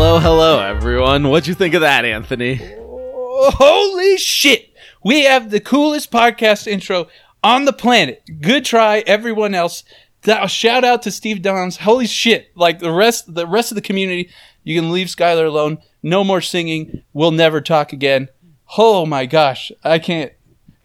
Hello, 0.00 0.20
hello, 0.20 0.60
everyone. 0.60 1.28
What'd 1.28 1.48
you 1.48 1.54
think 1.54 1.74
of 1.74 1.80
that, 1.80 2.04
Anthony? 2.04 2.60
Holy 2.62 4.16
shit! 4.16 4.72
We 5.04 5.24
have 5.24 5.50
the 5.50 5.58
coolest 5.58 6.12
podcast 6.12 6.68
intro 6.68 7.08
on 7.42 7.64
the 7.64 7.72
planet. 7.72 8.22
Good 8.40 8.64
try, 8.64 9.02
everyone 9.08 9.56
else. 9.56 9.82
Shout 10.46 10.84
out 10.84 11.02
to 11.02 11.10
Steve 11.10 11.42
Downes. 11.42 11.78
Holy 11.78 12.06
shit! 12.06 12.52
Like 12.54 12.78
the 12.78 12.92
rest, 12.92 13.34
the 13.34 13.44
rest 13.44 13.72
of 13.72 13.74
the 13.74 13.82
community, 13.82 14.30
you 14.62 14.80
can 14.80 14.92
leave 14.92 15.08
Skylar 15.08 15.48
alone. 15.48 15.78
No 16.00 16.22
more 16.22 16.42
singing. 16.42 17.02
We'll 17.12 17.32
never 17.32 17.60
talk 17.60 17.92
again. 17.92 18.28
Oh 18.78 19.04
my 19.04 19.26
gosh, 19.26 19.72
I 19.82 19.98
can't. 19.98 20.32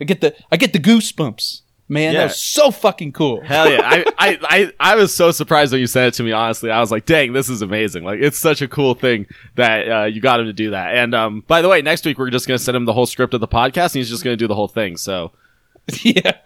I 0.01 0.05
get 0.05 0.21
the 0.21 0.35
I 0.51 0.57
get 0.57 0.73
the 0.73 0.79
goosebumps. 0.79 1.61
Man, 1.93 2.13
Yeah. 2.13 2.19
that 2.21 2.25
was 2.25 2.39
so 2.41 2.71
fucking 2.71 3.11
cool. 3.13 3.41
Hell 3.41 3.69
yeah. 3.71 3.81
I, 3.83 4.05
I, 4.17 4.39
I, 4.43 4.73
I 4.79 4.95
was 4.95 5.13
so 5.13 5.31
surprised 5.31 5.71
when 5.71 5.79
you 5.79 5.87
said 5.87 6.07
it 6.07 6.13
to 6.15 6.23
me, 6.23 6.31
honestly. 6.31 6.71
I 6.71 6.79
was 6.79 6.91
like, 6.91 7.05
dang, 7.05 7.33
this 7.33 7.49
is 7.49 7.61
amazing. 7.61 8.03
Like, 8.03 8.19
it's 8.19 8.37
such 8.37 8.61
a 8.61 8.67
cool 8.67 8.95
thing 8.95 9.27
that 9.55 9.89
uh, 9.89 10.03
you 10.05 10.19
got 10.19 10.39
him 10.39 10.47
to 10.47 10.53
do 10.53 10.71
that. 10.71 10.95
And 10.95 11.13
um, 11.15 11.43
by 11.47 11.61
the 11.61 11.69
way, 11.69 11.81
next 11.81 12.05
week 12.05 12.17
we're 12.17 12.29
just 12.31 12.47
going 12.47 12.57
to 12.57 12.63
send 12.63 12.75
him 12.75 12.85
the 12.85 12.93
whole 12.93 13.05
script 13.05 13.33
of 13.33 13.39
the 13.41 13.47
podcast 13.47 13.85
and 13.93 13.95
he's 13.95 14.09
just 14.09 14.23
going 14.23 14.33
to 14.33 14.37
do 14.37 14.47
the 14.47 14.55
whole 14.55 14.67
thing. 14.67 14.97
So, 14.97 15.31
yeah. 16.01 16.37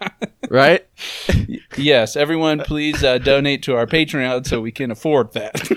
right? 0.50 0.86
Yes, 1.76 2.16
everyone, 2.16 2.60
please 2.60 3.02
uh, 3.02 3.18
donate 3.18 3.62
to 3.64 3.76
our 3.76 3.86
Patreon 3.86 4.46
so 4.46 4.60
we 4.60 4.72
can 4.72 4.90
afford 4.90 5.32
that. 5.32 5.68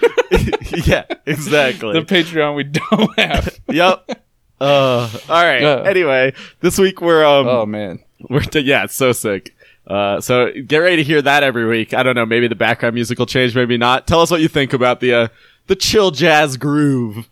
yeah, 0.88 1.06
exactly. 1.26 1.94
the 1.94 2.02
Patreon 2.02 2.56
we 2.56 2.64
don't 2.64 3.20
have. 3.20 3.60
yep. 3.70 4.26
Uh, 4.60 5.10
all 5.30 5.44
right. 5.44 5.64
Uh. 5.64 5.82
anyway, 5.84 6.34
this 6.60 6.78
week 6.78 7.02
we're 7.02 7.26
um 7.26 7.48
Oh 7.48 7.66
man. 7.66 8.00
we're 8.30 8.42
t- 8.42 8.60
yeah, 8.60 8.84
it's 8.84 8.94
so 8.96 9.12
sick. 9.12 9.56
Uh, 9.88 10.22
so 10.22 10.52
get 10.52 10.78
ready 10.78 10.98
to 10.98 11.04
hear 11.04 11.22
that 11.22 11.44
every 11.44 11.66
week. 11.66 11.94
I 11.94 12.04
don't 12.04 12.16
know, 12.16 12.26
maybe 12.26 12.48
the 12.48 12.56
background 12.56 12.96
music 12.96 13.18
will 13.20 13.26
change, 13.26 13.56
maybe 13.56 13.78
not. 13.78 14.08
Tell 14.08 14.22
us 14.22 14.30
what 14.32 14.42
you 14.42 14.48
think 14.48 14.74
about 14.74 15.00
the 15.00 15.14
uh, 15.14 15.28
the 15.68 15.76
chill 15.76 16.12
jazz 16.12 16.58
groove. 16.58 17.28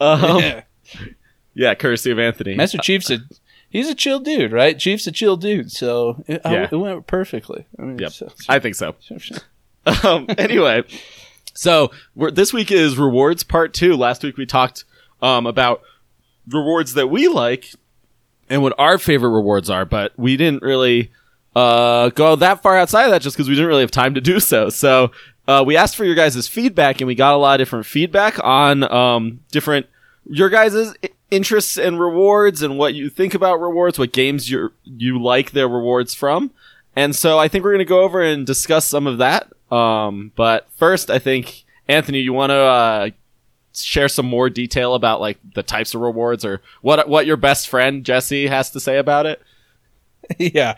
Um, 0.00 0.38
Yeah. 0.38 0.60
yeah, 1.54 1.74
courtesy 1.74 2.10
of 2.10 2.18
Anthony. 2.18 2.54
Master 2.54 2.78
Chief's 2.78 3.10
a 3.10 3.18
he's 3.68 3.88
a 3.88 3.94
chill 3.94 4.18
dude, 4.20 4.52
right? 4.52 4.78
Chief's 4.78 5.06
a 5.06 5.12
chill 5.12 5.36
dude, 5.36 5.70
so 5.70 6.22
it, 6.26 6.40
I- 6.44 6.52
Yeah. 6.54 6.68
it 6.72 6.76
went 6.76 7.06
perfectly. 7.06 7.66
I 7.78 7.82
mean, 7.82 7.98
Yep, 7.98 8.12
so- 8.12 8.32
I 8.48 8.58
think 8.60 8.74
so. 8.74 8.94
so- 9.00 9.18
so- 9.18 9.38
um, 10.08 10.26
anyway, 10.38 10.84
so 11.54 11.90
we're, 12.14 12.30
this 12.30 12.52
week 12.52 12.70
is 12.70 12.96
rewards 12.98 13.42
part 13.42 13.72
two. 13.74 13.96
Last 13.96 14.22
week 14.22 14.36
we 14.36 14.46
talked 14.46 14.84
um, 15.22 15.46
about 15.46 15.82
rewards 16.48 16.94
that 16.94 17.08
we 17.08 17.28
like 17.28 17.72
and 18.48 18.62
what 18.62 18.74
our 18.78 18.98
favorite 18.98 19.30
rewards 19.30 19.68
are, 19.68 19.84
but 19.84 20.12
we 20.16 20.36
didn't 20.36 20.62
really 20.62 21.10
uh, 21.58 22.10
go 22.10 22.36
that 22.36 22.62
far 22.62 22.76
outside 22.76 23.06
of 23.06 23.10
that 23.10 23.20
just 23.20 23.36
because 23.36 23.48
we 23.48 23.54
didn't 23.56 23.68
really 23.68 23.82
have 23.82 23.90
time 23.90 24.14
to 24.14 24.20
do 24.20 24.38
so. 24.38 24.68
So 24.68 25.10
uh, 25.48 25.64
we 25.66 25.76
asked 25.76 25.96
for 25.96 26.04
your 26.04 26.14
guys' 26.14 26.46
feedback, 26.46 27.00
and 27.00 27.08
we 27.08 27.16
got 27.16 27.34
a 27.34 27.36
lot 27.36 27.60
of 27.60 27.66
different 27.66 27.86
feedback 27.86 28.42
on 28.44 28.84
um, 28.84 29.40
different 29.50 29.86
your 30.30 30.50
guys' 30.50 30.94
interests 31.30 31.76
and 31.76 31.98
rewards 31.98 32.62
and 32.62 32.78
what 32.78 32.94
you 32.94 33.10
think 33.10 33.34
about 33.34 33.60
rewards, 33.60 33.98
what 33.98 34.12
games 34.12 34.50
you 34.50 34.72
you 34.84 35.20
like 35.20 35.50
their 35.50 35.68
rewards 35.68 36.14
from. 36.14 36.52
And 36.94 37.16
so 37.16 37.38
I 37.38 37.48
think 37.48 37.64
we're 37.64 37.72
going 37.72 37.78
to 37.78 37.84
go 37.84 38.02
over 38.02 38.22
and 38.22 38.46
discuss 38.46 38.86
some 38.86 39.06
of 39.06 39.18
that. 39.18 39.52
Um, 39.70 40.32
but 40.36 40.68
first, 40.76 41.10
I 41.10 41.18
think 41.18 41.64
Anthony, 41.88 42.20
you 42.20 42.32
want 42.32 42.50
to 42.50 42.56
uh, 42.56 43.10
share 43.74 44.08
some 44.08 44.26
more 44.26 44.48
detail 44.48 44.94
about 44.94 45.20
like 45.20 45.38
the 45.54 45.62
types 45.62 45.94
of 45.94 46.02
rewards 46.02 46.44
or 46.44 46.60
what 46.82 47.08
what 47.08 47.26
your 47.26 47.36
best 47.36 47.68
friend 47.68 48.04
Jesse 48.04 48.46
has 48.46 48.70
to 48.70 48.80
say 48.80 48.98
about 48.98 49.26
it. 49.26 49.42
yeah. 50.38 50.76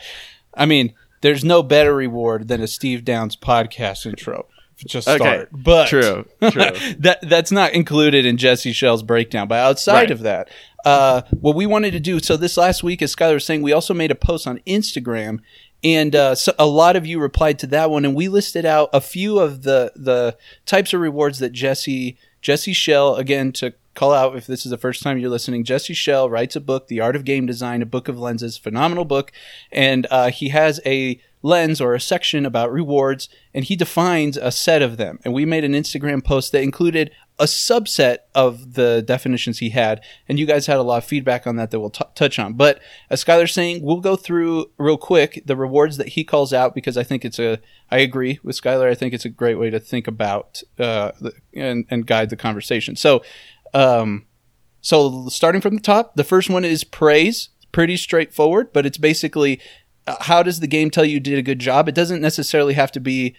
I 0.60 0.66
mean, 0.66 0.94
there's 1.22 1.44
no 1.44 1.62
better 1.64 1.94
reward 1.94 2.46
than 2.48 2.60
a 2.62 2.68
Steve 2.68 3.04
Downes 3.04 3.34
podcast 3.36 4.06
intro. 4.06 4.46
Just 4.86 5.06
Okay. 5.08 5.18
start. 5.18 5.48
But 5.52 5.88
True, 5.88 6.24
true. 6.40 6.62
that 7.00 7.18
that's 7.22 7.50
not 7.52 7.72
included 7.74 8.24
in 8.24 8.36
Jesse 8.38 8.72
Schell's 8.72 9.02
breakdown. 9.02 9.46
But 9.48 9.58
outside 9.58 9.94
Right. 9.94 10.10
of 10.10 10.20
that, 10.20 10.48
uh, 10.86 11.22
what 11.40 11.54
we 11.54 11.66
wanted 11.66 11.90
to 11.92 12.00
do. 12.00 12.18
So 12.20 12.36
this 12.38 12.56
last 12.56 12.82
week, 12.82 13.02
as 13.02 13.14
Skylar 13.14 13.34
was 13.34 13.44
saying, 13.44 13.60
we 13.60 13.72
also 13.72 13.92
made 13.92 14.10
a 14.10 14.14
post 14.14 14.46
on 14.46 14.58
Instagram, 14.66 15.40
and 15.84 16.16
uh, 16.16 16.34
so 16.34 16.54
a 16.58 16.64
lot 16.66 16.96
of 16.96 17.04
you 17.06 17.20
replied 17.20 17.58
to 17.58 17.66
that 17.66 17.90
one, 17.90 18.06
and 18.06 18.14
we 18.14 18.28
listed 18.28 18.64
out 18.64 18.88
a 18.94 19.02
few 19.02 19.38
of 19.38 19.64
the 19.64 19.92
the 19.96 20.36
types 20.64 20.94
of 20.94 21.00
rewards 21.02 21.40
that 21.40 21.52
Jesse 21.52 22.16
Jesse 22.40 22.72
Schell 22.72 23.16
again 23.16 23.52
to 23.52 23.74
call 23.94 24.12
out 24.12 24.36
if 24.36 24.46
this 24.46 24.64
is 24.64 24.70
the 24.70 24.78
first 24.78 25.02
time 25.02 25.18
you're 25.18 25.30
listening. 25.30 25.64
Jesse 25.64 25.94
Schell 25.94 26.30
writes 26.30 26.56
a 26.56 26.60
book, 26.60 26.88
The 26.88 27.00
Art 27.00 27.16
of 27.16 27.24
Game 27.24 27.46
Design, 27.46 27.82
a 27.82 27.86
book 27.86 28.08
of 28.08 28.18
lenses, 28.18 28.56
phenomenal 28.56 29.04
book, 29.04 29.32
and 29.72 30.06
uh, 30.10 30.30
he 30.30 30.50
has 30.50 30.80
a 30.86 31.20
lens 31.42 31.80
or 31.80 31.94
a 31.94 32.00
section 32.00 32.44
about 32.44 32.72
rewards 32.72 33.28
and 33.54 33.64
he 33.64 33.76
defines 33.76 34.36
a 34.36 34.52
set 34.52 34.82
of 34.82 34.96
them. 34.96 35.18
And 35.24 35.32
we 35.32 35.44
made 35.44 35.64
an 35.64 35.72
instagram 35.72 36.22
post 36.22 36.52
that 36.52 36.62
included 36.62 37.10
a 37.38 37.44
subset 37.44 38.18
of 38.34 38.74
the 38.74 39.02
definitions 39.02 39.58
he 39.58 39.70
had. 39.70 40.02
And 40.28 40.38
you 40.38 40.44
guys 40.44 40.66
had 40.66 40.76
a 40.76 40.82
lot 40.82 40.98
of 40.98 41.04
feedback 41.04 41.46
on 41.46 41.56
that 41.56 41.70
that 41.70 41.80
we'll 41.80 41.88
t- 41.88 42.04
touch 42.14 42.38
on. 42.38 42.54
But 42.54 42.80
as 43.08 43.24
skylar's 43.24 43.54
saying 43.54 43.82
we'll 43.82 44.00
go 44.00 44.16
through 44.16 44.70
real 44.76 44.98
quick 44.98 45.42
the 45.46 45.56
rewards 45.56 45.96
that 45.96 46.08
he 46.08 46.24
calls 46.24 46.52
out 46.52 46.74
because 46.74 46.96
i 46.96 47.02
think 47.02 47.24
it's 47.24 47.38
a 47.38 47.58
i 47.90 47.98
agree 47.98 48.38
with 48.42 48.60
skylar. 48.60 48.90
I 48.90 48.94
think 48.94 49.14
it's 49.14 49.24
a 49.24 49.30
great 49.30 49.56
way 49.56 49.70
to 49.70 49.80
think 49.80 50.06
about 50.06 50.62
uh, 50.78 51.12
and, 51.54 51.86
and 51.90 52.06
guide 52.06 52.30
the 52.30 52.36
conversation. 52.36 52.96
So 52.96 53.22
um, 53.74 54.26
so 54.80 55.28
starting 55.28 55.60
from 55.60 55.74
the 55.74 55.82
top, 55.82 56.16
the 56.16 56.24
first 56.24 56.50
one 56.50 56.64
is 56.64 56.84
praise. 56.84 57.50
Pretty 57.72 57.96
straightforward, 57.96 58.72
but 58.72 58.84
it's 58.84 58.98
basically 58.98 59.60
uh, 60.06 60.16
how 60.20 60.42
does 60.42 60.60
the 60.60 60.66
game 60.66 60.90
tell 60.90 61.04
you 61.04 61.20
did 61.20 61.38
a 61.38 61.42
good 61.42 61.60
job? 61.60 61.88
It 61.88 61.94
doesn't 61.94 62.20
necessarily 62.20 62.74
have 62.74 62.90
to 62.92 63.00
be 63.00 63.36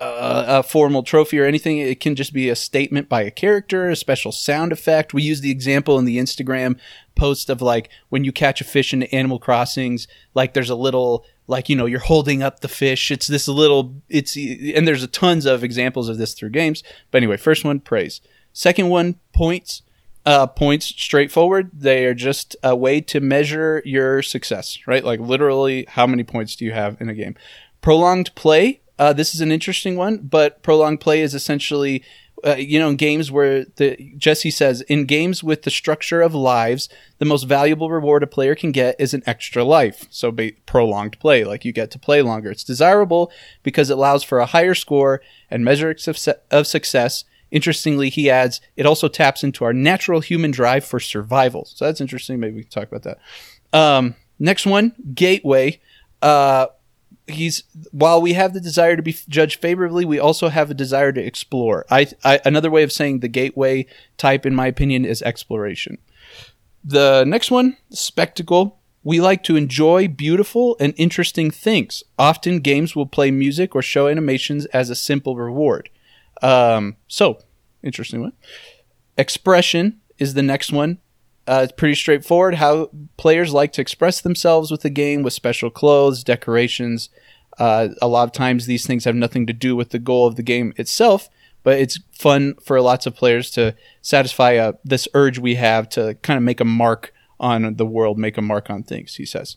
uh, 0.00 0.44
a 0.46 0.62
formal 0.62 1.02
trophy 1.02 1.38
or 1.38 1.44
anything. 1.44 1.78
It 1.78 2.00
can 2.00 2.14
just 2.14 2.32
be 2.32 2.48
a 2.48 2.56
statement 2.56 3.08
by 3.08 3.22
a 3.22 3.30
character, 3.30 3.88
a 3.88 3.96
special 3.96 4.32
sound 4.32 4.72
effect. 4.72 5.14
We 5.14 5.22
use 5.22 5.40
the 5.40 5.50
example 5.50 5.98
in 5.98 6.04
the 6.04 6.18
Instagram 6.18 6.78
post 7.14 7.48
of 7.48 7.62
like 7.62 7.88
when 8.10 8.24
you 8.24 8.32
catch 8.32 8.60
a 8.60 8.64
fish 8.64 8.92
in 8.92 9.04
Animal 9.04 9.38
Crossings, 9.38 10.06
like 10.34 10.52
there's 10.52 10.70
a 10.70 10.74
little 10.74 11.24
like 11.46 11.68
you 11.68 11.76
know 11.76 11.86
you're 11.86 12.00
holding 12.00 12.42
up 12.42 12.60
the 12.60 12.68
fish. 12.68 13.10
It's 13.10 13.26
this 13.26 13.48
little 13.48 13.94
it's 14.08 14.36
and 14.36 14.86
there's 14.86 15.02
a 15.02 15.08
tons 15.08 15.46
of 15.46 15.64
examples 15.64 16.08
of 16.08 16.18
this 16.18 16.34
through 16.34 16.50
games. 16.50 16.82
But 17.10 17.18
anyway, 17.18 17.36
first 17.36 17.64
one 17.64 17.80
praise. 17.80 18.20
Second 18.54 18.88
one 18.88 19.16
points 19.34 19.82
uh, 20.26 20.46
points 20.46 20.86
straightforward. 20.86 21.70
They 21.72 22.06
are 22.06 22.14
just 22.14 22.56
a 22.62 22.74
way 22.74 23.00
to 23.02 23.20
measure 23.20 23.82
your 23.84 24.22
success, 24.22 24.78
right? 24.86 25.04
Like 25.04 25.20
literally, 25.20 25.84
how 25.88 26.06
many 26.06 26.24
points 26.24 26.56
do 26.56 26.64
you 26.64 26.72
have 26.72 27.00
in 27.00 27.08
a 27.08 27.14
game? 27.14 27.34
Prolonged 27.80 28.34
play. 28.34 28.80
Uh, 28.98 29.12
this 29.12 29.34
is 29.34 29.40
an 29.40 29.52
interesting 29.52 29.96
one, 29.96 30.18
but 30.18 30.62
prolonged 30.62 31.00
play 31.00 31.20
is 31.20 31.34
essentially, 31.34 32.02
uh, 32.46 32.54
you 32.54 32.78
know, 32.78 32.88
in 32.88 32.96
games 32.96 33.30
where 33.30 33.64
the 33.76 34.12
Jesse 34.16 34.52
says 34.52 34.80
in 34.82 35.04
games 35.04 35.42
with 35.42 35.62
the 35.62 35.70
structure 35.70 36.22
of 36.22 36.32
lives, 36.34 36.88
the 37.18 37.24
most 37.24 37.42
valuable 37.42 37.90
reward 37.90 38.22
a 38.22 38.26
player 38.26 38.54
can 38.54 38.72
get 38.72 38.96
is 38.98 39.12
an 39.12 39.22
extra 39.26 39.64
life. 39.64 40.06
So 40.10 40.30
ba- 40.30 40.52
prolonged 40.64 41.18
play, 41.18 41.44
like 41.44 41.64
you 41.64 41.72
get 41.72 41.90
to 41.90 41.98
play 41.98 42.22
longer. 42.22 42.50
It's 42.50 42.64
desirable 42.64 43.30
because 43.62 43.90
it 43.90 43.98
allows 43.98 44.22
for 44.22 44.38
a 44.38 44.46
higher 44.46 44.74
score 44.74 45.20
and 45.50 45.64
measure 45.64 45.90
of 45.90 46.28
of 46.50 46.66
success 46.66 47.24
Interestingly, 47.54 48.10
he 48.10 48.28
adds, 48.28 48.60
it 48.76 48.84
also 48.84 49.06
taps 49.06 49.44
into 49.44 49.64
our 49.64 49.72
natural 49.72 50.18
human 50.18 50.50
drive 50.50 50.84
for 50.84 50.98
survival. 50.98 51.64
So 51.66 51.84
that's 51.84 52.00
interesting. 52.00 52.40
Maybe 52.40 52.56
we 52.56 52.62
can 52.62 52.70
talk 52.72 52.92
about 52.92 53.04
that. 53.04 53.18
Um, 53.72 54.16
next 54.40 54.66
one, 54.66 54.92
gateway. 55.14 55.80
Uh, 56.20 56.66
he's 57.28 57.62
while 57.92 58.20
we 58.20 58.32
have 58.32 58.54
the 58.54 58.60
desire 58.60 58.96
to 58.96 59.02
be 59.02 59.16
judged 59.28 59.60
favorably, 59.60 60.04
we 60.04 60.18
also 60.18 60.48
have 60.48 60.68
a 60.68 60.74
desire 60.74 61.12
to 61.12 61.24
explore. 61.24 61.86
I, 61.90 62.08
I 62.24 62.40
another 62.44 62.72
way 62.72 62.82
of 62.82 62.90
saying 62.90 63.20
the 63.20 63.28
gateway 63.28 63.86
type, 64.18 64.44
in 64.44 64.54
my 64.56 64.66
opinion, 64.66 65.04
is 65.04 65.22
exploration. 65.22 65.98
The 66.82 67.24
next 67.24 67.52
one, 67.52 67.76
spectacle. 67.90 68.80
We 69.04 69.20
like 69.20 69.44
to 69.44 69.54
enjoy 69.56 70.08
beautiful 70.08 70.76
and 70.80 70.92
interesting 70.96 71.52
things. 71.52 72.02
Often, 72.18 72.60
games 72.60 72.96
will 72.96 73.06
play 73.06 73.30
music 73.30 73.76
or 73.76 73.82
show 73.82 74.08
animations 74.08 74.66
as 74.66 74.90
a 74.90 74.96
simple 74.96 75.36
reward. 75.36 75.88
Um, 76.42 76.96
so, 77.06 77.38
interesting 77.84 78.20
one. 78.20 78.32
Expression 79.16 80.00
is 80.18 80.34
the 80.34 80.42
next 80.42 80.72
one. 80.72 80.98
Uh, 81.46 81.60
it's 81.64 81.72
pretty 81.72 81.94
straightforward. 81.94 82.54
How 82.54 82.90
players 83.16 83.52
like 83.52 83.72
to 83.72 83.80
express 83.82 84.20
themselves 84.20 84.70
with 84.70 84.80
the 84.80 84.90
game 84.90 85.22
with 85.22 85.32
special 85.32 85.70
clothes, 85.70 86.24
decorations. 86.24 87.10
Uh, 87.58 87.88
a 88.00 88.08
lot 88.08 88.24
of 88.24 88.32
times, 88.32 88.66
these 88.66 88.86
things 88.86 89.04
have 89.04 89.14
nothing 89.14 89.46
to 89.46 89.52
do 89.52 89.76
with 89.76 89.90
the 89.90 89.98
goal 89.98 90.26
of 90.26 90.36
the 90.36 90.42
game 90.42 90.72
itself, 90.76 91.28
but 91.62 91.78
it's 91.78 92.00
fun 92.12 92.54
for 92.64 92.80
lots 92.80 93.06
of 93.06 93.14
players 93.14 93.50
to 93.52 93.76
satisfy 94.02 94.56
uh, 94.56 94.72
this 94.84 95.06
urge 95.14 95.38
we 95.38 95.54
have 95.56 95.88
to 95.90 96.14
kind 96.22 96.36
of 96.36 96.42
make 96.42 96.60
a 96.60 96.64
mark 96.64 97.12
on 97.38 97.76
the 97.76 97.86
world, 97.86 98.18
make 98.18 98.38
a 98.38 98.42
mark 98.42 98.70
on 98.70 98.82
things. 98.82 99.16
He 99.16 99.26
says. 99.26 99.56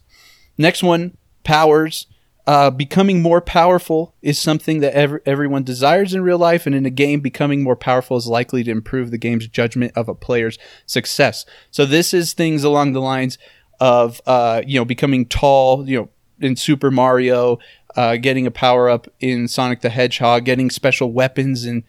Next 0.58 0.84
one, 0.84 1.18
powers. 1.44 2.08
Uh, 2.48 2.70
becoming 2.70 3.22
more 3.22 3.42
powerful 3.42 4.16
is 4.22 4.40
something 4.40 4.80
that 4.80 4.94
ev- 4.94 5.20
everyone 5.26 5.64
desires 5.64 6.14
in 6.14 6.22
real 6.22 6.38
life, 6.38 6.66
and 6.66 6.74
in 6.74 6.86
a 6.86 6.90
game, 6.90 7.20
becoming 7.20 7.62
more 7.62 7.76
powerful 7.76 8.16
is 8.16 8.26
likely 8.26 8.64
to 8.64 8.72
improve 8.72 9.12
the 9.12 9.18
game's 9.18 9.48
judgment 9.50 9.92
of 9.98 10.08
a 10.08 10.16
player's 10.16 10.58
success. 10.86 11.46
So 11.72 11.86
this 11.86 12.14
is 12.14 12.32
things 12.32 12.64
along 12.64 12.94
the 12.94 13.02
lines 13.02 13.38
of 13.82 14.22
uh, 14.26 14.62
you 14.66 14.80
know 14.80 14.86
becoming 14.86 15.26
tall, 15.26 15.88
you 15.90 15.98
know, 15.98 16.10
in 16.40 16.56
Super 16.56 16.90
Mario, 16.90 17.60
uh, 17.98 18.16
getting 18.16 18.48
a 18.48 18.52
power 18.52 18.90
up 18.90 19.08
in 19.20 19.50
Sonic 19.50 19.82
the 19.82 19.90
Hedgehog, 19.90 20.46
getting 20.46 20.70
special 20.70 21.12
weapons 21.12 21.66
in 21.66 21.84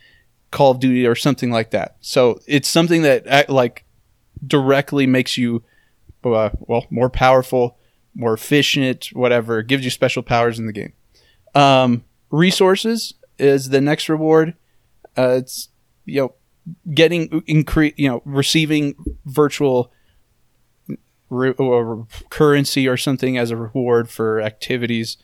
Call 0.50 0.72
of 0.72 0.81
Duty 0.81 1.06
or 1.06 1.14
something 1.14 1.52
like 1.52 1.70
that. 1.70 1.99
So 2.00 2.40
it's 2.49 2.69
something 2.69 3.02
that 3.02 3.28
uh, 3.28 3.44
like 3.49 3.84
directly 4.44 5.06
makes 5.06 5.38
you 5.38 5.62
uh, 6.25 6.50
well 6.58 6.84
more 6.90 7.10
powerful 7.10 7.77
more 8.19 8.35
efficient, 8.35 9.06
whatever. 9.12 9.62
Gives 9.62 9.85
you 9.85 9.91
special 9.91 10.23
powers 10.23 10.59
in 10.59 10.67
the 10.67 10.73
game. 10.73 10.93
Um, 11.55 12.05
resources 12.31 13.15
is 13.38 13.70
the 13.70 13.81
next 13.81 14.09
reward. 14.09 14.55
Uh, 15.17 15.37
it's 15.38 15.69
you 16.05 16.20
know 16.20 16.35
getting 16.93 17.29
incre- 17.43 17.94
you 17.97 18.09
know 18.09 18.20
receiving 18.25 18.94
virtual 19.25 19.93
re- 21.31 21.53
or 21.53 22.06
currency 22.31 22.88
or 22.88 22.97
something 22.97 23.38
as 23.38 23.50
a 23.50 23.56
reward 23.56 24.11
for 24.11 24.41
activities, 24.41 25.17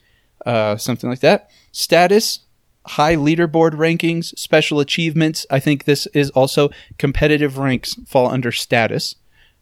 uh, 0.45 0.77
something 0.77 1.09
like 1.09 1.19
that. 1.19 1.51
Status, 1.71 2.39
high 2.87 3.15
leaderboard 3.15 3.73
rankings, 3.73 4.37
special 4.37 4.79
achievements. 4.79 5.45
I 5.51 5.59
think 5.59 5.83
this 5.83 6.07
is 6.07 6.29
also 6.31 6.69
competitive 6.97 7.57
ranks 7.57 7.95
fall 8.07 8.29
under 8.29 8.51
status. 8.51 9.15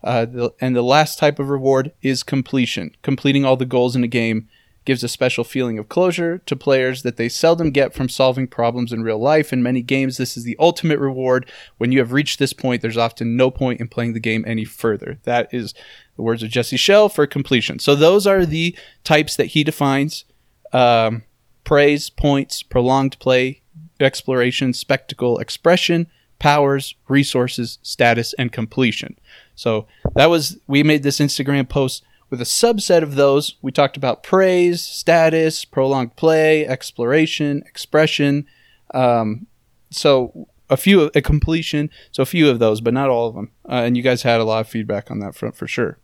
Uh, 0.04 0.26
the, 0.26 0.54
and 0.60 0.76
the 0.76 0.82
last 0.82 1.18
type 1.18 1.40
of 1.40 1.50
reward 1.50 1.94
is 2.02 2.24
completion. 2.24 2.96
Completing 3.02 3.46
all 3.46 3.56
the 3.56 3.66
goals 3.66 3.96
in 3.96 4.04
a 4.04 4.08
game 4.08 4.50
gives 4.86 5.04
a 5.04 5.08
special 5.08 5.44
feeling 5.44 5.80
of 5.80 5.88
closure 5.88 6.40
to 6.40 6.56
players 6.56 7.04
that 7.04 7.16
they 7.16 7.30
seldom 7.30 7.72
get 7.72 7.94
from 7.94 8.10
solving 8.10 8.48
problems 8.48 8.92
in 8.92 9.02
real 9.02 9.18
life. 9.18 9.54
In 9.54 9.64
many 9.64 9.82
games, 9.82 10.18
this 10.18 10.36
is 10.36 10.44
the 10.44 10.58
ultimate 10.60 11.00
reward. 11.00 11.50
When 11.78 11.92
you 11.92 12.00
have 12.00 12.12
reached 12.12 12.38
this 12.38 12.54
point, 12.54 12.82
there's 12.82 12.98
often 12.98 13.38
no 13.38 13.50
point 13.50 13.80
in 13.80 13.88
playing 13.88 14.14
the 14.14 14.20
game 14.20 14.44
any 14.46 14.66
further. 14.66 15.20
That 15.24 15.54
is 15.54 15.74
the 16.18 16.22
words 16.22 16.44
of 16.44 16.50
Jesse 16.50 16.78
Schell 16.78 17.08
for 17.08 17.26
completion. 17.26 17.80
So 17.80 17.96
those 17.96 18.28
are 18.28 18.46
the 18.46 18.78
types 19.04 19.36
that 19.38 19.48
he 19.48 19.64
defines 19.64 20.26
um, 20.74 21.24
praise, 21.64 22.10
points, 22.10 22.62
prolonged 22.62 23.18
play, 23.20 23.62
exploration, 24.00 24.74
spectacle, 24.74 25.40
expression, 25.40 26.08
powers, 26.40 26.96
resources, 27.08 27.80
status, 27.84 28.34
and 28.38 28.52
completion. 28.52 29.18
So 29.56 29.88
that 30.16 30.28
was 30.28 30.58
we 30.68 30.84
made 30.84 31.04
this 31.04 31.20
Instagram 31.20 31.68
post 31.68 32.04
with 32.30 32.42
a 32.42 32.46
subset 32.46 33.04
of 33.04 33.16
those. 33.16 33.56
We 33.62 33.72
talked 33.72 33.98
about 33.98 34.24
praise, 34.24 34.82
status, 34.82 35.66
prolonged 35.66 36.16
play, 36.16 36.66
exploration, 36.66 37.64
expression. 37.68 38.48
Um, 38.94 39.48
so 39.92 40.48
a 40.70 40.78
few 40.78 41.12
a 41.14 41.22
completion. 41.22 41.90
So 42.12 42.24
a 42.24 42.26
few 42.26 42.50
of 42.50 42.60
those, 42.60 42.82
but 42.82 42.94
not 42.94 43.10
all 43.10 43.28
of 43.28 43.36
them. 43.36 43.52
Uh, 43.68 43.84
and 43.86 43.96
you 43.96 44.04
guys 44.04 44.24
had 44.24 44.40
a 44.40 44.44
lot 44.44 44.62
of 44.62 44.68
feedback 44.68 45.12
on 45.12 45.20
that 45.20 45.36
front 45.36 45.56
for 45.56 45.68
sure. 45.68 46.00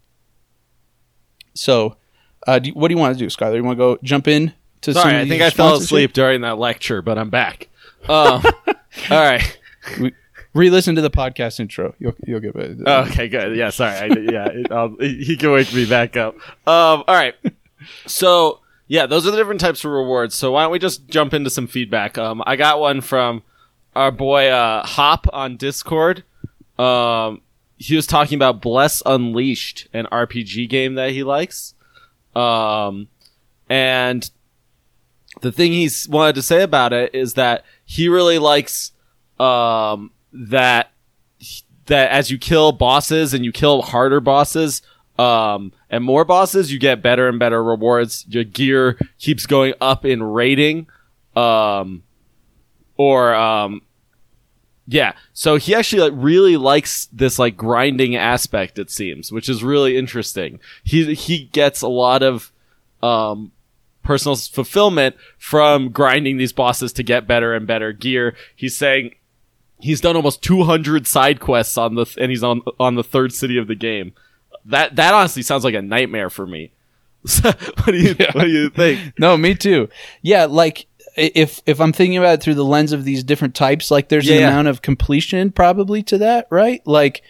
So, 1.56 1.98
uh, 2.48 2.60
do, 2.60 2.72
what 2.72 2.88
do 2.88 2.94
you 2.94 3.00
want 3.00 3.18
to 3.18 3.19
do, 3.19 3.28
Skylar? 3.28 3.56
You 3.56 3.63
want 3.63 3.78
to 3.78 3.84
go 3.84 3.98
jump 4.04 4.28
in 4.28 4.54
to 4.81 4.94
Sorry, 4.94 5.18
I 5.18 5.28
think 5.28 5.42
I 5.42 5.50
fell 5.50 5.75
asleep 5.75 6.13
during 6.13 6.42
that 6.42 6.57
lecture, 6.57 7.02
but 7.02 7.18
I'm 7.18 7.30
back. 7.30 7.68
Um, 8.07 8.44
all 8.68 8.75
right. 9.10 9.57
here? 9.98 10.12
Re-listen 10.54 10.96
to 10.96 11.01
the 11.01 11.12
podcast 11.12 11.60
intro. 11.60 11.94
You'll 12.00 12.16
you'll 12.25 12.40
get 12.40 12.56
it. 12.56 12.80
Oh, 12.86 13.01
okay, 13.04 13.28
good. 13.28 13.56
Yeah, 13.56 13.69
sorry. 13.69 13.96
I, 13.96 14.06
yeah, 14.06 14.88
he 15.00 15.38
can 15.38 15.51
wake 15.51 15.72
me 15.74 15.86
back 15.86 16.18
up. 16.18 16.36
Um, 16.68 17.04
all 17.07 17.16
right. 17.16 17.36
So, 18.07 18.60
yeah, 18.88 19.06
those 19.06 19.28
are 19.28 19.31
the 19.31 19.38
different 19.38 19.62
types 19.62 19.86
of 19.86 19.92
rewards. 19.92 20.36
So 20.36 20.54
why 20.54 20.63
don't 20.63 20.72
we 20.72 20.80
just 20.80 21.07
jump 21.07 21.34
into 21.34 21.50
some 21.50 21.68
feedback? 21.68 22.18
Um, 22.18 22.42
I 22.46 22.56
got 22.56 22.80
one 22.80 23.01
from 23.01 23.44
our 23.96 24.12
boy 24.12 24.48
uh, 24.48 24.86
Hop 24.86 25.28
on 25.31 25.56
Discord. 25.57 26.24
Um, 26.78 27.42
he 27.78 27.95
was 27.95 28.07
talking 28.07 28.36
about 28.36 28.62
Bless 28.62 29.02
Unleashed, 29.06 29.88
an 29.94 30.07
RPG 30.12 30.68
game 30.69 30.95
that 30.95 31.12
he 31.12 31.24
likes. 31.24 31.74
Um, 32.36 33.07
and 33.69 34.30
the 35.42 35.52
thing 35.52 35.72
he's 35.72 36.07
wanted 36.10 36.36
to 36.36 36.42
say 36.42 36.63
about 36.63 36.92
it 36.92 37.13
is 37.13 37.36
that 37.36 37.63
he 37.86 38.10
really 38.10 38.40
likes 38.40 38.92
um, 39.40 40.12
that 40.31 40.92
that 41.86 42.12
as 42.12 42.31
you 42.31 42.38
kill 42.38 42.72
bosses 42.72 43.34
and 43.34 43.44
you 43.44 43.52
kill 43.52 43.81
harder 43.81 44.20
bosses 44.20 44.81
um, 45.18 45.74
and 45.90 46.04
more 46.04 46.24
bosses, 46.24 46.72
you 46.72 46.80
get 46.80 47.02
better 47.02 47.28
and 47.28 47.38
better 47.40 47.62
rewards. 47.62 48.26
Your 48.30 48.46
gear 48.46 48.98
keeps 49.18 49.46
going 49.46 49.74
up 49.81 50.06
in 50.06 50.24
rating, 50.24 50.88
um, 51.36 52.04
or 52.96 53.36
um, 53.36 53.81
yeah. 54.88 55.14
So 55.34 55.58
he 55.58 55.76
actually 55.76 56.10
like, 56.10 56.14
really 56.16 56.56
likes 56.56 57.08
this 57.08 57.38
like 57.38 57.58
grinding 57.58 58.16
aspect. 58.16 58.80
It 58.80 58.90
seems, 58.90 59.30
which 59.30 59.50
is 59.50 59.62
really 59.62 59.98
interesting. 59.98 60.60
He 60.84 61.14
he 61.16 61.46
gets 61.46 61.81
a 61.81 61.90
lot 61.90 62.24
of 62.24 62.54
um, 63.04 63.52
personal 64.04 64.38
fulfillment 64.38 65.18
from 65.38 65.90
grinding 65.92 66.38
these 66.38 66.54
bosses 66.54 66.94
to 66.94 67.04
get 67.04 67.28
better 67.28 67.54
and 67.54 67.68
better 67.68 67.92
gear. 67.92 68.36
He's 68.56 68.78
saying 68.78 69.16
he's 69.80 70.02
done 70.02 70.16
almost 70.16 70.42
200 70.44 71.08
side 71.08 71.40
quests 71.40 71.78
on 71.78 71.96
the 71.96 72.06
and 72.20 72.30
he's 72.30 72.44
on 72.44 72.62
on 72.80 72.96
the 72.96 73.04
third 73.04 73.34
city 73.34 73.58
of 73.58 73.68
the 73.68 73.76
game. 73.76 74.14
That 74.66 74.96
that 74.98 75.14
honestly 75.14 75.42
sounds 75.42 75.64
like 75.64 75.74
a 75.76 75.81
nightmare 75.81 76.30
for 76.30 76.46
me. 76.46 76.72
what 77.44 77.86
do 77.88 77.98
you 77.98 78.16
what 78.34 78.44
do 78.44 78.50
you 78.50 78.70
think? 78.70 79.14
No, 79.20 79.36
me 79.38 79.56
too. 79.56 79.90
Yeah, 80.22 80.46
like 80.46 80.86
if 81.18 81.62
if 81.66 81.81
I'm 81.81 81.92
thinking 81.92 82.18
about 82.18 82.36
it 82.36 82.42
through 82.44 82.56
the 82.56 82.64
lens 82.66 82.92
of 82.94 83.04
these 83.04 83.24
different 83.24 83.56
types, 83.56 83.92
like 83.92 84.10
there's 84.10 84.28
an 84.28 84.36
Yeah, 84.36 84.40
yeah. 84.42 84.48
amount 84.50 84.68
of 84.70 84.81
completion 84.81 85.52
probably 85.52 86.02
to 86.04 86.18
that, 86.20 86.48
right? 86.50 86.81
Like 86.86 87.22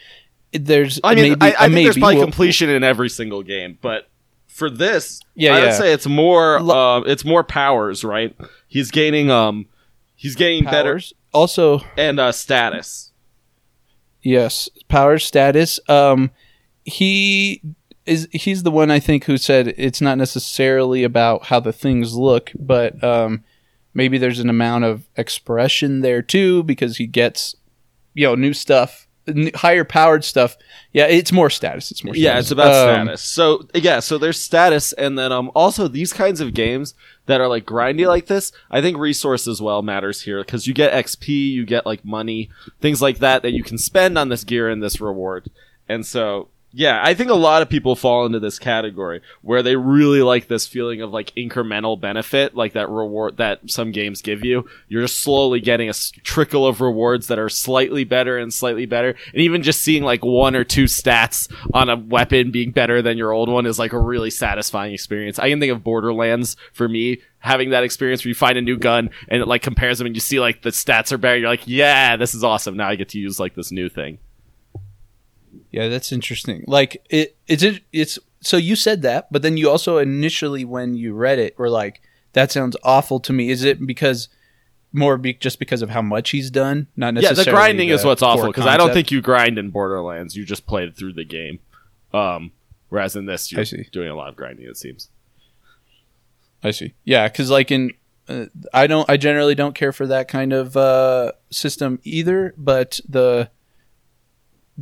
there's 0.51 0.99
I 1.03 1.15
mean, 1.15 1.29
maybe, 1.29 1.41
I, 1.41 1.47
I 1.47 1.69
think 1.69 1.73
there's 1.75 1.95
maybe. 1.95 1.99
probably 2.01 2.15
Well, 2.17 2.25
completion 2.25 2.69
in 2.69 2.83
every 2.83 3.09
single 3.09 3.41
game, 3.43 3.77
but 3.81 4.09
for 4.47 4.69
this, 4.69 5.21
Yeah, 5.35 5.55
I 5.55 5.59
would 5.59 5.65
yeah. 5.67 5.71
say 5.73 5.93
it's 5.93 6.07
more 6.07 6.57
uh, 6.59 6.99
it's 7.01 7.23
more 7.25 7.43
powers, 7.43 8.03
right? 8.03 8.35
He's 8.67 8.91
gaining 8.91 9.31
um 9.31 9.67
he's 10.15 10.35
gaining 10.35 10.65
better 10.65 10.93
powers. 10.93 11.13
Also, 11.33 11.81
and 11.97 12.19
uh 12.19 12.31
status. 12.31 13.11
yes, 14.21 14.69
power 14.87 15.19
status. 15.19 15.79
Um, 15.87 16.31
he 16.85 17.61
is 18.05 18.27
he's 18.31 18.63
the 18.63 18.71
one 18.71 18.89
I 18.89 18.99
think 18.99 19.25
who 19.25 19.37
said 19.37 19.73
it's 19.77 20.01
not 20.01 20.17
necessarily 20.17 21.03
about 21.03 21.45
how 21.45 21.59
the 21.59 21.73
things 21.73 22.15
look, 22.15 22.51
but 22.57 23.01
um, 23.03 23.43
maybe 23.93 24.17
there's 24.17 24.39
an 24.39 24.49
amount 24.49 24.85
of 24.85 25.07
expression 25.15 26.01
there 26.01 26.21
too 26.21 26.63
because 26.63 26.97
he 26.97 27.05
gets 27.05 27.55
you 28.15 28.25
know 28.25 28.35
new 28.35 28.53
stuff, 28.53 29.07
higher 29.55 29.83
powered 29.83 30.23
stuff. 30.23 30.57
Yeah, 30.93 31.05
it's 31.05 31.31
more 31.31 31.49
status. 31.49 31.91
It's 31.91 32.03
more 32.03 32.15
Yeah, 32.15 32.31
status. 32.31 32.45
it's 32.45 32.51
about 32.51 32.67
Um, 32.99 33.05
status. 33.07 33.21
So 33.21 33.67
yeah, 33.73 33.99
so 33.99 34.17
there's 34.17 34.39
status, 34.39 34.93
and 34.93 35.17
then 35.17 35.31
um 35.31 35.51
also 35.55 35.87
these 35.87 36.13
kinds 36.13 36.41
of 36.41 36.53
games 36.53 36.93
that 37.27 37.41
are 37.41 37.47
like 37.47 37.65
grindy 37.65 38.07
like 38.07 38.25
this. 38.27 38.51
I 38.71 38.81
think 38.81 38.97
resource 38.97 39.47
as 39.47 39.61
well 39.61 39.81
matters 39.81 40.21
here 40.21 40.39
because 40.43 40.67
you 40.67 40.73
get 40.73 40.93
XP, 40.93 41.27
you 41.51 41.65
get 41.65 41.85
like 41.85 42.03
money, 42.03 42.49
things 42.81 43.01
like 43.01 43.19
that 43.19 43.41
that 43.43 43.51
you 43.53 43.63
can 43.63 43.77
spend 43.77 44.17
on 44.17 44.29
this 44.29 44.43
gear 44.43 44.69
and 44.69 44.81
this 44.81 44.99
reward. 45.01 45.49
And 45.87 46.05
so 46.05 46.49
yeah, 46.71 46.99
I 47.03 47.15
think 47.15 47.31
a 47.31 47.35
lot 47.35 47.63
of 47.63 47.69
people 47.69 47.95
fall 47.95 48.27
into 48.27 48.39
this 48.39 48.59
category 48.59 49.21
where 49.41 49.63
they 49.63 49.75
really 49.75 50.21
like 50.21 50.47
this 50.47 50.67
feeling 50.67 51.01
of 51.01 51.11
like 51.11 51.33
incremental 51.35 51.99
benefit, 51.99 52.55
like 52.55 52.73
that 52.73 52.89
reward 52.89 53.37
that 53.37 53.71
some 53.71 53.91
games 53.91 54.21
give 54.21 54.45
you. 54.45 54.69
You're 54.87 55.01
just 55.01 55.21
slowly 55.21 55.61
getting 55.61 55.89
a 55.89 55.93
trickle 55.93 56.67
of 56.67 56.79
rewards 56.79 57.27
that 57.27 57.39
are 57.39 57.49
slightly 57.49 58.03
better 58.03 58.37
and 58.37 58.53
slightly 58.53 58.85
better. 58.85 59.15
And 59.33 59.41
even 59.41 59.63
just 59.63 59.81
seeing 59.81 60.03
like 60.03 60.23
one 60.23 60.55
or 60.55 60.63
two 60.63 60.83
stats 60.83 61.51
on 61.73 61.89
a 61.89 61.97
weapon 61.97 62.51
being 62.51 62.71
better 62.71 63.01
than 63.01 63.17
your 63.17 63.31
old 63.31 63.49
one 63.49 63.65
is 63.65 63.79
like 63.79 63.93
a 63.93 63.99
really 63.99 64.29
satisfying 64.29 64.93
experience. 64.93 65.39
I 65.39 65.49
can 65.49 65.59
think 65.59 65.71
of 65.71 65.83
Borderlands 65.83 66.55
for 66.73 66.87
me 66.87 67.21
having 67.39 67.71
that 67.71 67.83
experience 67.83 68.23
where 68.23 68.29
you 68.29 68.35
find 68.35 68.59
a 68.59 68.61
new 68.61 68.77
gun 68.77 69.09
and 69.27 69.41
it 69.41 69.47
like 69.47 69.63
compares 69.63 69.97
them 69.97 70.05
and 70.05 70.15
you 70.15 70.19
see 70.19 70.39
like 70.39 70.61
the 70.61 70.69
stats 70.69 71.11
are 71.11 71.17
better. 71.17 71.37
You're 71.37 71.49
like, 71.49 71.63
yeah, 71.65 72.15
this 72.15 72.35
is 72.35 72.43
awesome. 72.43 72.77
Now 72.77 72.89
I 72.89 72.95
get 72.95 73.09
to 73.09 73.19
use 73.19 73.39
like 73.39 73.55
this 73.55 73.71
new 73.71 73.89
thing. 73.89 74.19
Yeah, 75.71 75.87
that's 75.87 76.11
interesting. 76.11 76.63
Like 76.67 77.03
it, 77.09 77.37
it's 77.47 77.63
it, 77.63 77.83
it's 77.91 78.19
so 78.41 78.57
you 78.57 78.75
said 78.75 79.01
that, 79.03 79.31
but 79.31 79.41
then 79.41 79.57
you 79.57 79.69
also 79.69 79.97
initially 79.97 80.65
when 80.65 80.95
you 80.95 81.13
read 81.13 81.39
it 81.39 81.57
were 81.57 81.69
like, 81.69 82.01
"That 82.33 82.51
sounds 82.51 82.75
awful 82.83 83.19
to 83.21 83.33
me." 83.33 83.49
Is 83.49 83.63
it 83.63 83.85
because 83.85 84.29
more 84.91 85.17
be, 85.17 85.33
just 85.33 85.59
because 85.59 85.81
of 85.81 85.89
how 85.89 86.01
much 86.01 86.31
he's 86.31 86.49
done? 86.49 86.87
Not 86.95 87.13
necessarily. 87.13 87.39
Yeah, 87.39 87.45
the 87.45 87.51
grinding 87.51 87.89
is 87.89 88.05
what's 88.05 88.21
awful 88.21 88.47
because 88.47 88.65
I 88.65 88.77
don't 88.77 88.93
think 88.93 89.11
you 89.11 89.21
grind 89.21 89.57
in 89.57 89.69
Borderlands. 89.69 90.35
You 90.35 90.45
just 90.45 90.65
played 90.65 90.95
through 90.95 91.13
the 91.13 91.25
game. 91.25 91.59
Um, 92.13 92.51
whereas 92.89 93.15
in 93.15 93.25
this, 93.25 93.51
you're 93.51 93.63
doing 93.91 94.09
a 94.09 94.15
lot 94.15 94.29
of 94.29 94.35
grinding. 94.35 94.65
It 94.65 94.77
seems. 94.77 95.09
I 96.63 96.71
see. 96.71 96.93
Yeah, 97.05 97.27
because 97.27 97.49
like 97.49 97.71
in 97.71 97.93
uh, 98.29 98.45
I 98.73 98.87
don't. 98.87 99.09
I 99.09 99.17
generally 99.17 99.55
don't 99.55 99.75
care 99.75 99.91
for 99.91 100.05
that 100.07 100.27
kind 100.27 100.53
of 100.53 100.77
uh, 100.77 101.31
system 101.49 101.99
either. 102.03 102.53
But 102.57 102.99
the 103.07 103.49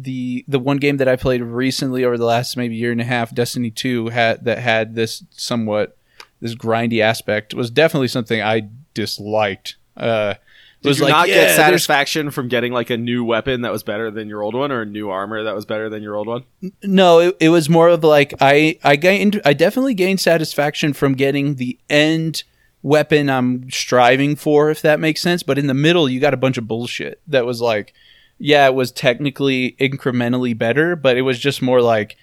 the 0.01 0.45
the 0.47 0.59
one 0.59 0.77
game 0.77 0.97
that 0.97 1.07
I 1.07 1.15
played 1.15 1.41
recently 1.41 2.03
over 2.03 2.17
the 2.17 2.25
last 2.25 2.55
maybe 2.57 2.75
year 2.75 2.91
and 2.91 3.01
a 3.01 3.05
half, 3.05 3.33
Destiny 3.33 3.71
Two, 3.71 4.09
had 4.09 4.45
that 4.45 4.59
had 4.59 4.95
this 4.95 5.23
somewhat 5.31 5.97
this 6.39 6.55
grindy 6.55 7.01
aspect 7.01 7.53
was 7.53 7.71
definitely 7.71 8.07
something 8.07 8.41
I 8.41 8.69
disliked. 8.93 9.77
Uh, 9.95 10.35
Did 10.81 10.89
was 10.89 10.99
you 10.99 11.05
like, 11.05 11.11
not 11.11 11.27
yeah, 11.29 11.35
get 11.35 11.55
satisfaction 11.55 12.29
from 12.29 12.47
getting 12.47 12.71
like 12.71 12.89
a 12.89 12.97
new 12.97 13.23
weapon 13.23 13.61
that 13.61 13.71
was 13.71 13.81
better 13.81 14.11
than 14.11 14.27
your 14.27 14.43
old 14.43 14.53
one, 14.53 14.71
or 14.71 14.81
a 14.81 14.85
new 14.85 15.09
armor 15.09 15.43
that 15.43 15.55
was 15.55 15.65
better 15.65 15.89
than 15.89 16.03
your 16.03 16.15
old 16.15 16.27
one? 16.27 16.43
No, 16.83 17.19
it, 17.19 17.37
it 17.39 17.49
was 17.49 17.69
more 17.69 17.89
of 17.89 18.03
like 18.03 18.33
I 18.39 18.77
I 18.83 18.95
gained 18.95 19.41
I 19.43 19.53
definitely 19.53 19.95
gained 19.95 20.19
satisfaction 20.19 20.93
from 20.93 21.13
getting 21.13 21.55
the 21.55 21.79
end 21.89 22.43
weapon 22.83 23.29
I'm 23.29 23.69
striving 23.71 24.35
for, 24.35 24.69
if 24.69 24.81
that 24.83 24.99
makes 24.99 25.21
sense. 25.21 25.43
But 25.43 25.57
in 25.57 25.67
the 25.67 25.73
middle, 25.73 26.07
you 26.07 26.19
got 26.19 26.33
a 26.33 26.37
bunch 26.37 26.57
of 26.57 26.67
bullshit 26.67 27.21
that 27.27 27.45
was 27.45 27.61
like, 27.61 27.93
yeah, 28.39 28.67
it 28.67 28.73
was 28.73 28.91
technically 28.91 29.75
incrementally 29.79 30.57
better, 30.57 30.95
but 30.95 31.17
it 31.17 31.23
was 31.23 31.39
just 31.39 31.61
more 31.61 31.81
like 31.81 32.17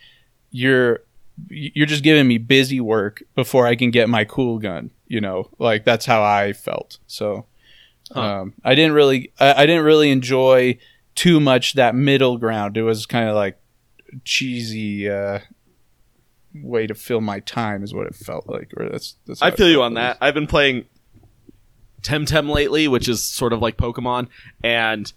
you're 0.51 1.01
you're 1.49 1.87
just 1.87 2.05
giving 2.05 2.29
me 2.29 2.39
busy 2.39 2.81
work 2.81 3.23
before 3.35 3.67
I 3.67 3.75
can 3.77 3.91
get 3.91 4.09
my 4.09 4.25
cool 4.25 4.59
gun. 4.59 4.91
You 5.07 5.21
know, 5.21 5.51
like 5.59 5.85
that's 5.85 6.07
how 6.07 6.23
I 6.23 6.53
felt. 6.53 6.99
So. 7.07 7.47
Huh. 8.13 8.21
Um, 8.21 8.53
I 8.63 8.75
didn't 8.75 8.93
really, 8.93 9.33
I, 9.41 9.63
I 9.63 9.67
didn't 9.67 9.87
really 9.87 10.11
enjoy 10.11 10.77
too 11.15 11.41
much 11.41 11.73
that 11.73 11.95
middle 11.95 12.37
ground. 12.37 12.77
It 12.77 12.83
was 12.83 13.07
kind 13.07 13.31
of 13.31 13.35
like 13.35 13.59
cheesy 14.25 15.09
uh, 15.09 15.39
way 16.55 16.87
to 16.87 16.95
fill 16.95 17.23
my 17.23 17.41
time, 17.41 17.83
is 17.83 17.95
what 17.95 18.07
it 18.07 18.15
felt 18.15 18.47
like. 18.47 18.73
Or 18.77 18.91
that's, 18.91 19.17
that's 19.27 19.41
I 19.41 19.53
feel 19.53 19.71
you 19.71 19.83
on 19.83 19.95
that. 19.95 20.19
I've 20.21 20.35
been 20.35 20.47
playing 20.47 20.85
Temtem 22.03 22.51
lately, 22.55 22.89
which 22.89 23.09
is 23.09 23.23
sort 23.23 23.55
of 23.55 23.63
like 23.63 23.79
Pokemon, 23.79 24.29
and 24.63 25.11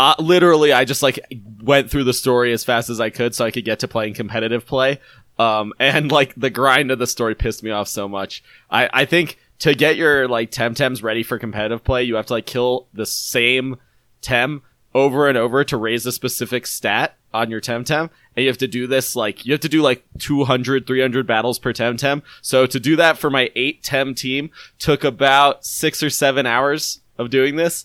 uh, 0.00 0.14
literally, 0.18 0.72
I 0.72 0.86
just 0.86 1.02
like 1.02 1.20
went 1.62 1.90
through 1.90 2.04
the 2.04 2.14
story 2.14 2.54
as 2.54 2.64
fast 2.64 2.88
as 2.88 3.00
I 3.00 3.10
could 3.10 3.34
so 3.34 3.44
I 3.44 3.50
could 3.50 3.66
get 3.66 3.80
to 3.80 3.88
playing 3.88 4.14
competitive 4.14 4.64
play. 4.64 4.98
Um, 5.38 5.74
and 5.78 6.10
like 6.10 6.34
the 6.36 6.48
grind 6.48 6.90
of 6.90 6.98
the 6.98 7.06
story 7.06 7.34
pissed 7.34 7.62
me 7.62 7.70
off 7.70 7.86
so 7.86 8.08
much. 8.08 8.42
I, 8.70 8.88
I 8.90 9.04
think 9.04 9.36
to 9.58 9.74
get 9.74 9.96
your 9.96 10.26
like 10.26 10.50
Temtems 10.50 11.02
ready 11.02 11.22
for 11.22 11.38
competitive 11.38 11.84
play, 11.84 12.02
you 12.02 12.14
have 12.14 12.24
to 12.26 12.32
like 12.32 12.46
kill 12.46 12.88
the 12.94 13.04
same 13.04 13.76
Tem 14.22 14.62
over 14.94 15.28
and 15.28 15.36
over 15.36 15.64
to 15.64 15.76
raise 15.76 16.06
a 16.06 16.12
specific 16.12 16.66
stat 16.66 17.18
on 17.34 17.50
your 17.50 17.60
Temtem. 17.60 18.08
And 18.34 18.44
you 18.44 18.48
have 18.48 18.56
to 18.58 18.68
do 18.68 18.86
this 18.86 19.14
like, 19.14 19.44
you 19.44 19.52
have 19.52 19.60
to 19.60 19.68
do 19.68 19.82
like 19.82 20.02
200, 20.18 20.86
300 20.86 21.26
battles 21.26 21.58
per 21.58 21.74
Temtem. 21.74 22.22
So 22.40 22.64
to 22.64 22.80
do 22.80 22.96
that 22.96 23.18
for 23.18 23.28
my 23.28 23.50
eight 23.54 23.82
Tem 23.82 24.14
team 24.14 24.50
took 24.78 25.04
about 25.04 25.66
six 25.66 26.02
or 26.02 26.08
seven 26.08 26.46
hours 26.46 27.00
of 27.18 27.28
doing 27.28 27.56
this. 27.56 27.84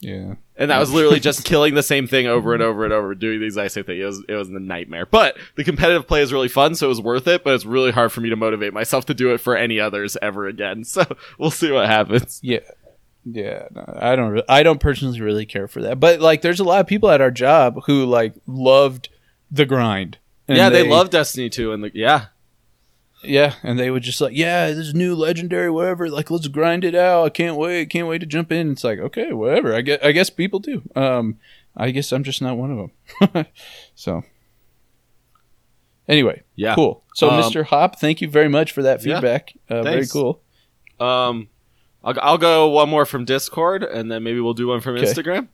Yeah. 0.00 0.34
And 0.56 0.70
that 0.70 0.78
was 0.78 0.92
literally 0.92 1.20
just 1.20 1.44
killing 1.44 1.74
the 1.74 1.82
same 1.82 2.06
thing 2.06 2.26
over 2.26 2.54
and 2.54 2.62
over 2.62 2.84
and 2.84 2.92
over, 2.92 3.14
doing 3.14 3.40
the 3.40 3.46
exact 3.46 3.72
same 3.72 3.84
thing. 3.84 4.00
It 4.00 4.04
was 4.04 4.24
it 4.28 4.34
was 4.34 4.48
a 4.48 4.58
nightmare. 4.58 5.06
But 5.06 5.36
the 5.56 5.64
competitive 5.64 6.06
play 6.06 6.22
is 6.22 6.32
really 6.32 6.48
fun, 6.48 6.74
so 6.74 6.86
it 6.86 6.88
was 6.90 7.00
worth 7.00 7.26
it. 7.26 7.44
But 7.44 7.54
it's 7.54 7.64
really 7.64 7.92
hard 7.92 8.12
for 8.12 8.20
me 8.20 8.30
to 8.30 8.36
motivate 8.36 8.72
myself 8.72 9.06
to 9.06 9.14
do 9.14 9.32
it 9.32 9.38
for 9.38 9.56
any 9.56 9.80
others 9.80 10.16
ever 10.22 10.46
again. 10.46 10.84
So 10.96 11.04
we'll 11.38 11.50
see 11.50 11.70
what 11.70 11.86
happens. 11.86 12.40
Yeah. 12.42 12.60
Yeah, 13.28 13.66
no, 13.74 13.84
I 13.98 14.14
don't. 14.14 14.30
Re- 14.30 14.44
I 14.48 14.62
don't 14.62 14.78
personally 14.78 15.20
really 15.20 15.46
care 15.46 15.66
for 15.66 15.82
that, 15.82 15.98
but 15.98 16.20
like, 16.20 16.42
there's 16.42 16.60
a 16.60 16.64
lot 16.64 16.80
of 16.80 16.86
people 16.86 17.10
at 17.10 17.20
our 17.20 17.32
job 17.32 17.80
who 17.86 18.06
like 18.06 18.34
loved 18.46 19.08
the 19.50 19.66
grind. 19.66 20.18
And 20.46 20.56
yeah, 20.56 20.68
they, 20.68 20.88
love 20.88 21.10
Destiny 21.10 21.50
2 21.50 21.72
and 21.72 21.82
the, 21.82 21.90
yeah. 21.92 22.26
Yeah, 23.22 23.54
and 23.62 23.78
they 23.78 23.90
would 23.90 24.02
just 24.02 24.20
like, 24.20 24.34
yeah, 24.36 24.70
this 24.70 24.92
new 24.94 25.14
legendary, 25.14 25.70
whatever. 25.70 26.08
Like, 26.08 26.30
let's 26.30 26.46
grind 26.48 26.84
it 26.84 26.94
out. 26.94 27.24
I 27.24 27.28
can't 27.30 27.56
wait. 27.56 27.90
Can't 27.90 28.06
wait 28.08 28.18
to 28.18 28.26
jump 28.26 28.52
in. 28.52 28.72
It's 28.72 28.84
like, 28.84 28.98
okay, 28.98 29.32
whatever. 29.32 29.74
I 29.74 29.80
guess, 29.80 29.98
I 30.02 30.12
guess 30.12 30.30
people 30.30 30.60
do. 30.60 30.82
Um, 30.94 31.38
I 31.76 31.90
guess 31.90 32.12
I'm 32.12 32.22
just 32.24 32.40
not 32.40 32.56
one 32.56 32.70
of 32.70 32.90
them. 33.34 33.46
so, 33.94 34.22
anyway, 36.08 36.42
Yeah. 36.54 36.74
cool. 36.74 37.02
So, 37.14 37.30
Um, 37.30 37.42
Mr. 37.42 37.64
Hop, 37.64 37.98
thank 37.98 38.20
you 38.20 38.28
very 38.28 38.48
much 38.48 38.72
for 38.72 38.82
that 38.82 39.04
Yeah, 39.04 39.16
feedback. 39.16 39.54
Uh, 39.68 39.82
very 39.82 40.06
cool. 40.06 40.40
Um, 41.00 41.48
I'll, 42.04 42.14
I'll 42.22 42.38
go 42.38 42.68
one 42.68 42.88
more 42.88 43.06
from 43.06 43.24
Discord, 43.24 43.82
and 43.82 44.10
then 44.10 44.22
maybe 44.22 44.40
we'll 44.40 44.54
do 44.54 44.68
one 44.68 44.80
from 44.80 44.96
Okay. 44.96 45.04
Instagram. 45.06 45.48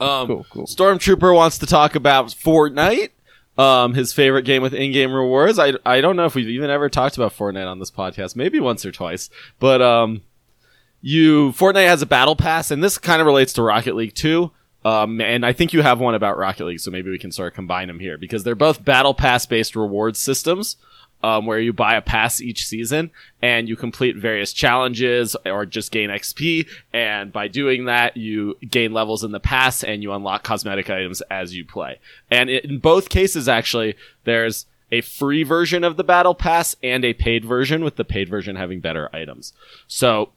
Um, 0.00 0.26
Cool, 0.26 0.46
cool. 0.50 0.66
Stormtrooper 0.66 1.34
wants 1.34 1.58
to 1.58 1.66
talk 1.66 1.94
about 1.94 2.26
Fortnite, 2.28 3.10
um, 3.58 3.92
his 3.94 4.12
favorite 4.12 4.44
game 4.44 4.62
with 4.62 4.72
in-game 4.72 5.12
rewards. 5.12 5.58
I, 5.58 5.74
I 5.84 6.00
don't 6.00 6.16
know 6.16 6.24
if 6.24 6.34
we've 6.34 6.48
even 6.48 6.70
ever 6.70 6.88
talked 6.88 7.16
about 7.16 7.36
Fortnite 7.36 7.70
on 7.70 7.80
this 7.80 7.90
podcast, 7.90 8.36
maybe 8.36 8.60
once 8.60 8.86
or 8.86 8.92
twice, 8.92 9.28
but 9.58 9.82
um, 9.82 10.22
you 11.02 11.52
Fortnite 11.52 11.88
has 11.88 12.00
a 12.00 12.06
battle 12.06 12.36
pass, 12.36 12.70
and 12.70 12.82
this 12.82 12.96
kind 12.96 13.20
of 13.20 13.26
relates 13.26 13.52
to 13.54 13.62
Rocket 13.62 13.96
League 13.96 14.14
too. 14.14 14.52
Um, 14.84 15.20
and 15.20 15.44
I 15.44 15.52
think 15.52 15.72
you 15.72 15.82
have 15.82 15.98
one 15.98 16.14
about 16.14 16.38
Rocket 16.38 16.64
League, 16.64 16.80
so 16.80 16.90
maybe 16.90 17.10
we 17.10 17.18
can 17.18 17.32
sort 17.32 17.48
of 17.48 17.54
combine 17.54 17.88
them 17.88 17.98
here 17.98 18.16
because 18.16 18.44
they're 18.44 18.54
both 18.54 18.84
battle 18.84 19.12
pass 19.12 19.44
based 19.44 19.74
reward 19.74 20.16
systems. 20.16 20.76
Um, 21.20 21.46
where 21.46 21.58
you 21.58 21.72
buy 21.72 21.96
a 21.96 22.00
pass 22.00 22.40
each 22.40 22.64
season 22.64 23.10
and 23.42 23.68
you 23.68 23.74
complete 23.74 24.14
various 24.14 24.52
challenges 24.52 25.34
or 25.44 25.66
just 25.66 25.90
gain 25.90 26.10
XP. 26.10 26.68
And 26.92 27.32
by 27.32 27.48
doing 27.48 27.86
that, 27.86 28.16
you 28.16 28.56
gain 28.70 28.92
levels 28.92 29.24
in 29.24 29.32
the 29.32 29.40
pass 29.40 29.82
and 29.82 30.00
you 30.00 30.12
unlock 30.12 30.44
cosmetic 30.44 30.88
items 30.88 31.20
as 31.22 31.56
you 31.56 31.64
play. 31.64 31.98
And 32.30 32.48
in 32.48 32.78
both 32.78 33.08
cases, 33.08 33.48
actually, 33.48 33.96
there's 34.22 34.66
a 34.90 35.00
free 35.00 35.42
version 35.42 35.84
of 35.84 35.96
the 35.96 36.04
battle 36.04 36.34
pass 36.34 36.76
and 36.82 37.04
a 37.04 37.12
paid 37.14 37.44
version 37.44 37.84
with 37.84 37.96
the 37.96 38.04
paid 38.04 38.28
version 38.28 38.56
having 38.56 38.80
better 38.80 39.10
items. 39.12 39.52
So 39.86 40.30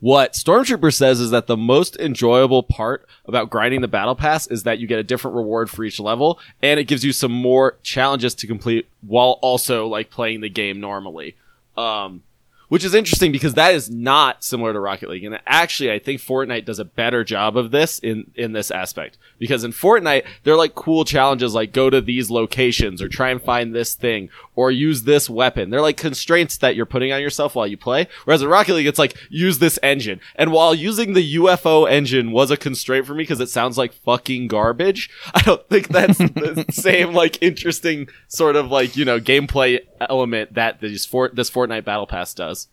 what 0.00 0.34
Stormtrooper 0.34 0.92
says 0.92 1.20
is 1.20 1.30
that 1.30 1.46
the 1.46 1.56
most 1.56 1.96
enjoyable 1.96 2.62
part 2.62 3.06
about 3.24 3.50
grinding 3.50 3.80
the 3.80 3.88
battle 3.88 4.14
pass 4.14 4.46
is 4.46 4.64
that 4.64 4.78
you 4.78 4.86
get 4.86 4.98
a 4.98 5.04
different 5.04 5.36
reward 5.36 5.70
for 5.70 5.84
each 5.84 5.98
level 5.98 6.38
and 6.60 6.78
it 6.78 6.84
gives 6.84 7.04
you 7.04 7.12
some 7.12 7.32
more 7.32 7.78
challenges 7.82 8.34
to 8.34 8.46
complete 8.46 8.86
while 9.00 9.38
also 9.42 9.86
like 9.86 10.10
playing 10.10 10.42
the 10.42 10.50
game 10.50 10.80
normally. 10.80 11.36
Um, 11.76 12.22
which 12.68 12.84
is 12.84 12.94
interesting 12.94 13.32
because 13.32 13.54
that 13.54 13.74
is 13.74 13.90
not 13.90 14.42
similar 14.42 14.72
to 14.72 14.80
Rocket 14.80 15.08
League. 15.08 15.24
And 15.24 15.38
actually, 15.46 15.92
I 15.92 15.98
think 15.98 16.20
Fortnite 16.20 16.64
does 16.64 16.78
a 16.78 16.84
better 16.84 17.22
job 17.22 17.56
of 17.56 17.70
this 17.70 17.98
in, 17.98 18.30
in 18.34 18.52
this 18.52 18.70
aspect. 18.70 19.18
Because 19.38 19.62
in 19.62 19.72
Fortnite, 19.72 20.26
they're 20.42 20.56
like 20.56 20.74
cool 20.74 21.04
challenges 21.04 21.54
like 21.54 21.72
go 21.72 21.90
to 21.90 22.00
these 22.00 22.30
locations 22.30 23.00
or 23.00 23.08
try 23.08 23.30
and 23.30 23.40
find 23.40 23.74
this 23.74 23.94
thing 23.94 24.30
or 24.56 24.70
use 24.70 25.02
this 25.02 25.30
weapon. 25.30 25.70
They're 25.70 25.82
like 25.82 25.98
constraints 25.98 26.56
that 26.58 26.74
you're 26.74 26.86
putting 26.86 27.12
on 27.12 27.20
yourself 27.20 27.54
while 27.54 27.66
you 27.66 27.76
play. 27.76 28.08
Whereas 28.24 28.42
in 28.42 28.48
Rocket 28.48 28.74
League, 28.74 28.86
it's 28.86 28.98
like 28.98 29.16
use 29.28 29.58
this 29.58 29.78
engine. 29.82 30.20
And 30.34 30.50
while 30.50 30.74
using 30.74 31.12
the 31.12 31.36
UFO 31.36 31.88
engine 31.88 32.32
was 32.32 32.50
a 32.50 32.56
constraint 32.56 33.06
for 33.06 33.14
me 33.14 33.22
because 33.22 33.40
it 33.40 33.50
sounds 33.50 33.76
like 33.76 33.92
fucking 33.92 34.48
garbage, 34.48 35.10
I 35.34 35.42
don't 35.42 35.68
think 35.68 35.88
that's 35.88 36.18
the 36.18 36.64
same 36.70 37.12
like 37.12 37.40
interesting 37.42 38.08
sort 38.28 38.56
of 38.56 38.70
like, 38.70 38.96
you 38.96 39.04
know, 39.04 39.20
gameplay 39.20 39.80
element 40.00 40.54
that 40.54 40.80
this, 40.80 41.04
Fort- 41.04 41.36
this 41.36 41.50
Fortnite 41.50 41.84
Battle 41.84 42.06
Pass 42.06 42.34
does. 42.34 42.68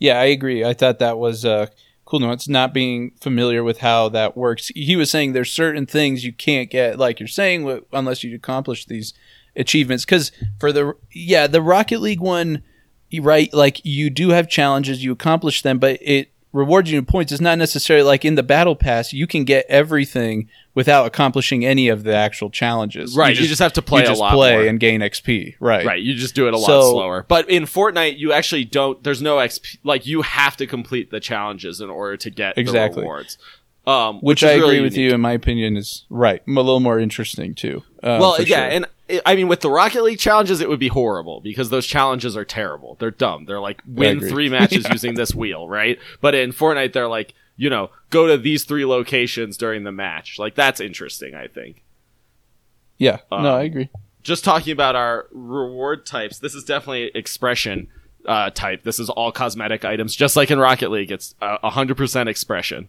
Yeah, 0.00 0.20
I 0.20 0.26
agree. 0.26 0.64
I 0.64 0.74
thought 0.74 0.98
that 1.00 1.18
was 1.18 1.44
uh, 1.44 1.66
cool 2.04 2.20
nuance, 2.20 2.48
not 2.48 2.72
being 2.72 3.12
familiar 3.20 3.62
with 3.62 3.78
how 3.78 4.08
that 4.08 4.36
works. 4.36 4.68
He 4.74 4.96
was 4.96 5.10
saying 5.10 5.32
there's 5.32 5.52
certain 5.52 5.86
things 5.86 6.24
you 6.24 6.32
can't 6.32 6.70
get, 6.70 6.98
like 6.98 7.20
you're 7.20 7.26
saying, 7.26 7.82
unless 7.92 8.24
you 8.24 8.34
accomplish 8.34 8.86
these 8.86 9.12
achievements. 9.56 10.04
Because 10.04 10.32
for 10.58 10.72
the 10.72 10.94
yeah, 11.12 11.46
the 11.46 11.62
Rocket 11.62 12.00
League 12.00 12.20
one, 12.20 12.62
right? 13.20 13.52
Like 13.52 13.80
you 13.84 14.10
do 14.10 14.30
have 14.30 14.48
challenges, 14.48 15.02
you 15.04 15.12
accomplish 15.12 15.62
them, 15.62 15.78
but 15.78 15.98
it 16.02 16.30
rewards 16.52 16.90
you 16.90 16.98
in 16.98 17.04
points. 17.04 17.30
It's 17.30 17.40
not 17.42 17.58
necessarily 17.58 18.04
like 18.04 18.24
in 18.24 18.34
the 18.34 18.42
battle 18.42 18.74
pass. 18.74 19.12
You 19.12 19.26
can 19.26 19.44
get 19.44 19.66
everything 19.68 20.48
without 20.74 21.06
accomplishing 21.06 21.64
any 21.64 21.88
of 21.88 22.04
the 22.04 22.14
actual 22.14 22.50
challenges. 22.50 23.16
Right, 23.16 23.36
you 23.38 23.46
just 23.48 23.60
have 23.60 23.72
to 23.74 23.82
play 23.82 24.04
you 24.04 24.10
a 24.10 24.14
lot 24.14 24.32
play 24.32 24.52
more. 24.56 24.66
and 24.66 24.78
gain 24.78 25.00
XP. 25.00 25.56
Right. 25.60 25.84
Right, 25.84 26.00
you 26.00 26.14
just 26.14 26.34
do 26.36 26.46
it 26.46 26.54
a 26.54 26.56
lot 26.56 26.66
So- 26.66 26.92
slower. 26.92 27.26
But 27.28 27.50
in 27.50 27.64
Fortnite, 27.64 28.18
you 28.18 28.32
actually 28.32 28.64
don't. 28.64 29.02
There's 29.02 29.20
no 29.20 29.36
XP. 29.38 29.78
Like 29.84 30.06
you 30.06 30.22
have 30.22 30.56
to 30.58 30.66
complete 30.66 31.10
the 31.10 31.20
challenges 31.20 31.80
in 31.80 31.90
order 31.90 32.16
to 32.18 32.30
get 32.30 32.56
Exactly. 32.56 32.94
the 32.96 33.00
rewards. 33.02 33.38
Um, 33.88 34.16
Which, 34.16 34.42
which, 34.42 34.44
I 34.44 34.54
really 34.56 34.76
agree 34.76 34.80
with 34.82 34.92
unique. 34.96 35.08
you, 35.10 35.14
in 35.14 35.20
my 35.22 35.32
opinion, 35.32 35.76
is 35.78 36.04
right. 36.10 36.42
A 36.46 36.50
little 36.50 36.80
more 36.80 36.98
interesting 36.98 37.54
too. 37.54 37.82
Uh, 38.02 38.18
Well, 38.20 38.42
yeah, 38.42 38.56
sure. 38.68 38.68
and 38.68 38.86
I- 39.24 39.34
mean, 39.34 39.48
with 39.48 39.60
the 39.60 39.70
Rocket 39.70 40.02
League 40.02 40.18
challenges, 40.18 40.60
it 40.60 40.68
would 40.68 40.78
be 40.78 40.88
horrible 40.88 41.40
because 41.40 41.70
those 41.70 41.86
challenges 41.86 42.36
are 42.36 42.44
terrible. 42.44 42.96
They're 43.00 43.10
dumb. 43.10 43.46
They're 43.46 43.60
like 43.60 43.80
win 43.86 44.20
three 44.20 44.48
matches 44.56 44.86
using 44.90 45.14
this 45.14 45.34
wheel, 45.34 45.66
right? 45.68 45.98
But 46.20 46.34
in 46.34 46.52
Fortnite, 46.52 46.92
they're 46.92 47.08
like, 47.08 47.32
you 47.56 47.70
know, 47.70 47.90
go 48.10 48.26
to 48.26 48.36
these 48.36 48.64
three 48.64 48.84
locations 48.84 49.56
during 49.56 49.84
the 49.84 49.92
match. 49.92 50.38
Like 50.38 50.54
that's 50.54 50.80
interesting. 50.80 51.34
I 51.34 51.46
think. 51.46 51.82
yeah, 52.98 53.18
um, 53.32 53.42
no, 53.42 53.54
I 53.54 53.62
agree. 53.62 53.88
just 54.22 54.44
talking 54.44 54.72
about 54.72 54.96
our 54.96 55.26
reward 55.32 56.04
types, 56.04 56.38
this 56.40 56.54
is 56.54 56.64
definitely 56.64 57.10
expression 57.14 57.88
uh, 58.26 58.50
type. 58.50 58.82
This 58.82 58.98
is 58.98 59.08
all 59.08 59.32
cosmetic 59.32 59.84
items, 59.84 60.14
just 60.14 60.36
like 60.36 60.50
in 60.50 60.58
Rocket 60.58 60.90
League. 60.90 61.10
It's 61.10 61.34
uh, 61.40 61.70
hundred 61.70 61.96
percent 61.96 62.28
expression. 62.28 62.88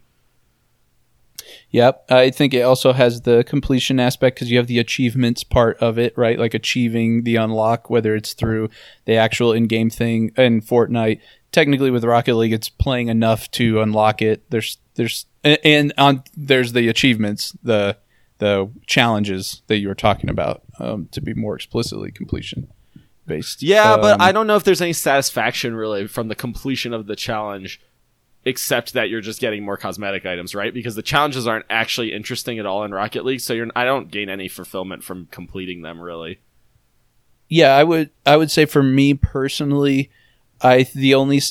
Yep. 1.72 2.06
I 2.10 2.32
think 2.32 2.54
it 2.54 2.62
also 2.62 2.94
has 2.94 3.22
the 3.22 3.44
completion 3.44 4.00
aspect 4.00 4.36
because 4.36 4.50
you 4.50 4.58
have 4.58 4.68
the 4.68 4.80
achievements 4.80 5.44
part 5.44 5.78
of 5.78 6.00
it, 6.00 6.18
right? 6.18 6.40
Like 6.40 6.54
achieving 6.54 7.24
the 7.24 7.36
unlock, 7.36 7.90
whether 7.90 8.16
it's 8.16 8.34
through 8.34 8.70
the 9.06 9.16
actual 9.16 9.54
in 9.54 9.68
game 9.68 9.90
thing 9.90 10.32
in 10.36 10.62
Fortnite. 10.62 11.20
Technically, 11.52 11.92
with 11.92 12.04
Rocket 12.04 12.36
League, 12.36 12.54
it's 12.54 12.70
playing 12.70 13.08
enough 13.08 13.50
to 13.52 13.82
unlock 13.82 14.22
it. 14.22 14.50
There's, 14.50 14.78
there's, 14.96 15.26
and 15.44 15.94
on 15.98 16.24
there's 16.36 16.74
the 16.74 16.88
achievements, 16.88 17.56
the 17.64 17.98
the 18.40 18.72
challenges 18.88 19.62
that 19.68 19.80
you 19.80 19.90
were 19.90 19.96
talking 19.96 20.30
about, 20.30 20.64
um, 20.80 21.10
to 21.12 21.22
be 21.22 21.34
more 21.34 21.56
explicitly 21.56 22.10
completion 22.10 22.68
based. 23.28 23.62
Yeah, 23.62 23.98
but 23.98 24.14
Um, 24.14 24.22
I 24.22 24.32
don't 24.32 24.48
know 24.48 24.56
if 24.56 24.64
there's 24.64 24.82
any 24.82 24.94
satisfaction 24.94 25.76
really 25.76 26.08
from 26.08 26.30
the 26.30 26.36
completion 26.36 26.94
of 26.94 27.06
the 27.06 27.16
challenge, 27.16 27.82
except 28.46 28.94
that 28.94 29.10
you're 29.10 29.22
just 29.22 29.42
getting 29.42 29.64
more 29.64 29.78
cosmetic 29.78 30.26
items, 30.26 30.56
right? 30.56 30.74
Because 30.74 30.96
the 30.96 31.02
challenges 31.02 31.46
aren't 31.48 31.66
actually 31.70 32.14
interesting 32.14 32.58
at 32.60 32.66
all 32.66 32.84
in 32.84 32.92
Rocket 32.94 33.26
League, 33.26 33.42
so 33.42 33.54
you're 33.54 33.68
I 33.76 33.84
don't 33.86 34.10
gain 34.12 34.30
any 34.30 34.48
fulfillment 34.48 35.04
from 35.04 35.28
completing 35.32 35.82
them 35.82 36.00
really. 36.02 36.40
yeah 37.50 37.76
i 37.76 37.84
would 37.84 38.10
i 38.26 38.38
would 38.38 38.52
say 38.52 38.66
for 38.66 38.84
me 38.84 39.14
personally 39.14 40.10
i 40.62 40.84
the 40.94 41.16
only 41.16 41.42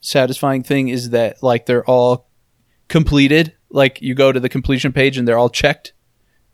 satisfying 0.00 0.62
thing 0.62 0.88
is 0.88 1.10
that 1.10 1.42
like 1.42 1.66
they're 1.66 1.84
all 1.88 2.28
completed 2.88 3.52
like 3.70 4.02
you 4.02 4.14
go 4.14 4.32
to 4.32 4.40
the 4.40 4.48
completion 4.48 4.92
page 4.92 5.16
and 5.16 5.26
they're 5.26 5.38
all 5.38 5.48
checked 5.50 5.92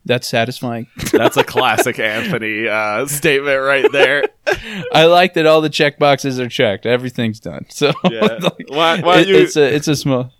that's 0.04 0.26
satisfying 0.28 0.86
That's 1.12 1.36
a 1.36 1.44
classic 1.44 1.98
Anthony 1.98 2.66
uh, 2.68 3.06
statement 3.06 3.60
right 3.60 3.90
there. 3.92 4.24
i 4.92 5.04
like 5.04 5.34
that 5.34 5.46
all 5.46 5.60
the 5.60 5.68
check 5.68 5.98
boxes 5.98 6.40
are 6.40 6.48
checked 6.48 6.86
everything's 6.86 7.38
done 7.40 7.66
so 7.68 7.92
Yeah. 8.10 8.20
like, 8.40 8.66
Why, 8.68 9.00
why 9.00 9.20
it- 9.20 9.28
you? 9.28 9.36
it's 9.36 9.56
a 9.56 9.74
it's 9.74 9.88
a 9.88 9.94
small 9.96 10.32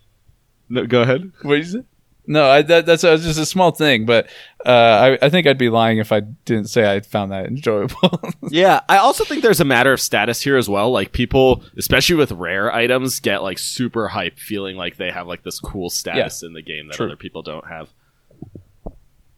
no, 0.69 0.87
go 0.87 1.02
ahead. 1.02 1.31
what 1.43 1.59
is 1.59 1.75
it 1.75 1.85
no 2.26 2.49
I, 2.49 2.62
that, 2.62 2.87
that's 2.87 3.02
uh, 3.05 3.17
just 3.17 3.38
a 3.38 3.47
small 3.47 3.71
thing 3.73 4.07
but 4.07 4.26
uh, 4.64 5.17
I, 5.21 5.26
I 5.26 5.31
think 5.31 5.47
i'd 5.47 5.59
be 5.59 5.69
lying 5.69 5.99
if 5.99 6.12
i 6.12 6.21
didn't 6.21 6.67
say 6.69 6.90
i 6.93 7.00
found 7.00 7.33
that 7.33 7.47
enjoyable 7.47 8.21
Yeah, 8.50 8.81
I 8.88 8.97
also 8.99 9.25
think 9.25 9.43
there's 9.43 9.61
a 9.61 9.64
matter 9.64 9.93
of 9.93 10.00
status 10.00 10.40
here 10.43 10.57
as 10.57 10.69
well. 10.69 10.90
Like 10.90 11.12
people, 11.12 11.62
especially 11.76 12.17
with 12.17 12.33
rare 12.33 12.75
items, 12.75 13.21
get 13.21 13.45
like 13.45 13.59
super 13.59 14.09
hype, 14.09 14.38
feeling 14.40 14.76
like 14.76 14.97
they 14.97 15.12
have 15.12 15.29
like 15.29 15.45
this 15.45 15.61
cool 15.61 15.88
status 15.88 16.43
in 16.43 16.52
the 16.52 16.62
game 16.62 16.88
that 16.88 16.97
True. 16.97 17.07
other 17.07 17.17
people 17.17 17.43
don't 17.43 17.64
have. 17.69 17.88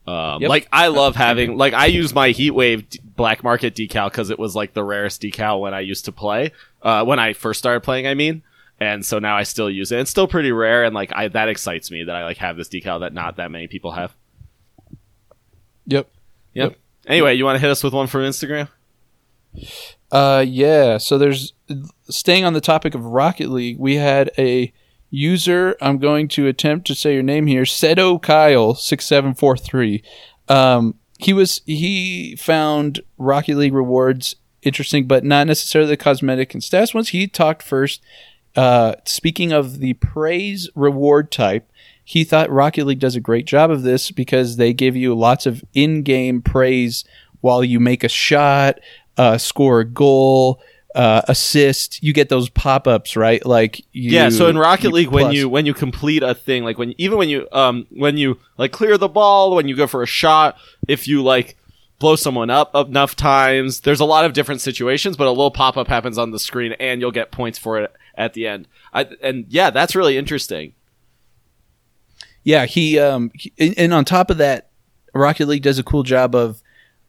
Um, 0.06 0.42
Yep. 0.42 0.48
Like 0.48 0.68
I 0.72 0.88
love 0.88 1.14
having 1.16 1.56
like 1.56 1.74
I 1.74 1.86
use 1.86 2.12
my 2.12 2.30
Heatwave 2.30 2.88
d- 2.88 3.00
black 3.16 3.44
market 3.44 3.74
decal 3.74 4.10
because 4.10 4.30
it 4.30 4.38
was 4.38 4.56
like 4.56 4.74
the 4.74 4.82
rarest 4.82 5.22
decal 5.22 5.60
when 5.60 5.74
I 5.74 5.80
used 5.80 6.06
to 6.06 6.12
play. 6.12 6.50
Uh, 6.82 7.04
when 7.04 7.18
I 7.18 7.32
first 7.34 7.58
started 7.58 7.80
playing, 7.80 8.06
I 8.06 8.14
mean. 8.14 8.42
And 8.80 9.06
so 9.06 9.20
now 9.20 9.36
I 9.36 9.44
still 9.44 9.70
use 9.70 9.92
it. 9.92 10.00
It's 10.00 10.10
still 10.10 10.26
pretty 10.26 10.50
rare, 10.50 10.82
and 10.82 10.92
like 10.92 11.12
I 11.14 11.28
that 11.28 11.48
excites 11.48 11.88
me 11.90 12.02
that 12.02 12.16
I 12.16 12.24
like 12.24 12.38
have 12.38 12.56
this 12.56 12.68
decal 12.68 12.98
that 13.00 13.14
not 13.14 13.36
that 13.36 13.50
many 13.52 13.68
people 13.68 13.92
have. 13.92 14.12
yep 15.86 16.08
Yep. 16.54 16.76
Anyway, 17.06 17.34
you 17.34 17.44
want 17.44 17.56
to 17.56 17.60
hit 17.60 17.70
us 17.70 17.82
with 17.84 17.92
one 17.92 18.06
from 18.08 18.22
Instagram? 18.22 18.68
Uh, 20.10 20.44
yeah. 20.46 20.98
So 20.98 21.16
there's 21.18 21.52
staying 22.08 22.44
on 22.44 22.52
the 22.52 22.60
topic 22.60 22.94
of 22.94 23.04
Rocket 23.04 23.50
League. 23.50 23.78
We 23.78 23.96
had 23.96 24.30
a 24.36 24.72
user. 25.12 25.76
I'm 25.80 25.98
going 25.98 26.26
to 26.28 26.48
attempt 26.48 26.88
to 26.88 26.96
say 26.96 27.14
your 27.14 27.22
name 27.22 27.46
here. 27.46 27.62
Seto 27.62 28.20
Kyle 28.20 28.74
six 28.74 29.04
seven 29.04 29.34
four 29.34 29.56
three. 29.56 30.02
Um, 30.48 30.96
he 31.18 31.32
was 31.32 31.60
he 31.66 32.34
found 32.36 33.00
Rocket 33.18 33.56
League 33.56 33.74
rewards 33.74 34.34
interesting, 34.62 35.06
but 35.06 35.22
not 35.22 35.46
necessarily 35.46 35.90
the 35.90 35.96
cosmetic 35.96 36.54
and 36.54 36.62
stats 36.62 36.94
ones. 36.94 37.10
He 37.10 37.28
talked 37.28 37.62
first. 37.62 38.02
Uh, 38.54 38.94
speaking 39.04 39.52
of 39.52 39.78
the 39.78 39.94
praise 39.94 40.68
reward 40.74 41.30
type, 41.30 41.70
he 42.04 42.24
thought 42.24 42.50
Rocket 42.50 42.86
League 42.86 42.98
does 42.98 43.16
a 43.16 43.20
great 43.20 43.46
job 43.46 43.70
of 43.70 43.82
this 43.82 44.10
because 44.10 44.56
they 44.56 44.72
give 44.72 44.96
you 44.96 45.14
lots 45.14 45.46
of 45.46 45.64
in-game 45.72 46.42
praise 46.42 47.04
while 47.40 47.64
you 47.64 47.80
make 47.80 48.04
a 48.04 48.08
shot, 48.08 48.78
uh, 49.16 49.38
score 49.38 49.80
a 49.80 49.84
goal, 49.84 50.60
uh, 50.94 51.22
assist. 51.28 52.02
You 52.02 52.12
get 52.12 52.28
those 52.28 52.48
pop-ups, 52.50 53.16
right? 53.16 53.44
Like 53.46 53.80
you, 53.92 54.10
yeah 54.12 54.28
so 54.28 54.46
in 54.48 54.58
rocket 54.58 54.92
league 54.92 55.08
when 55.08 55.24
you 55.34 55.48
when 55.48 55.64
you 55.66 55.74
complete 55.74 56.22
a 56.22 56.34
thing 56.34 56.64
like 56.64 56.76
when 56.78 56.94
even 56.98 57.16
when 57.18 57.28
you 57.28 57.48
um 57.52 57.86
when 57.90 58.16
you 58.16 58.38
like 58.58 58.72
clear 58.72 58.98
the 58.98 59.08
ball 59.08 59.54
when 59.54 59.68
you 59.68 59.74
go 59.76 59.86
for 59.86 60.02
a 60.02 60.06
shot 60.06 60.56
if 60.88 61.08
you 61.08 61.22
like 61.22 61.56
blow 61.98 62.16
someone 62.16 62.50
up 62.50 62.74
enough 62.74 63.14
times 63.16 63.80
there's 63.80 64.00
a 64.00 64.04
lot 64.04 64.24
of 64.24 64.32
different 64.32 64.60
situations 64.60 65.16
but 65.16 65.26
a 65.26 65.30
little 65.30 65.50
pop-up 65.52 65.86
happens 65.88 66.18
on 66.18 66.30
the 66.32 66.38
screen 66.38 66.72
and 66.80 67.00
you'll 67.00 67.10
get 67.12 67.30
points 67.30 67.58
for 67.58 67.78
it 67.80 67.92
at 68.16 68.34
the 68.34 68.46
end 68.46 68.66
I, 68.92 69.06
and 69.22 69.46
yeah 69.48 69.70
that's 69.70 69.94
really 69.94 70.16
interesting 70.18 70.74
Yeah, 72.44 72.66
he 72.66 72.98
um 72.98 73.30
he- 73.34 73.52
and- 73.58 73.78
and 73.78 73.94
on 73.94 74.04
top 74.04 74.30
of 74.30 74.38
that, 74.38 74.68
Rocket 75.14 75.46
League 75.46 75.62
does 75.62 75.78
a 75.78 75.84
cool 75.84 76.02
job 76.02 76.34
of 76.34 76.60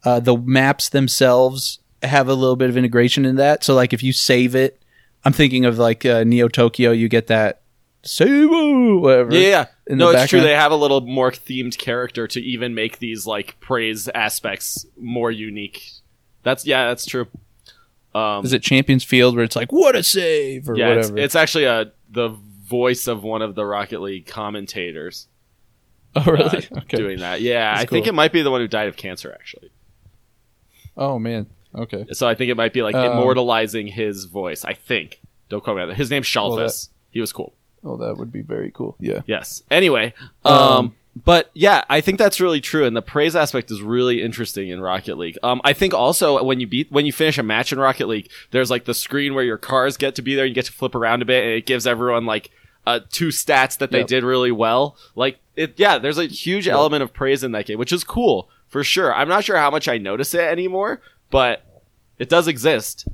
uh, 0.05 0.19
the 0.19 0.37
maps 0.37 0.89
themselves 0.89 1.79
have 2.03 2.27
a 2.27 2.33
little 2.33 2.55
bit 2.55 2.69
of 2.69 2.77
integration 2.77 3.25
in 3.25 3.35
that. 3.37 3.63
So 3.63 3.75
like 3.75 3.93
if 3.93 4.03
you 4.03 4.13
save 4.13 4.55
it, 4.55 4.81
I'm 5.25 5.33
thinking 5.33 5.65
of 5.65 5.77
like 5.77 6.05
uh, 6.05 6.23
Neo 6.23 6.47
Tokyo, 6.47 6.91
you 6.91 7.09
get 7.09 7.27
that 7.27 7.61
save 8.03 8.49
whatever. 8.49 9.33
yeah, 9.33 9.67
yeah. 9.87 9.95
no 9.95 10.09
it's 10.09 10.29
true 10.29 10.41
they 10.41 10.51
have 10.51 10.73
a 10.73 10.75
little 10.75 10.99
more 11.01 11.31
themed 11.31 11.77
character 11.77 12.27
to 12.27 12.41
even 12.41 12.75
make 12.75 12.99
these 12.99 13.25
like 13.25 13.57
praise 13.61 14.09
aspects 14.13 14.85
more 14.97 15.31
unique 15.31 15.89
that's 16.43 16.65
yeah 16.65 16.89
that's 16.89 17.05
true 17.05 17.27
um 18.13 18.43
Is 18.43 18.51
it 18.51 18.61
Champions 18.61 19.05
Field 19.05 19.35
where 19.35 19.45
it's 19.45 19.55
like 19.55 19.71
what 19.71 19.95
a 19.95 20.03
save 20.03 20.69
or 20.69 20.75
yeah, 20.75 20.89
it's, 20.89 21.07
whatever? 21.07 21.23
it's 21.23 21.35
actually 21.35 21.63
a 21.63 21.93
the 22.09 22.27
voice 22.29 23.07
of 23.07 23.23
one 23.23 23.41
of 23.41 23.55
the 23.55 23.65
Rocket 23.65 24.01
League 24.01 24.27
commentators 24.27 25.27
oh 26.15 26.21
uh, 26.21 26.31
really? 26.31 26.67
okay. 26.77 26.97
doing 26.97 27.19
that. 27.19 27.41
Yeah, 27.41 27.71
That's 27.71 27.83
I 27.83 27.85
think 27.87 28.05
it 28.05 28.13
might 28.13 28.31
be 28.31 28.43
the 28.43 28.51
one 28.51 28.61
who 28.61 28.67
died 28.67 28.87
of 28.87 28.95
cancer 28.95 29.31
actually. 29.33 29.71
Oh 30.95 31.17
man. 31.17 31.47
Okay. 31.75 32.05
So 32.11 32.27
I 32.27 32.35
think 32.35 32.49
it 32.51 32.55
might 32.57 32.73
be 32.73 32.81
like 32.83 32.95
Um, 32.95 33.11
immortalizing 33.13 33.87
his 33.87 34.25
voice. 34.25 34.63
I 34.65 34.73
think. 34.73 35.19
Don't 35.49 35.63
quote 35.63 35.75
me 35.77 35.83
on 35.83 35.89
that. 35.89 35.95
His 35.97 36.09
name's 36.09 36.27
Shalvis. 36.27 36.87
That- 36.87 36.93
he 37.11 37.21
was 37.21 37.31
cool. 37.31 37.53
Oh, 37.83 37.97
that 37.97 38.17
would 38.17 38.31
be 38.31 38.41
very 38.41 38.71
cool. 38.71 38.95
Yeah. 38.99 39.21
Yes. 39.27 39.61
Anyway, 39.69 40.13
um, 40.45 40.53
Um, 40.57 40.95
but 41.25 41.51
yeah, 41.53 41.83
I 41.89 42.01
think 42.01 42.17
that's 42.17 42.39
really 42.41 42.61
true, 42.61 42.85
and 42.85 42.95
the 42.95 43.01
praise 43.03 43.35
aspect 43.35 43.69
is 43.69 43.81
really 43.83 44.21
interesting 44.23 44.69
in 44.69 44.81
Rocket 44.81 45.17
League. 45.17 45.37
Um, 45.43 45.61
I 45.63 45.73
think 45.73 45.93
also 45.93 46.41
when 46.43 46.59
you 46.59 46.65
beat 46.65 46.91
when 46.91 47.05
you 47.05 47.11
finish 47.13 47.37
a 47.37 47.43
match 47.43 47.71
in 47.71 47.79
Rocket 47.79 48.07
League, 48.07 48.29
there's 48.51 48.71
like 48.71 48.85
the 48.85 48.93
screen 48.95 49.35
where 49.35 49.43
your 49.43 49.57
cars 49.59 49.95
get 49.97 50.15
to 50.15 50.21
be 50.23 50.33
there. 50.33 50.45
And 50.45 50.51
you 50.51 50.55
get 50.55 50.65
to 50.65 50.71
flip 50.71 50.95
around 50.95 51.21
a 51.21 51.25
bit, 51.25 51.43
and 51.43 51.53
it 51.53 51.65
gives 51.65 51.85
everyone 51.85 52.25
like 52.25 52.49
uh, 52.87 53.01
two 53.11 53.27
stats 53.29 53.77
that 53.77 53.91
they 53.91 53.99
Yep. 53.99 54.07
did 54.07 54.23
really 54.23 54.51
well. 54.51 54.97
Like 55.15 55.37
it, 55.55 55.73
yeah. 55.77 55.97
There's 55.99 56.17
a 56.17 56.25
huge 56.25 56.67
element 56.67 57.03
of 57.03 57.13
praise 57.13 57.43
in 57.43 57.51
that 57.51 57.65
game, 57.67 57.77
which 57.77 57.93
is 57.93 58.03
cool 58.03 58.49
for 58.67 58.83
sure. 58.83 59.13
I'm 59.13 59.29
not 59.29 59.43
sure 59.43 59.57
how 59.57 59.69
much 59.69 59.87
I 59.87 59.97
notice 59.99 60.33
it 60.33 60.41
anymore, 60.41 60.99
but 61.33 61.65
it 62.19 62.29
does 62.29 62.47
exist. 62.47 63.07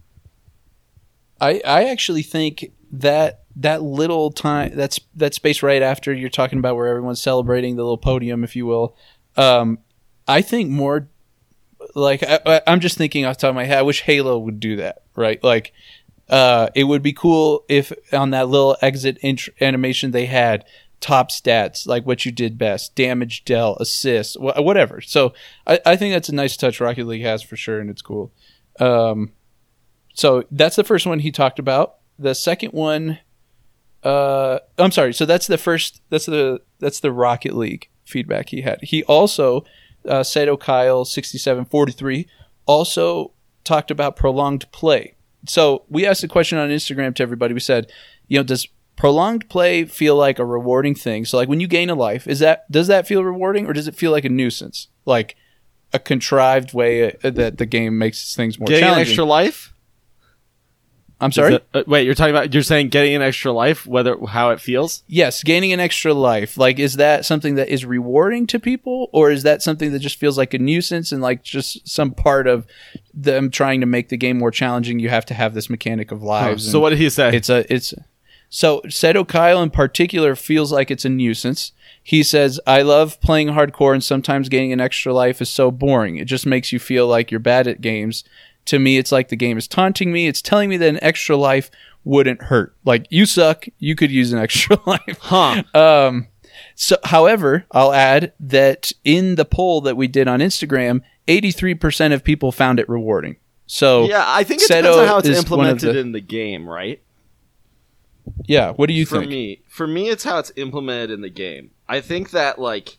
I 1.39 1.61
I 1.65 1.85
actually 1.85 2.21
think 2.21 2.73
that 2.91 3.43
that 3.55 3.81
little 3.81 4.29
time 4.29 4.75
that's 4.75 4.99
that 5.15 5.33
space 5.33 5.63
right 5.63 5.81
after 5.81 6.13
you're 6.13 6.29
talking 6.29 6.59
about 6.59 6.75
where 6.75 6.87
everyone's 6.87 7.21
celebrating 7.21 7.77
the 7.77 7.83
little 7.83 7.97
podium, 7.97 8.43
if 8.43 8.57
you 8.57 8.65
will. 8.65 8.97
Um, 9.37 9.79
I 10.27 10.41
think 10.41 10.69
more 10.69 11.07
like 11.95 12.21
I, 12.21 12.61
I'm 12.67 12.81
just 12.81 12.97
thinking 12.97 13.23
off 13.23 13.37
the 13.37 13.41
top 13.43 13.49
of 13.51 13.55
my 13.55 13.63
head. 13.63 13.77
I 13.77 13.83
wish 13.83 14.01
Halo 14.01 14.37
would 14.37 14.59
do 14.59 14.75
that, 14.75 15.03
right? 15.15 15.41
Like, 15.41 15.71
uh, 16.27 16.67
it 16.75 16.83
would 16.83 17.01
be 17.01 17.13
cool 17.13 17.63
if 17.69 17.93
on 18.11 18.31
that 18.31 18.49
little 18.49 18.75
exit 18.81 19.17
int- 19.21 19.47
animation 19.61 20.11
they 20.11 20.25
had 20.25 20.65
top 20.99 21.31
stats 21.31 21.87
like 21.87 22.05
what 22.05 22.25
you 22.25 22.31
did 22.31 22.57
best, 22.57 22.95
damage 22.95 23.45
dealt, 23.45 23.79
assists, 23.79 24.35
wh- 24.35 24.63
whatever. 24.63 25.01
So 25.01 25.33
I, 25.65 25.79
I 25.85 25.95
think 25.95 26.13
that's 26.13 26.29
a 26.29 26.35
nice 26.35 26.57
touch 26.57 26.81
Rocket 26.81 27.07
League 27.07 27.23
has 27.23 27.41
for 27.41 27.55
sure, 27.55 27.79
and 27.79 27.89
it's 27.89 28.01
cool. 28.01 28.31
Um, 28.79 29.31
so 30.13 30.43
that's 30.51 30.75
the 30.75 30.83
first 30.83 31.05
one 31.05 31.19
he 31.19 31.31
talked 31.31 31.59
about. 31.59 31.95
The 32.17 32.35
second 32.35 32.73
one, 32.73 33.19
uh, 34.03 34.59
I'm 34.77 34.91
sorry. 34.91 35.13
So 35.13 35.25
that's 35.25 35.47
the 35.47 35.57
first. 35.57 36.01
That's 36.09 36.25
the 36.25 36.61
that's 36.79 36.99
the 36.99 37.11
Rocket 37.11 37.55
League 37.55 37.89
feedback 38.03 38.49
he 38.49 38.61
had. 38.61 38.79
He 38.81 39.03
also 39.03 39.63
uh, 40.07 40.23
Sato 40.23 40.57
Kyle 40.57 41.05
sixty 41.05 41.37
seven 41.37 41.63
forty 41.65 41.93
three 41.93 42.27
also 42.65 43.31
talked 43.63 43.91
about 43.91 44.15
prolonged 44.15 44.69
play. 44.71 45.15
So 45.47 45.85
we 45.89 46.05
asked 46.05 46.23
a 46.23 46.27
question 46.27 46.57
on 46.57 46.69
Instagram 46.69 47.15
to 47.15 47.23
everybody. 47.23 47.53
We 47.53 47.61
said, 47.61 47.89
you 48.27 48.37
know, 48.37 48.43
does 48.43 48.67
prolonged 48.99 49.49
play 49.49 49.85
feel 49.85 50.15
like 50.15 50.37
a 50.37 50.45
rewarding 50.45 50.93
thing? 50.93 51.25
So 51.25 51.37
like 51.37 51.49
when 51.49 51.59
you 51.59 51.67
gain 51.67 51.89
a 51.89 51.95
life, 51.95 52.27
is 52.27 52.39
that 52.39 52.69
does 52.71 52.85
that 52.87 53.07
feel 53.07 53.23
rewarding 53.23 53.65
or 53.65 53.73
does 53.73 53.87
it 53.87 53.95
feel 53.95 54.11
like 54.11 54.25
a 54.25 54.29
nuisance? 54.29 54.87
Like 55.05 55.35
a 55.91 55.97
contrived 55.99 56.73
way 56.73 57.13
uh, 57.23 57.29
that 57.31 57.57
the 57.57 57.65
game 57.65 57.97
makes 57.97 58.35
things 58.35 58.59
more 58.59 58.67
Getting 58.67 58.83
an 58.83 58.89
challenging. 58.91 59.11
extra 59.11 59.23
life. 59.25 59.73
I'm 61.21 61.33
sorry. 61.33 61.55
it- 61.55 61.67
uh, 61.73 61.83
wait, 61.85 62.05
you're 62.05 62.13
talking 62.15 62.33
about 62.33 62.53
you're 62.53 62.63
saying 62.63 62.89
getting 62.89 63.13
an 63.13 63.21
extra 63.21 63.51
life, 63.51 63.85
whether 63.85 64.15
how 64.27 64.51
it 64.51 64.61
feels. 64.61 65.03
yes, 65.07 65.43
gaining 65.43 65.73
an 65.73 65.79
extra 65.81 66.13
life. 66.13 66.57
Like, 66.57 66.79
is 66.79 66.93
that 66.95 67.25
something 67.25 67.55
that 67.55 67.67
is 67.67 67.83
rewarding 67.85 68.47
to 68.47 68.59
people, 68.59 69.09
or 69.11 69.29
is 69.29 69.43
that 69.43 69.61
something 69.61 69.91
that 69.91 69.99
just 69.99 70.17
feels 70.17 70.37
like 70.37 70.53
a 70.53 70.59
nuisance 70.59 71.11
and 71.11 71.21
like 71.21 71.43
just 71.43 71.85
some 71.87 72.11
part 72.11 72.47
of 72.47 72.65
them 73.13 73.49
trying 73.51 73.81
to 73.81 73.85
make 73.85 74.07
the 74.07 74.15
game 74.17 74.37
more 74.37 74.51
challenging? 74.51 74.99
You 74.99 75.09
have 75.09 75.25
to 75.25 75.33
have 75.33 75.53
this 75.53 75.69
mechanic 75.69 76.11
of 76.11 76.23
lives. 76.23 76.69
so 76.71 76.79
what 76.79 76.91
did 76.91 76.99
he 76.99 77.09
say? 77.09 77.35
It's 77.35 77.49
a 77.49 77.65
it's. 77.73 77.93
So 78.49 78.81
Seto 78.87 79.27
Kyle 79.27 79.61
in 79.61 79.69
particular 79.69 80.35
feels 80.35 80.71
like 80.71 80.89
it's 80.89 81.05
a 81.05 81.09
nuisance. 81.09 81.71
He 82.01 82.23
says, 82.23 82.59
I 82.65 82.81
love 82.81 83.21
playing 83.21 83.49
hardcore 83.49 83.93
and 83.93 84.03
sometimes 84.03 84.49
getting 84.49 84.73
an 84.73 84.81
extra 84.81 85.13
life 85.13 85.41
is 85.41 85.49
so 85.49 85.69
boring. 85.69 86.17
It 86.17 86.25
just 86.25 86.45
makes 86.45 86.71
you 86.71 86.79
feel 86.79 87.07
like 87.07 87.29
you're 87.29 87.39
bad 87.39 87.67
at 87.67 87.81
games. 87.81 88.23
To 88.65 88.79
me, 88.79 88.97
it's 88.97 89.11
like 89.11 89.29
the 89.29 89.35
game 89.35 89.57
is 89.57 89.67
taunting 89.67 90.11
me. 90.11 90.27
It's 90.27 90.41
telling 90.41 90.69
me 90.69 90.77
that 90.77 90.89
an 90.89 90.99
extra 91.03 91.35
life 91.37 91.69
wouldn't 92.03 92.43
hurt. 92.43 92.75
Like, 92.85 93.05
you 93.09 93.25
suck. 93.25 93.65
You 93.77 93.95
could 93.95 94.09
use 94.11 94.31
an 94.33 94.39
extra 94.47 94.79
life. 94.87 95.17
Huh. 95.19 95.63
Um, 95.75 96.27
so, 96.75 96.95
however, 97.03 97.65
I'll 97.71 97.93
add 97.93 98.33
that 98.39 98.91
in 99.03 99.35
the 99.35 99.45
poll 99.45 99.81
that 99.81 99.97
we 99.97 100.07
did 100.07 100.27
on 100.27 100.39
Instagram, 100.39 101.01
83% 101.27 102.13
of 102.13 102.23
people 102.23 102.51
found 102.51 102.79
it 102.79 102.89
rewarding. 102.89 103.37
So, 103.67 104.05
Yeah, 104.07 104.23
I 104.25 104.43
think 104.43 104.61
it 104.61 104.69
Seto 104.69 104.77
depends 104.81 104.97
on 104.97 105.07
how 105.07 105.17
it's 105.19 105.27
is 105.27 105.35
one 105.35 105.37
of 105.37 105.43
implemented 105.45 105.95
the- 105.95 105.99
in 105.99 106.11
the 106.13 106.21
game, 106.21 106.67
right? 106.67 107.01
Yeah, 108.45 108.71
what 108.71 108.87
do 108.87 108.93
you 108.93 109.05
for 109.05 109.19
think? 109.19 109.31
me 109.31 109.61
for 109.67 109.87
me 109.87 110.09
it's 110.09 110.23
how 110.23 110.39
it's 110.39 110.51
implemented 110.55 111.11
in 111.11 111.21
the 111.21 111.29
game. 111.29 111.71
I 111.87 112.01
think 112.01 112.31
that 112.31 112.59
like 112.59 112.97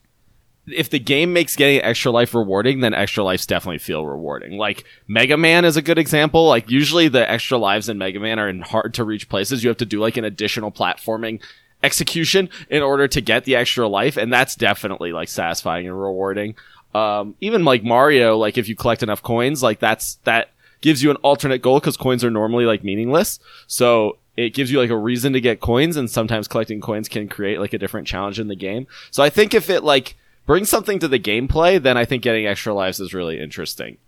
if 0.66 0.90
the 0.90 0.98
game 0.98 1.32
makes 1.32 1.56
getting 1.56 1.82
extra 1.82 2.12
life 2.12 2.34
rewarding 2.34 2.80
then 2.80 2.94
extra 2.94 3.24
lives 3.24 3.46
definitely 3.46 3.78
feel 3.78 4.06
rewarding. 4.06 4.56
Like 4.58 4.84
mega 5.08 5.36
man 5.36 5.64
is 5.64 5.76
a 5.76 5.82
good 5.82 5.98
example. 5.98 6.46
Like 6.46 6.70
usually 6.70 7.08
the 7.08 7.28
extra 7.28 7.58
lives 7.58 7.88
in 7.88 7.98
mega 7.98 8.20
man 8.20 8.38
are 8.38 8.48
in 8.48 8.60
hard 8.62 8.94
to 8.94 9.04
reach 9.04 9.28
places. 9.28 9.64
You 9.64 9.68
have 9.68 9.78
to 9.78 9.86
do 9.86 10.00
like 10.00 10.16
an 10.16 10.24
additional 10.24 10.70
platforming 10.70 11.40
execution 11.82 12.50
in 12.68 12.82
order 12.82 13.08
to 13.08 13.20
get 13.20 13.44
the 13.44 13.56
extra 13.56 13.88
life 13.88 14.16
and 14.16 14.32
that's 14.32 14.54
definitely 14.54 15.12
like 15.12 15.28
satisfying 15.28 15.86
and 15.86 16.00
rewarding. 16.00 16.54
Um 16.94 17.34
even 17.40 17.64
like 17.64 17.82
mario 17.82 18.36
like 18.36 18.58
if 18.58 18.68
you 18.68 18.76
collect 18.76 19.02
enough 19.02 19.22
coins 19.22 19.62
like 19.62 19.80
that's 19.80 20.16
that 20.24 20.50
gives 20.80 21.02
you 21.02 21.10
an 21.10 21.16
alternate 21.16 21.62
goal 21.62 21.80
because 21.80 21.96
coins 21.96 22.24
are 22.24 22.30
normally 22.30 22.64
like 22.64 22.84
meaningless. 22.84 23.38
So 23.66 24.18
it 24.40 24.54
gives 24.54 24.70
you 24.72 24.78
like 24.78 24.90
a 24.90 24.96
reason 24.96 25.32
to 25.34 25.40
get 25.40 25.60
coins 25.60 25.96
and 25.96 26.10
sometimes 26.10 26.48
collecting 26.48 26.80
coins 26.80 27.08
can 27.08 27.28
create 27.28 27.60
like 27.60 27.72
a 27.72 27.78
different 27.78 28.06
challenge 28.06 28.40
in 28.40 28.48
the 28.48 28.56
game. 28.56 28.86
So 29.10 29.22
i 29.22 29.30
think 29.30 29.54
if 29.54 29.68
it 29.70 29.84
like 29.84 30.16
brings 30.46 30.68
something 30.68 30.98
to 30.98 31.08
the 31.08 31.18
gameplay 31.18 31.80
then 31.80 31.96
i 31.96 32.04
think 32.04 32.22
getting 32.22 32.46
extra 32.46 32.74
lives 32.74 33.00
is 33.00 33.14
really 33.14 33.40
interesting. 33.40 33.98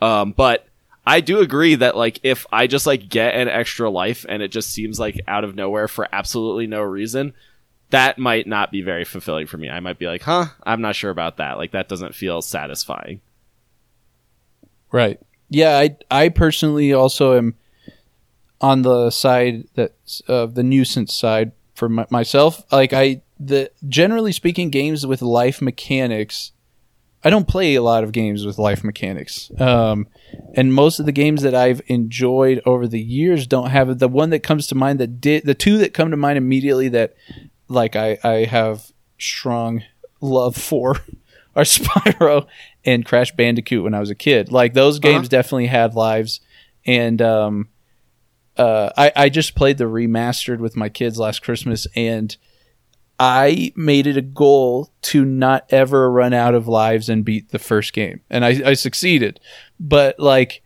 Um 0.00 0.32
but 0.32 0.66
i 1.06 1.20
do 1.20 1.40
agree 1.40 1.74
that 1.74 1.96
like 1.96 2.20
if 2.22 2.46
i 2.52 2.66
just 2.66 2.86
like 2.86 3.08
get 3.08 3.34
an 3.34 3.48
extra 3.48 3.90
life 3.90 4.24
and 4.28 4.42
it 4.42 4.48
just 4.48 4.70
seems 4.70 4.98
like 4.98 5.20
out 5.28 5.44
of 5.44 5.54
nowhere 5.54 5.88
for 5.88 6.08
absolutely 6.12 6.66
no 6.66 6.80
reason 6.80 7.34
that 7.90 8.18
might 8.18 8.46
not 8.46 8.72
be 8.72 8.80
very 8.80 9.04
fulfilling 9.04 9.46
for 9.46 9.58
me. 9.58 9.68
I 9.68 9.80
might 9.80 9.98
be 9.98 10.06
like 10.06 10.22
huh 10.22 10.46
i'm 10.64 10.80
not 10.80 10.96
sure 10.96 11.10
about 11.10 11.36
that. 11.36 11.58
Like 11.58 11.72
that 11.72 11.88
doesn't 11.88 12.14
feel 12.14 12.40
satisfying. 12.40 13.20
Right. 14.90 15.20
Yeah, 15.50 15.76
I 15.78 15.96
I 16.10 16.28
personally 16.30 16.92
also 16.94 17.36
am 17.36 17.54
on 18.62 18.82
the 18.82 19.10
side 19.10 19.64
that's 19.74 20.20
of 20.28 20.54
the 20.54 20.62
nuisance 20.62 21.14
side 21.14 21.52
for 21.74 21.88
my, 21.88 22.06
myself. 22.10 22.64
Like 22.72 22.92
I 22.92 23.22
the 23.38 23.70
generally 23.88 24.32
speaking 24.32 24.70
games 24.70 25.06
with 25.06 25.20
life 25.20 25.60
mechanics 25.60 26.52
I 27.24 27.30
don't 27.30 27.46
play 27.46 27.76
a 27.76 27.82
lot 27.82 28.02
of 28.02 28.12
games 28.12 28.44
with 28.44 28.58
life 28.58 28.82
mechanics. 28.82 29.50
Um, 29.60 30.08
and 30.54 30.74
most 30.74 30.98
of 30.98 31.06
the 31.06 31.12
games 31.12 31.42
that 31.42 31.54
I've 31.54 31.80
enjoyed 31.86 32.60
over 32.66 32.88
the 32.88 33.00
years 33.00 33.46
don't 33.46 33.70
have 33.70 33.90
it. 33.90 34.00
The 34.00 34.08
one 34.08 34.30
that 34.30 34.42
comes 34.42 34.66
to 34.68 34.74
mind 34.74 34.98
that 34.98 35.20
did 35.20 35.44
the 35.44 35.54
two 35.54 35.78
that 35.78 35.94
come 35.94 36.10
to 36.10 36.16
mind 36.16 36.36
immediately 36.36 36.88
that 36.88 37.14
like 37.68 37.94
I, 37.94 38.18
I 38.24 38.44
have 38.44 38.90
strong 39.18 39.84
love 40.20 40.56
for 40.56 40.96
are 41.56 41.62
Spyro 41.62 42.46
and 42.84 43.04
Crash 43.06 43.30
Bandicoot 43.32 43.84
when 43.84 43.94
I 43.94 44.00
was 44.00 44.10
a 44.10 44.16
kid. 44.16 44.50
Like 44.50 44.74
those 44.74 44.98
games 44.98 45.28
definitely 45.28 45.66
had 45.66 45.94
lives 45.94 46.40
and 46.84 47.22
um 47.22 47.68
uh 48.62 48.92
I, 48.96 49.12
I 49.16 49.28
just 49.28 49.54
played 49.54 49.78
the 49.78 49.84
remastered 49.84 50.58
with 50.58 50.76
my 50.76 50.88
kids 50.88 51.18
last 51.18 51.42
Christmas 51.42 51.86
and 51.96 52.36
I 53.18 53.72
made 53.76 54.06
it 54.06 54.16
a 54.16 54.22
goal 54.22 54.90
to 55.02 55.24
not 55.24 55.66
ever 55.70 56.10
run 56.10 56.32
out 56.32 56.54
of 56.54 56.66
lives 56.66 57.08
and 57.08 57.24
beat 57.24 57.50
the 57.50 57.58
first 57.58 57.92
game. 57.92 58.20
And 58.28 58.44
I, 58.44 58.70
I 58.70 58.72
succeeded. 58.74 59.38
But 59.78 60.18
like 60.18 60.62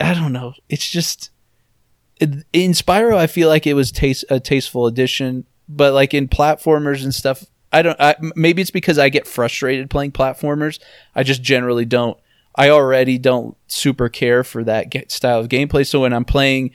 I 0.00 0.14
don't 0.14 0.32
know. 0.32 0.54
It's 0.68 0.88
just 0.88 1.30
in 2.20 2.72
Spyro 2.72 3.16
I 3.16 3.26
feel 3.26 3.48
like 3.48 3.66
it 3.66 3.74
was 3.74 3.92
taste 3.92 4.24
a 4.30 4.40
tasteful 4.40 4.86
addition, 4.86 5.46
but 5.68 5.92
like 5.92 6.14
in 6.14 6.28
platformers 6.28 7.02
and 7.02 7.14
stuff 7.14 7.44
I 7.72 7.82
don't 7.82 8.00
I, 8.00 8.16
maybe 8.34 8.62
it's 8.62 8.70
because 8.70 8.98
I 8.98 9.08
get 9.08 9.26
frustrated 9.26 9.90
playing 9.90 10.12
platformers. 10.12 10.78
I 11.14 11.22
just 11.22 11.42
generally 11.42 11.84
don't 11.84 12.18
I 12.56 12.70
already 12.70 13.18
don't 13.18 13.56
super 13.66 14.08
care 14.08 14.42
for 14.42 14.64
that 14.64 14.90
ga- 14.90 15.08
style 15.08 15.40
of 15.40 15.48
gameplay. 15.48 15.86
So 15.86 16.00
when 16.00 16.12
I'm 16.12 16.24
playing 16.24 16.70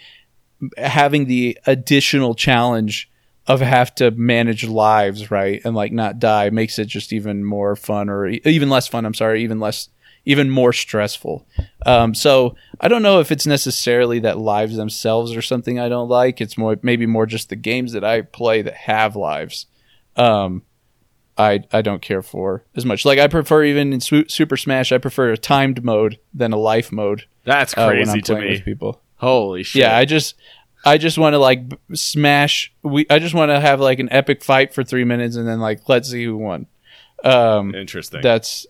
having 0.78 1.26
the 1.26 1.58
additional 1.66 2.36
challenge 2.36 3.10
of 3.48 3.60
have 3.60 3.94
to 3.96 4.12
manage 4.12 4.64
lives 4.64 5.32
right? 5.32 5.62
And 5.66 5.76
like 5.76 5.92
not 5.92 6.20
die 6.20 6.50
makes 6.52 6.78
it 6.80 6.86
just 6.86 7.12
even 7.12 7.44
more 7.44 7.76
fun 7.76 8.10
or 8.10 8.28
even 8.28 8.70
less 8.70 8.88
fun 8.88 9.06
i'm 9.06 9.14
sorry 9.14 9.44
even 9.44 9.60
less 9.60 9.90
even 10.24 10.52
more 10.52 10.72
stressful. 10.72 11.48
Um, 11.86 12.14
so 12.14 12.56
i 12.80 12.88
don't 12.88 13.02
know 13.02 13.20
if 13.20 13.32
it's 13.32 13.48
necessarily 13.48 14.20
that 14.20 14.38
lives 14.38 14.76
themselves 14.76 15.36
are 15.36 15.42
something 15.42 15.80
i 15.80 15.90
don't 15.90 16.10
like. 16.10 16.40
It's 16.40 16.58
more 16.58 16.78
maybe 16.84 17.08
more 17.08 17.26
just 17.26 17.50
the 17.50 17.56
games 17.56 17.94
that 17.94 18.04
i 18.04 18.22
play 18.22 18.62
that 18.62 18.76
have 18.76 19.16
lives 19.16 19.66
um, 20.16 20.62
I, 21.38 21.64
I 21.72 21.82
don't 21.82 22.02
care 22.02 22.22
for 22.22 22.64
as 22.76 22.86
much. 22.86 23.04
Like 23.06 23.18
i 23.18 23.28
prefer 23.28 23.64
even 23.64 23.94
in 23.94 24.02
Su- 24.02 24.30
super 24.30 24.58
smash 24.58 24.92
i 24.92 25.00
prefer 25.00 25.32
a 25.32 25.38
timed 25.38 25.84
mode 25.84 26.20
than 26.34 26.54
a 26.54 26.58
life 26.58 26.92
mode 26.92 27.26
that's 27.44 27.76
uh, 27.76 27.88
crazy 27.88 28.12
I'm 28.12 28.22
to 28.22 28.36
me. 28.40 28.62
people 28.62 29.01
holy 29.22 29.64
shit 29.64 29.84
yeah, 29.84 29.96
I 29.96 30.04
just 30.06 30.36
I 30.84 30.98
just 30.98 31.18
want 31.18 31.34
to 31.34 31.38
like 31.38 31.70
b- 31.70 31.78
smash 31.94 32.74
we 32.84 33.06
I 33.10 33.20
just 33.20 33.34
want 33.34 33.50
to 33.50 33.60
have 33.60 33.80
like 33.80 34.00
an 34.00 34.10
epic 34.12 34.44
fight 34.44 34.74
for 34.74 34.84
3 34.84 35.06
minutes 35.06 35.38
and 35.38 35.48
then 35.48 35.60
like 35.60 35.88
let's 35.88 36.10
see 36.10 36.26
who 36.26 36.36
won. 36.36 36.66
Um 37.24 37.74
interesting 37.74 38.22
that's 38.22 38.66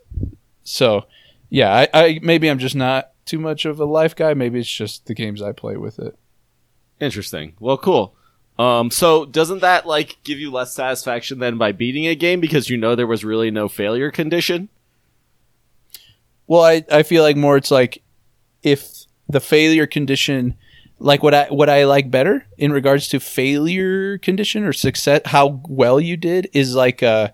so 0.64 1.06
yeah, 1.50 1.74
I, 1.74 1.88
I 1.94 2.20
maybe 2.22 2.50
I'm 2.50 2.60
just 2.60 2.76
not 2.76 3.12
too 3.26 3.40
much 3.40 3.66
of 3.66 3.80
a 3.80 3.86
life 3.86 4.16
guy, 4.16 4.34
maybe 4.34 4.60
it's 4.60 4.70
just 4.70 5.06
the 5.06 5.14
games 5.14 5.42
I 5.42 5.52
play 5.52 5.78
with 5.78 6.00
it. 6.00 6.18
Interesting. 7.00 7.54
Well, 7.60 7.78
cool. 7.78 8.16
Um, 8.58 8.92
so 8.92 9.26
doesn't 9.26 9.60
that 9.60 9.86
like 9.88 10.18
give 10.24 10.40
you 10.40 10.52
less 10.52 10.74
satisfaction 10.74 11.40
than 11.40 11.58
by 11.58 11.72
beating 11.72 12.06
a 12.08 12.16
game 12.16 12.40
because 12.40 12.70
you 12.70 12.78
know 12.78 12.96
there 12.96 13.08
was 13.08 13.26
really 13.26 13.52
no 13.52 13.68
failure 13.68 14.12
condition? 14.12 14.70
Well, 16.48 16.64
I 16.64 16.86
I 16.92 17.04
feel 17.04 17.24
like 17.24 17.36
more 17.36 17.58
it's 17.58 17.72
like 17.72 18.04
if 18.64 19.01
the 19.30 19.40
failure 19.40 19.88
condition 19.88 20.56
like 21.00 21.24
what 21.24 21.34
I 21.34 21.46
what 21.46 21.70
I 21.70 21.86
like 21.86 22.12
better 22.12 22.46
in 22.58 22.72
regards 22.72 23.08
to 23.10 23.20
failure 23.20 24.18
condition 24.20 24.64
or 24.64 24.74
success 24.74 25.22
how 25.26 25.62
well 25.68 26.00
you 26.00 26.16
did 26.16 26.50
is 26.54 26.76
like 26.76 27.02
uh 27.02 27.30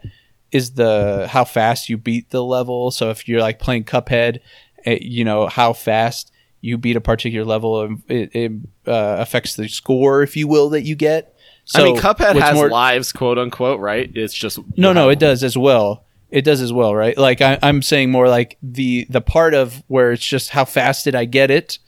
is 0.52 0.72
the 0.74 1.28
how 1.30 1.44
fast 1.44 1.90
you 1.90 1.98
beat 1.98 2.30
the 2.30 2.44
level. 2.44 2.92
So 2.92 3.10
if 3.10 3.28
you're 3.28 3.42
like 3.42 3.60
playing 3.60 3.84
Cuphead, 3.84 4.40
eh, 4.86 5.00
you 5.02 5.24
know 5.24 5.48
how 5.48 5.74
fast 5.74 6.32
you 6.62 6.78
beat 6.78 6.96
a 6.96 7.02
particular 7.02 7.46
level, 7.46 7.98
it, 8.08 8.36
it 8.36 8.52
uh, 8.88 9.18
affects 9.20 9.56
the 9.56 9.68
score, 9.68 10.24
if 10.24 10.36
you 10.36 10.48
will, 10.48 10.70
that 10.70 10.84
you 10.84 10.96
get. 10.96 11.36
So 11.66 11.82
I 11.82 11.84
mean, 11.84 11.98
Cuphead 11.98 12.40
has 12.40 12.56
more- 12.56 12.70
lives, 12.70 13.12
quote 13.12 13.38
unquote, 13.38 13.80
right? 13.80 14.10
It's 14.16 14.34
just 14.34 14.60
no, 14.78 14.94
no, 14.94 15.10
it 15.10 15.20
does 15.20 15.44
as 15.44 15.58
well. 15.58 16.06
It 16.30 16.42
does 16.42 16.62
as 16.62 16.74
well, 16.74 16.94
right? 16.94 17.18
Like 17.18 17.42
I, 17.42 17.58
I'm 17.64 17.82
saying 17.82 18.12
more 18.12 18.28
like 18.28 18.58
the 18.62 19.08
the 19.10 19.22
part 19.22 19.54
of 19.54 19.84
where 19.88 20.12
it's 20.12 20.26
just 20.26 20.50
how 20.50 20.66
fast 20.66 21.06
did 21.06 21.16
I 21.16 21.26
get 21.26 21.52
it 21.52 21.80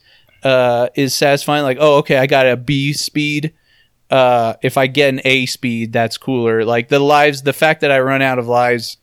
uh, 0.42 0.88
is 0.94 1.14
satisfying. 1.14 1.62
Like, 1.62 1.78
oh, 1.80 1.98
okay, 1.98 2.16
I 2.16 2.26
got 2.26 2.46
a 2.46 2.56
B 2.56 2.92
speed. 2.92 3.52
Uh, 4.10 4.54
if 4.62 4.76
I 4.76 4.86
get 4.86 5.10
an 5.10 5.20
A 5.24 5.46
speed, 5.46 5.92
that's 5.92 6.16
cooler. 6.16 6.64
Like 6.64 6.88
the 6.88 6.98
lives, 6.98 7.42
the 7.42 7.52
fact 7.52 7.82
that 7.82 7.92
I 7.92 8.00
run 8.00 8.22
out 8.22 8.38
of 8.38 8.48
lives 8.48 8.96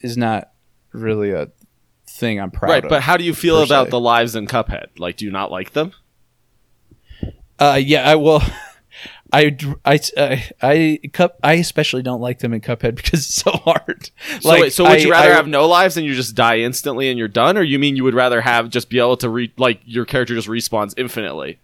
is 0.00 0.16
not 0.16 0.50
really 0.92 1.32
a 1.32 1.50
thing 2.06 2.40
I'm 2.40 2.50
proud 2.50 2.70
right. 2.70 2.78
of. 2.78 2.84
Right, 2.84 2.90
but 2.90 3.02
how 3.02 3.16
do 3.16 3.24
you 3.24 3.34
feel 3.34 3.62
about 3.62 3.86
se. 3.86 3.90
the 3.90 4.00
lives 4.00 4.36
in 4.36 4.46
Cuphead? 4.46 4.98
Like, 4.98 5.16
do 5.16 5.24
you 5.24 5.30
not 5.30 5.50
like 5.50 5.72
them? 5.72 5.92
Uh, 7.58 7.80
yeah, 7.82 8.08
I 8.08 8.16
well, 8.16 8.42
I, 9.32 9.56
I, 9.84 10.00
I, 10.16 10.50
I, 10.62 11.00
cup, 11.12 11.38
I 11.42 11.54
especially 11.54 12.02
don't 12.02 12.20
like 12.20 12.38
them 12.38 12.52
in 12.52 12.60
Cuphead 12.60 12.94
because 12.96 13.20
it's 13.20 13.34
so 13.34 13.50
hard. 13.50 14.10
So, 14.40 14.50
wait, 14.52 14.72
so 14.72 14.84
would 14.88 15.02
you 15.02 15.10
rather 15.10 15.32
I- 15.32 15.36
have 15.36 15.48
no 15.48 15.66
lives 15.66 15.96
and 15.96 16.06
you 16.06 16.14
just 16.14 16.34
die 16.34 16.58
instantly 16.58 17.08
and 17.08 17.18
you're 17.18 17.28
done, 17.28 17.56
or 17.58 17.62
you 17.62 17.78
mean 17.78 17.96
you 17.96 18.04
would 18.04 18.14
rather 18.14 18.40
have 18.40 18.70
just 18.70 18.88
be 18.88 18.98
able 18.98 19.16
to 19.18 19.28
re 19.28 19.52
like 19.56 19.80
your 19.84 20.04
character 20.04 20.34
just 20.34 20.48
respawns 20.48 20.94
infinitely? 20.96 21.58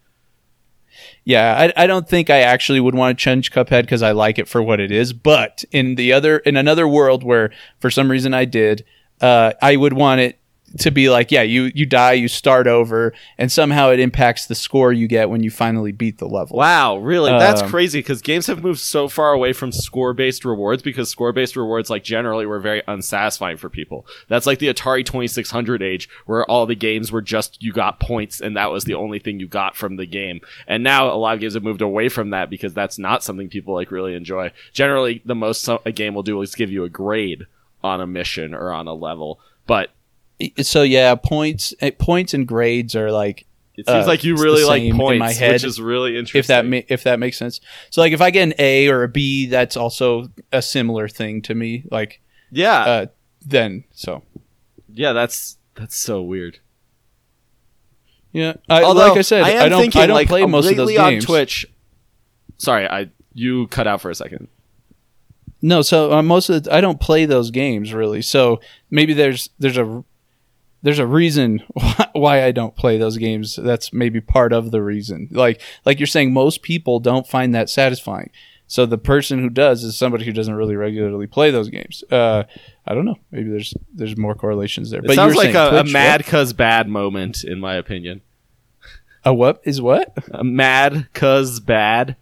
Yeah, 1.25 1.71
I, 1.77 1.83
I 1.83 1.87
don't 1.87 2.07
think 2.07 2.29
I 2.29 2.39
actually 2.39 2.79
would 2.79 2.95
want 2.95 3.17
to 3.17 3.23
change 3.23 3.51
Cuphead 3.51 3.83
because 3.83 4.03
I 4.03 4.11
like 4.11 4.37
it 4.37 4.47
for 4.47 4.61
what 4.61 4.79
it 4.79 4.91
is. 4.91 5.13
But 5.13 5.63
in 5.71 5.95
the 5.95 6.11
other, 6.11 6.39
in 6.39 6.57
another 6.57 6.87
world 6.87 7.23
where 7.23 7.51
for 7.79 7.89
some 7.89 8.11
reason 8.11 8.33
I 8.33 8.45
did, 8.45 8.83
uh, 9.21 9.53
I 9.61 9.77
would 9.77 9.93
want 9.93 10.19
it 10.21 10.39
to 10.79 10.89
be 10.91 11.09
like, 11.09 11.31
yeah, 11.31 11.41
you 11.43 11.71
you 11.75 11.85
die, 11.85 12.13
you 12.13 12.27
start 12.27 12.65
over, 12.67 13.13
and 13.37 13.51
somehow 13.51 13.89
it 13.89 13.99
impacts 13.99 14.47
the 14.47 14.55
score 14.55 14.91
you 14.91 15.07
get 15.07 15.29
when 15.29 15.43
you 15.43 15.51
finally 15.51 15.91
beat 15.91 16.17
the 16.17 16.27
level. 16.27 16.57
Wow, 16.57 16.97
really? 16.97 17.31
That's 17.31 17.61
Um, 17.61 17.69
crazy 17.69 17.99
because 17.99 18.21
games 18.21 18.47
have 18.47 18.63
moved 18.63 18.79
so 18.79 19.07
far 19.07 19.33
away 19.33 19.53
from 19.53 19.71
score 19.71 20.13
based 20.13 20.43
rewards 20.45 20.81
because 20.81 21.09
score 21.09 21.31
based 21.31 21.55
rewards, 21.55 21.89
like 21.89 22.03
generally, 22.03 22.45
were 22.45 22.59
very 22.59 22.81
unsatisfying 22.87 23.57
for 23.57 23.69
people. 23.69 24.05
That's 24.27 24.47
like 24.47 24.59
the 24.59 24.67
Atari 24.73 25.05
2600 25.05 25.81
age 25.83 26.09
where 26.25 26.43
all 26.49 26.65
the 26.65 26.75
games 26.75 27.11
were 27.11 27.21
just 27.21 27.61
you 27.61 27.71
got 27.71 27.99
points 27.99 28.41
and 28.41 28.57
that 28.57 28.71
was 28.71 28.85
the 28.85 28.95
only 28.95 29.19
thing 29.19 29.39
you 29.39 29.47
got 29.47 29.75
from 29.75 29.97
the 29.97 30.05
game. 30.05 30.41
And 30.67 30.83
now 30.83 31.07
a 31.07 31.15
lot 31.15 31.35
of 31.35 31.39
games 31.39 31.53
have 31.53 31.63
moved 31.63 31.81
away 31.81 32.09
from 32.09 32.31
that 32.31 32.49
because 32.49 32.73
that's 32.73 32.97
not 32.97 33.23
something 33.23 33.47
people 33.49 33.73
like 33.73 33.91
really 33.91 34.15
enjoy. 34.15 34.51
Generally, 34.71 35.21
the 35.23 35.35
most 35.35 35.67
a 35.85 35.91
game 35.91 36.13
will 36.15 36.23
do 36.23 36.41
is 36.41 36.55
give 36.55 36.71
you 36.71 36.83
a 36.83 36.89
grade 36.89 37.45
on 37.83 38.01
a 38.01 38.07
mission 38.07 38.53
or 38.53 38.71
on 38.71 38.87
a 38.87 38.93
level. 38.93 39.39
But 39.67 39.89
So 40.61 40.83
yeah, 40.83 41.15
points 41.15 41.73
eh, 41.79 41.91
points 41.97 42.33
and 42.33 42.47
grades 42.47 42.95
are 42.95 43.11
like 43.11 43.45
it 43.75 43.87
seems 43.87 44.05
Uh, 44.05 44.07
like 44.07 44.23
you 44.23 44.35
really 44.35 44.63
like 44.63 44.91
points, 44.93 45.19
my 45.19 45.33
head, 45.33 45.53
which 45.53 45.63
is 45.63 45.81
really 45.81 46.17
interesting. 46.17 46.39
if 46.39 46.47
that 46.47 46.65
ma- 46.65 46.81
if 46.89 47.03
that 47.03 47.19
makes 47.19 47.37
sense. 47.37 47.59
So 47.89 48.01
like 48.01 48.13
if 48.13 48.21
I 48.21 48.29
get 48.29 48.43
an 48.43 48.53
A 48.59 48.87
or 48.87 49.03
a 49.03 49.07
B, 49.07 49.47
that's 49.47 49.75
also 49.77 50.29
a 50.51 50.61
similar 50.61 51.07
thing 51.07 51.41
to 51.43 51.55
me. 51.55 51.83
Like 51.89 52.21
yeah, 52.51 52.79
uh, 52.79 53.05
then 53.45 53.83
so 53.91 54.23
yeah, 54.93 55.13
that's 55.13 55.57
that's 55.75 55.95
so 55.95 56.21
weird. 56.21 56.59
yeah. 58.31 58.53
I, 58.69 58.83
Although, 58.83 59.07
like 59.09 59.17
I 59.17 59.21
said, 59.21 59.43
I, 59.43 59.49
am 59.51 59.69
don't 59.69 59.81
thinking, 59.81 60.01
I 60.01 60.07
don't 60.07 60.15
like, 60.15 60.27
play 60.27 60.45
most 60.45 60.69
of 60.69 60.77
those 60.77 60.91
games. 60.91 61.23
on 61.23 61.27
Twitch. 61.27 61.65
Sorry, 62.57 62.87
I 62.87 63.09
you 63.33 63.67
cut 63.67 63.87
out 63.87 64.01
for 64.01 64.11
a 64.11 64.15
second. 64.15 64.47
No, 65.61 65.81
so 65.81 66.11
uh, 66.11 66.21
most 66.21 66.49
of 66.49 66.63
the, 66.63 66.73
I 66.73 66.81
don't 66.81 66.99
play 66.99 67.25
those 67.25 67.49
games 67.49 67.93
really. 67.93 68.21
So 68.21 68.59
maybe 68.91 69.13
there's 69.13 69.49
there's 69.59 69.77
a 69.77 70.03
there's 70.83 70.99
a 70.99 71.07
reason 71.07 71.63
why, 72.11 72.43
I 72.43 72.51
don't 72.51 72.75
play 72.75 72.97
those 72.97 73.17
games. 73.17 73.55
That's 73.55 73.91
maybe 73.93 74.21
part 74.21 74.53
of 74.53 74.71
the 74.71 74.83
reason. 74.83 75.29
Like 75.31 75.61
like 75.85 75.99
you're 75.99 76.07
saying, 76.07 76.33
most 76.33 76.61
people 76.61 76.99
don't 76.99 77.27
find 77.27 77.55
that 77.55 77.69
satisfying. 77.69 78.29
So 78.67 78.85
the 78.85 78.97
person 78.97 79.39
who 79.39 79.49
does 79.49 79.83
is 79.83 79.97
somebody 79.97 80.25
who 80.25 80.31
doesn't 80.31 80.53
really 80.53 80.75
regularly 80.75 81.27
play 81.27 81.51
those 81.51 81.69
games. 81.69 82.03
Uh, 82.11 82.43
I 82.85 82.93
don't 82.93 83.05
know. 83.05 83.17
Maybe 83.31 83.49
there's 83.49 83.73
there's 83.93 84.17
more 84.17 84.35
correlations 84.35 84.91
there. 84.91 84.99
It 84.99 85.07
but 85.07 85.15
sounds 85.15 85.35
like 85.35 85.55
a, 85.55 85.79
a 85.79 85.81
Twitch, 85.81 85.93
mad 85.93 86.25
cuz 86.25 86.53
bad 86.53 86.87
moment, 86.87 87.43
in 87.43 87.59
my 87.59 87.75
opinion. 87.75 88.21
A 89.25 89.33
what 89.33 89.61
is 89.63 89.81
what? 89.81 90.13
A 90.31 90.43
mad 90.43 91.07
cuz 91.13 91.59
bad. 91.61 92.17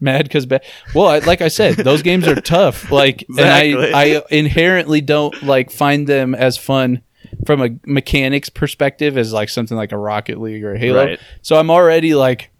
mad 0.00 0.24
because 0.24 0.46
bad. 0.46 0.64
Well, 0.94 1.08
I, 1.08 1.18
like 1.18 1.42
I 1.42 1.48
said, 1.48 1.76
those 1.76 2.02
games 2.02 2.26
are 2.26 2.40
tough. 2.40 2.90
Like, 2.90 3.22
Exactly. 3.22 3.86
and 3.86 3.94
I, 3.94 4.16
I 4.16 4.22
inherently 4.30 5.00
don't 5.02 5.42
like 5.42 5.70
find 5.70 6.06
them 6.06 6.34
as 6.34 6.56
fun 6.56 7.02
from 7.46 7.62
a 7.62 7.70
mechanics 7.86 8.48
perspective 8.48 9.16
as 9.16 9.32
like 9.32 9.48
something 9.48 9.76
like 9.76 9.92
a 9.92 9.98
Rocket 9.98 10.40
League 10.40 10.64
or 10.64 10.74
a 10.74 10.78
Halo. 10.78 11.04
Right. 11.04 11.20
So 11.42 11.56
I'm 11.56 11.70
already 11.70 12.14
like, 12.14 12.50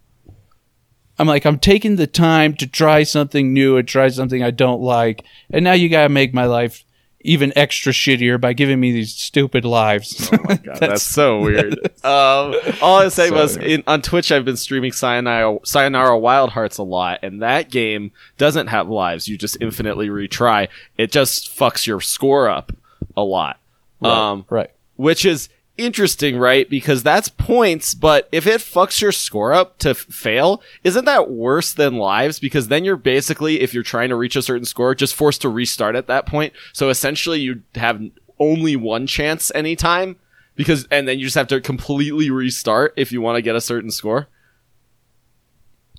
I'm 1.18 1.26
like, 1.26 1.44
I'm 1.44 1.58
taking 1.58 1.96
the 1.96 2.06
time 2.06 2.54
to 2.54 2.66
try 2.66 3.02
something 3.02 3.52
new 3.52 3.76
and 3.76 3.88
try 3.88 4.08
something 4.08 4.42
I 4.42 4.50
don't 4.50 4.80
like, 4.80 5.24
and 5.50 5.64
now 5.64 5.72
you 5.72 5.88
gotta 5.88 6.08
make 6.08 6.32
my 6.32 6.46
life 6.46 6.84
even 7.20 7.52
extra 7.56 7.92
shittier 7.92 8.40
by 8.40 8.52
giving 8.52 8.78
me 8.78 8.92
these 8.92 9.14
stupid 9.14 9.64
lives. 9.64 10.30
Oh 10.32 10.38
my 10.44 10.54
god, 10.56 10.76
that's, 10.78 11.02
so 11.14 11.40
weird. 11.40 11.74
Um, 12.04 12.54
all 12.80 13.00
I 13.00 13.04
was 13.04 13.14
saying 13.14 13.30
So 13.30 13.36
was 13.36 13.56
in, 13.56 13.82
on 13.86 14.02
Twitch, 14.02 14.30
I've 14.30 14.44
been 14.44 14.56
streaming 14.56 14.92
Sayonara, 14.92 15.58
Sayonara 15.64 16.16
Wild 16.16 16.50
Hearts 16.50 16.78
a 16.78 16.84
lot, 16.84 17.20
and 17.22 17.42
that 17.42 17.70
game 17.70 18.12
doesn't 18.36 18.68
have 18.68 18.88
lives. 18.88 19.26
You 19.26 19.36
just 19.36 19.56
infinitely 19.60 20.08
retry. 20.08 20.68
It 20.96 21.10
just 21.10 21.54
fucks 21.56 21.86
your 21.86 22.00
score 22.00 22.48
up 22.48 22.72
a 23.16 23.22
lot. 23.22 23.58
Um, 24.02 24.44
right. 24.48 24.70
which 24.96 25.24
is 25.24 25.48
interesting, 25.76 26.38
right? 26.38 26.68
Because 26.68 27.02
that's 27.02 27.28
points, 27.28 27.94
but 27.94 28.28
if 28.32 28.46
it 28.46 28.60
fucks 28.60 29.00
your 29.00 29.12
score 29.12 29.52
up 29.52 29.78
to 29.78 29.90
f- 29.90 29.96
fail, 29.96 30.62
isn't 30.84 31.04
that 31.04 31.30
worse 31.30 31.72
than 31.72 31.96
lives? 31.96 32.38
Because 32.38 32.68
then 32.68 32.84
you're 32.84 32.96
basically, 32.96 33.60
if 33.60 33.72
you're 33.72 33.82
trying 33.82 34.08
to 34.08 34.16
reach 34.16 34.36
a 34.36 34.42
certain 34.42 34.64
score, 34.64 34.94
just 34.94 35.14
forced 35.14 35.42
to 35.42 35.48
restart 35.48 35.94
at 35.96 36.08
that 36.08 36.26
point. 36.26 36.52
So 36.72 36.88
essentially, 36.88 37.40
you 37.40 37.62
have 37.76 38.02
only 38.38 38.76
one 38.76 39.06
chance 39.06 39.52
anytime. 39.54 40.16
Because, 40.56 40.88
and 40.90 41.06
then 41.06 41.20
you 41.20 41.26
just 41.26 41.36
have 41.36 41.46
to 41.48 41.60
completely 41.60 42.30
restart 42.30 42.92
if 42.96 43.12
you 43.12 43.20
want 43.20 43.36
to 43.36 43.42
get 43.42 43.54
a 43.54 43.60
certain 43.60 43.92
score. 43.92 44.26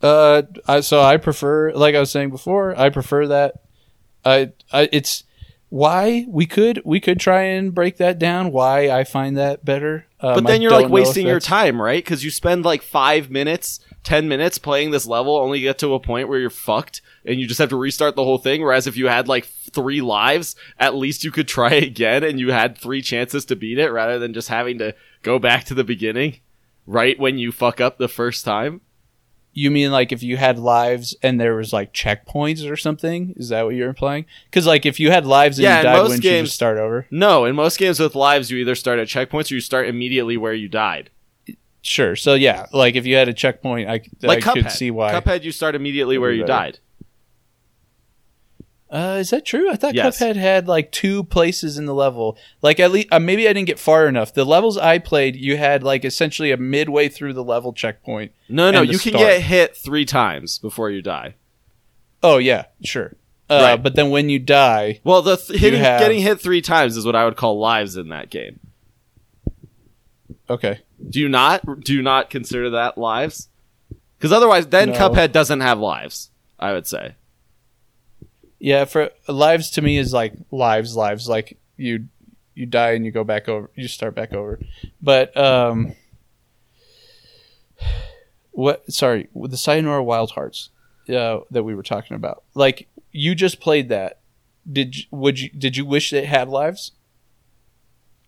Uh, 0.01 0.41
I, 0.67 0.81
so 0.81 1.01
I 1.01 1.15
prefer, 1.15 1.71
like 1.71 1.95
I 1.95 2.01
was 2.01 2.11
saying 2.11 2.29
before, 2.29 2.77
I 2.77 2.89
prefer 2.89 3.27
that. 3.27 3.61
I, 4.25 4.51
I, 4.73 4.89
it's 4.91 5.23
why 5.69 6.25
we 6.27 6.45
could 6.45 6.81
we 6.83 6.99
could 6.99 7.19
try 7.19 7.43
and 7.43 7.73
break 7.73 7.97
that 7.97 8.19
down. 8.19 8.51
Why 8.51 8.89
I 8.89 9.03
find 9.03 9.37
that 9.37 9.63
better. 9.63 10.07
Um, 10.19 10.35
But 10.35 10.47
then 10.47 10.61
you're 10.61 10.71
like 10.71 10.89
wasting 10.89 11.27
your 11.27 11.39
time, 11.39 11.81
right? 11.81 12.03
Because 12.03 12.23
you 12.23 12.31
spend 12.31 12.65
like 12.65 12.81
five 12.81 13.29
minutes, 13.29 13.79
ten 14.03 14.27
minutes 14.27 14.57
playing 14.57 14.91
this 14.91 15.05
level, 15.05 15.37
only 15.37 15.61
get 15.61 15.77
to 15.79 15.93
a 15.93 15.99
point 15.99 16.27
where 16.27 16.39
you're 16.39 16.49
fucked, 16.49 17.01
and 17.23 17.39
you 17.39 17.47
just 17.47 17.59
have 17.59 17.69
to 17.69 17.75
restart 17.75 18.15
the 18.15 18.23
whole 18.23 18.39
thing. 18.39 18.61
Whereas 18.61 18.87
if 18.87 18.97
you 18.97 19.07
had 19.07 19.27
like 19.27 19.45
three 19.45 20.01
lives, 20.01 20.55
at 20.79 20.95
least 20.95 21.23
you 21.23 21.31
could 21.31 21.47
try 21.59 21.71
again, 21.73 22.23
and 22.23 22.39
you 22.39 22.51
had 22.51 22.77
three 22.77 23.01
chances 23.01 23.45
to 23.45 23.55
beat 23.55 23.77
it, 23.79 23.91
rather 23.91 24.17
than 24.19 24.33
just 24.33 24.49
having 24.49 24.79
to 24.79 24.95
go 25.21 25.37
back 25.39 25.65
to 25.65 25.73
the 25.73 25.83
beginning 25.83 26.37
right 26.87 27.19
when 27.19 27.37
you 27.37 27.51
fuck 27.51 27.79
up 27.79 27.97
the 27.99 28.07
first 28.07 28.43
time. 28.43 28.81
You 29.53 29.71
mean 29.71 29.91
like 29.91 30.11
if 30.11 30.21
you 30.23 30.37
had 30.37 30.59
lives 30.59 31.15
and 31.23 31.39
there 31.39 31.55
was 31.55 31.73
like 31.73 31.93
checkpoints 31.93 32.69
or 32.69 32.77
something? 32.77 33.33
Is 33.35 33.49
that 33.49 33.63
what 33.65 33.75
you're 33.75 33.89
implying? 33.89 34.25
Because 34.45 34.65
like 34.67 34.85
if 34.85 34.99
you 34.99 35.11
had 35.11 35.25
lives 35.25 35.57
and 35.57 35.63
Yeah, 35.63 35.77
you 35.77 35.83
died, 35.83 36.01
wouldn't 36.03 36.23
you 36.23 36.41
just 36.43 36.55
start 36.55 36.77
over? 36.77 37.07
No, 37.11 37.45
in 37.45 37.55
most 37.55 37.77
games 37.79 37.99
with 37.99 38.15
lives, 38.15 38.51
you 38.51 38.57
either 38.59 38.75
start 38.75 38.99
at 38.99 39.07
checkpoints 39.07 39.51
or 39.51 39.55
you 39.55 39.61
start 39.61 39.87
immediately 39.87 40.37
where 40.37 40.53
you 40.53 40.67
died. 40.69 41.09
Sure. 41.81 42.15
So 42.15 42.33
yeah, 42.35 42.67
like 42.73 42.95
if 42.95 43.05
you 43.05 43.15
had 43.15 43.27
a 43.29 43.33
checkpoint, 43.33 43.89
I, 43.89 44.01
Like 44.21 44.45
I 44.47 44.51
Cuphead. 44.51 44.53
could 44.63 44.71
see 44.71 44.91
why. 44.91 45.13
Cuphead, 45.13 45.43
you 45.43 45.51
start 45.51 45.75
immediately 45.75 46.17
where 46.17 46.31
you 46.31 46.45
died. 46.45 46.79
Uh, 48.91 49.17
is 49.19 49.29
that 49.29 49.45
true? 49.45 49.69
I 49.69 49.75
thought 49.75 49.93
Yes. 49.93 50.17
Cuphead 50.19 50.35
had 50.35 50.67
like 50.67 50.91
two 50.91 51.23
places 51.25 51.77
in 51.77 51.85
the 51.85 51.93
level. 51.93 52.37
Like 52.63 52.79
at 52.79 52.91
least 52.91 53.07
uh, 53.11 53.19
maybe 53.19 53.47
I 53.47 53.53
didn't 53.53 53.67
get 53.67 53.77
far 53.77 54.07
enough. 54.07 54.33
The 54.33 54.45
levels 54.45 54.77
I 54.79 54.97
played, 54.97 55.35
you 55.35 55.57
had 55.57 55.83
like 55.83 56.03
essentially 56.03 56.51
a 56.51 56.57
midway 56.57 57.07
through 57.07 57.33
the 57.33 57.43
level 57.43 57.71
checkpoint. 57.71 58.31
No, 58.47 58.71
no, 58.71 58.81
you 58.81 58.97
can 58.97 59.11
start. 59.11 59.17
get 59.25 59.41
hit 59.43 59.77
three 59.77 60.05
times 60.05 60.57
before 60.57 60.89
you 60.89 61.03
die. 61.03 61.35
Oh 62.23 62.37
yeah, 62.39 62.65
sure. 62.83 63.13
Uh, 63.47 63.59
Right. 63.61 63.81
But 63.83 63.95
then 63.95 64.09
when 64.09 64.29
you 64.29 64.39
die, 64.39 64.99
Well, 65.03 65.21
the 65.21 65.37
th- 65.37 65.59
hitting, 65.59 65.81
have- 65.81 65.99
getting 65.99 66.19
hit 66.21 66.41
three 66.41 66.61
times 66.61 66.97
is 66.97 67.05
what 67.05 67.15
I 67.15 67.25
would 67.25 67.35
call 67.37 67.59
lives 67.59 67.95
in 67.95 68.09
that 68.09 68.29
game. 68.31 68.59
okay, 70.49 70.79
Do 71.09 71.19
you 71.19 71.29
not? 71.29 71.83
Do 71.83 71.93
you 71.93 72.01
not 72.01 72.29
consider 72.29 72.69
that 72.71 72.97
lives? 72.97 73.49
Because 74.17 74.31
otherwise, 74.31 74.67
then 74.67 74.89
No. 74.89 74.95
Cuphead 74.95 75.31
doesn't 75.31 75.61
have 75.61 75.79
lives. 75.79 76.29
I 76.59 76.73
would 76.73 76.87
say. 76.87 77.15
Yeah. 78.59 78.85
For 78.85 79.09
lives 79.27 79.71
to 79.71 79.81
me 79.81 79.97
is 79.97 80.13
like 80.13 80.33
lives, 80.51 80.95
lives. 80.95 81.27
Like 81.27 81.57
you, 81.77 82.07
you 82.55 82.65
die 82.65 82.91
and 82.91 83.05
you 83.05 83.11
go 83.11 83.23
back 83.23 83.47
over. 83.49 83.69
You 83.75 83.87
start 83.87 84.15
back 84.15 84.33
over. 84.33 84.59
But 85.01 85.35
um, 85.37 85.93
what? 88.51 88.91
Sorry, 88.91 89.29
the 89.35 89.57
Sayonara 89.57 90.03
Wild 90.03 90.31
Hearts 90.31 90.69
uh, 91.09 91.39
that 91.51 91.63
we 91.63 91.75
were 91.75 91.83
talking 91.83 92.15
about. 92.15 92.43
Like 92.53 92.87
you 93.11 93.35
just 93.35 93.59
played 93.59 93.89
that. 93.89 94.19
Did 94.71 94.95
would 95.11 95.39
you 95.39 95.49
did 95.49 95.77
you 95.77 95.85
wish 95.85 96.13
it 96.13 96.25
had 96.25 96.49
lives? 96.49 96.91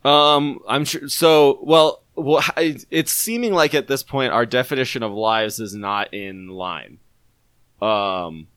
Um, 0.03 0.59
I'm 0.67 0.85
sure. 0.85 1.07
So, 1.09 1.59
well, 1.61 2.01
well, 2.15 2.43
I- 2.57 2.77
it's 2.89 3.11
seeming 3.11 3.53
like 3.53 3.75
at 3.75 3.87
this 3.87 4.01
point 4.01 4.33
our 4.33 4.45
definition 4.45 5.03
of 5.03 5.11
lives 5.11 5.59
is 5.59 5.75
not 5.75 6.13
in 6.13 6.47
line. 6.47 6.97
Um, 7.81 8.47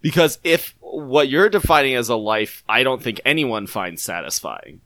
because 0.00 0.38
if 0.44 0.74
what 0.80 1.28
you're 1.28 1.48
defining 1.48 1.94
as 1.94 2.08
a 2.08 2.16
life, 2.16 2.62
I 2.68 2.82
don't 2.82 3.02
think 3.02 3.20
anyone 3.24 3.66
finds 3.66 4.02
satisfying. 4.02 4.80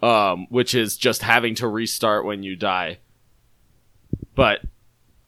Um, 0.00 0.46
which 0.48 0.76
is 0.76 0.96
just 0.96 1.22
having 1.22 1.56
to 1.56 1.66
restart 1.66 2.24
when 2.24 2.44
you 2.44 2.54
die. 2.54 2.98
But 4.36 4.60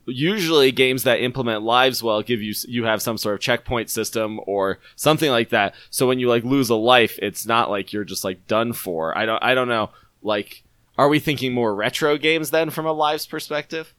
usually 0.06 0.72
games 0.72 1.04
that 1.04 1.20
implement 1.20 1.62
lives 1.62 2.02
well 2.02 2.22
give 2.22 2.40
you 2.42 2.52
you 2.66 2.84
have 2.84 3.02
some 3.02 3.16
sort 3.18 3.34
of 3.34 3.40
checkpoint 3.40 3.88
system 3.88 4.40
or 4.46 4.78
something 4.96 5.30
like 5.30 5.50
that 5.50 5.74
so 5.90 6.06
when 6.06 6.18
you 6.18 6.28
like 6.28 6.42
lose 6.42 6.68
a 6.68 6.74
life 6.74 7.16
it's 7.22 7.46
not 7.46 7.70
like 7.70 7.92
you're 7.92 8.02
just 8.02 8.24
like 8.24 8.44
done 8.48 8.72
for 8.72 9.16
i 9.16 9.24
don't 9.24 9.42
i 9.44 9.54
don't 9.54 9.68
know 9.68 9.90
like 10.22 10.64
are 10.98 11.08
we 11.08 11.20
thinking 11.20 11.52
more 11.52 11.74
retro 11.74 12.16
games 12.16 12.50
then 12.50 12.70
from 12.70 12.86
a 12.86 12.92
lives 12.92 13.26
perspective 13.26 13.94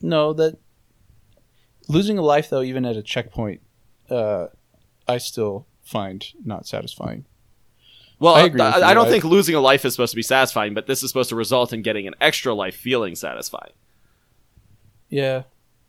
No, 0.00 0.32
that 0.34 0.56
losing 1.88 2.18
a 2.18 2.22
life 2.22 2.50
though, 2.50 2.62
even 2.62 2.84
at 2.84 2.96
a 2.96 3.02
checkpoint, 3.02 3.60
uh, 4.10 4.46
I 5.08 5.18
still 5.18 5.66
find 5.82 6.24
not 6.44 6.66
satisfying. 6.66 7.24
well 8.18 8.34
I 8.34 8.44
with 8.48 8.60
I, 8.60 8.92
don't 8.94 9.08
think 9.08 9.24
losing 9.24 9.54
a 9.54 9.60
life 9.60 9.84
is 9.84 9.92
supposed 9.94 10.10
to 10.12 10.16
be 10.16 10.22
satisfying 10.22 10.74
but 10.74 10.86
this 10.86 11.02
is 11.02 11.10
supposed 11.10 11.28
to 11.28 11.36
result 11.36 11.72
in 11.72 11.82
getting 11.82 12.06
an 12.08 12.14
extra 12.20 12.52
life 12.54 12.74
feeling 12.74 13.14
satisfying. 13.14 13.72
Yeah, 15.08 15.44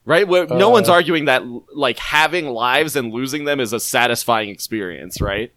right? 0.05 0.27
Where 0.27 0.45
no 0.45 0.67
Uh, 0.69 0.73
one's 0.73 0.89
arguing 0.89 1.25
that 1.25 1.41
like 1.73 1.97
having 1.97 2.45
lives 2.47 2.95
and 2.95 3.12
losing 3.12 3.45
them 3.45 3.60
is 3.60 3.73
a 3.73 3.79
satisfying 3.79 4.49
experience 4.49 5.19
right? 5.21 5.51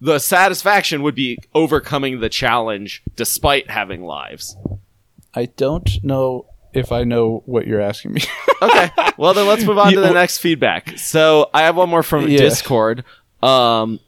The 0.00 0.18
satisfaction 0.18 1.02
would 1.02 1.14
be 1.14 1.38
overcoming 1.54 2.20
the 2.20 2.28
challenge 2.28 3.02
despite 3.14 3.70
having 3.70 4.02
lives. 4.04 4.56
I 5.34 5.46
don't 5.46 6.02
know 6.02 6.46
if 6.76 6.92
I 6.92 7.04
know 7.04 7.42
what 7.46 7.66
you're 7.66 7.80
asking 7.80 8.12
me. 8.14 8.22
Okay. 8.62 8.90
Well, 9.18 9.34
then 9.34 9.46
let's 9.46 9.64
move 9.64 9.76
on 9.76 9.92
to 9.92 10.00
the 10.00 10.14
next 10.14 10.38
feedback. 10.38 10.96
So 10.98 11.50
I 11.52 11.60
have 11.64 11.76
one 11.76 11.90
more 11.90 12.02
from 12.02 12.26
Yeah. 12.26 12.38
Discord. 12.38 13.04
Um, 13.42 14.00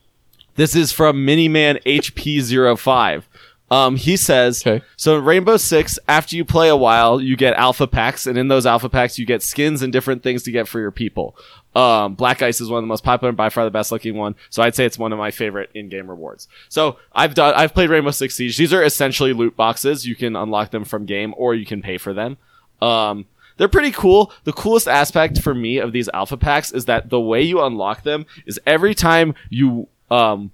this 0.55 0.75
is 0.75 0.91
from 0.91 1.19
Miniman 1.27 1.83
HP05. 1.85 3.25
Um, 3.71 3.97
he 3.97 4.17
says, 4.17 4.67
Okay. 4.67 4.83
so 4.97 5.19
in 5.19 5.25
Rainbow 5.27 5.59
Six, 5.59 5.99
after 6.09 6.35
you 6.35 6.47
play 6.47 6.71
a 6.71 6.77
while, 6.77 7.21
you 7.21 7.37
get 7.37 7.53
alpha 7.57 7.87
packs, 7.87 8.27
and 8.27 8.39
in 8.39 8.49
those 8.49 8.65
alpha 8.65 8.89
packs, 8.89 9.19
you 9.19 9.27
get 9.27 9.43
skins 9.43 9.83
and 9.83 9.93
different 9.93 10.23
things 10.23 10.43
to 10.45 10.51
get 10.51 10.67
for 10.67 10.81
your 10.81 10.91
people. 10.91 11.37
Um, 11.77 12.15
Black 12.15 12.41
Ice 12.41 12.63
is 12.63 12.71
one 12.71 12.79
of 12.79 12.85
the 12.85 12.89
most 12.89 13.05
popular 13.05 13.29
and 13.29 13.37
by 13.37 13.51
far 13.51 13.65
the 13.65 13.71
best 13.71 13.93
looking 13.93 14.17
one. 14.17 14.35
So 14.49 14.63
I'd 14.63 14.75
say 14.75 14.87
it's 14.87 14.99
one 14.99 15.13
of 15.13 15.19
my 15.19 15.31
favorite 15.31 15.69
in-game 15.75 16.09
rewards. 16.09 16.49
So 16.71 16.97
I've 17.13 17.35
done, 17.35 17.53
I've 17.55 17.75
played 17.75 17.91
Rainbow 17.91 18.11
Six 18.13 18.35
Siege. 18.37 18.57
These 18.57 18.73
are 18.73 18.83
essentially 18.83 19.35
loot 19.35 19.55
boxes. 19.55 20.07
You 20.07 20.17
can 20.17 20.35
unlock 20.35 20.71
them 20.71 20.85
from 20.87 21.05
game 21.05 21.35
or 21.37 21.55
you 21.55 21.67
can 21.67 21.83
pay 21.83 21.99
for 21.99 22.15
them. 22.15 22.39
Um, 22.81 23.27
they're 23.57 23.69
pretty 23.69 23.91
cool. 23.91 24.33
The 24.45 24.53
coolest 24.53 24.88
aspect 24.88 25.41
for 25.41 25.55
me 25.55 25.79
of 25.79 25.93
these 25.93 26.09
alpha 26.14 26.37
packs 26.37 26.73
is 26.73 26.87
that 26.87 27.11
the 27.11 27.21
way 27.21 27.43
you 27.43 27.61
unlock 27.61 28.05
them 28.05 28.25
is 28.47 28.61
every 28.67 28.95
time 28.95 29.35
you 29.51 29.88
um, 30.11 30.53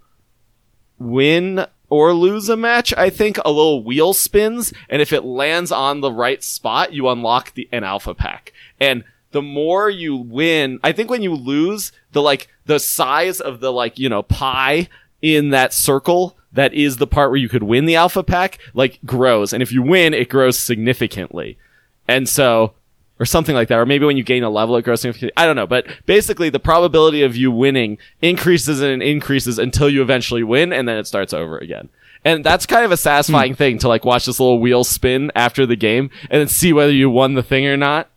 win 0.99 1.67
or 1.91 2.13
lose 2.13 2.49
a 2.49 2.57
match, 2.57 2.93
I 2.95 3.11
think 3.11 3.39
a 3.39 3.51
little 3.51 3.85
wheel 3.85 4.15
spins, 4.15 4.73
and 4.89 5.01
if 5.01 5.13
it 5.13 5.25
lands 5.25 5.71
on 5.71 6.01
the 6.01 6.11
right 6.11 6.43
spot, 6.43 6.93
you 6.93 7.09
unlock 7.09 7.55
the 7.55 7.69
an 7.71 7.85
alpha 7.85 8.15
pack. 8.15 8.53
And 8.81 9.05
the 9.33 9.43
more 9.43 9.91
you 9.91 10.17
win, 10.17 10.81
I 10.83 10.93
think 10.93 11.11
when 11.11 11.23
you 11.23 11.35
lose, 11.35 11.93
the 12.13 12.23
like 12.23 12.49
the 12.65 12.81
size 12.81 13.41
of 13.41 13.61
the 13.61 13.71
like 13.73 13.99
you 13.99 14.09
know 14.09 14.23
pie 14.23 14.89
in 15.21 15.51
that 15.51 15.73
circle 15.73 16.37
that 16.53 16.73
is 16.73 16.97
the 16.97 17.07
part 17.07 17.31
where 17.31 17.39
you 17.39 17.49
could 17.49 17.65
win 17.65 17.85
the 17.85 17.97
alpha 17.97 18.23
pack 18.23 18.59
like 18.73 18.99
grows, 19.05 19.53
and 19.53 19.63
if 19.63 19.73
you 19.73 19.83
win, 19.83 20.15
it 20.15 20.29
grows 20.29 20.59
significantly. 20.59 21.59
And 22.07 22.29
so, 22.29 22.75
or 23.19 23.27
something 23.27 23.55
like 23.55 23.69
that, 23.69 23.79
or 23.79 23.87
maybe 23.87 24.05
when 24.05 24.17
you 24.17 24.25
gain 24.25 24.43
a 24.43 24.51
level, 24.51 24.77
it 24.77 24.83
grows 24.83 25.01
significantly. 25.01 25.33
I 25.37 25.47
don't 25.47 25.57
know, 25.57 25.67
but 25.67 25.87
basically, 26.07 26.51
the 26.51 26.61
probability 26.61 27.23
of 27.23 27.37
you 27.37 27.51
winning 27.51 27.99
increases 28.21 28.81
and 28.81 29.03
increases 29.03 29.59
until 29.59 29.89
you 29.89 30.03
eventually 30.03 30.43
win, 30.43 30.73
and 30.73 30.89
then 30.89 30.99
it 30.99 31.07
starts 31.07 31.33
over 31.33 31.59
again. 31.59 31.89
And 32.25 32.43
that's 32.43 32.65
kind 32.65 32.85
of 32.85 32.91
a 32.91 32.97
satisfying 32.97 33.53
hmm. 33.53 33.57
thing 33.57 33.79
to 33.79 33.89
like 33.89 34.05
watch 34.05 34.27
this 34.27 34.41
little 34.41 34.59
wheel 34.59 34.83
spin 34.83 35.31
after 35.35 35.67
the 35.67 35.77
game 35.77 36.11
and 36.31 36.41
then 36.41 36.49
see 36.49 36.73
whether 36.73 36.93
you 36.93 37.11
won 37.11 37.35
the 37.35 37.43
thing 37.43 37.67
or 37.67 37.77
not. 37.77 38.09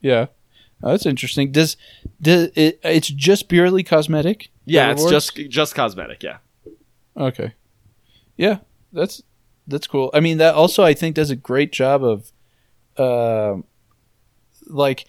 yeah. 0.00 0.26
Oh, 0.82 0.92
that's 0.92 1.06
interesting. 1.06 1.52
Does 1.52 1.76
does 2.22 2.50
it, 2.54 2.80
it's 2.82 3.08
just 3.08 3.48
purely 3.48 3.82
cosmetic? 3.82 4.48
Yeah, 4.64 4.92
it's 4.92 5.02
rewards? 5.02 5.30
just 5.30 5.50
just 5.50 5.74
cosmetic. 5.74 6.22
Yeah. 6.22 6.38
Okay. 7.16 7.54
Yeah, 8.36 8.58
that's 8.92 9.22
that's 9.70 9.86
cool. 9.86 10.10
I 10.12 10.20
mean, 10.20 10.38
that 10.38 10.54
also 10.54 10.82
I 10.84 10.94
think 10.94 11.16
does 11.16 11.30
a 11.30 11.36
great 11.36 11.72
job 11.72 12.02
of, 12.04 12.32
um, 12.98 13.64
like, 14.66 15.06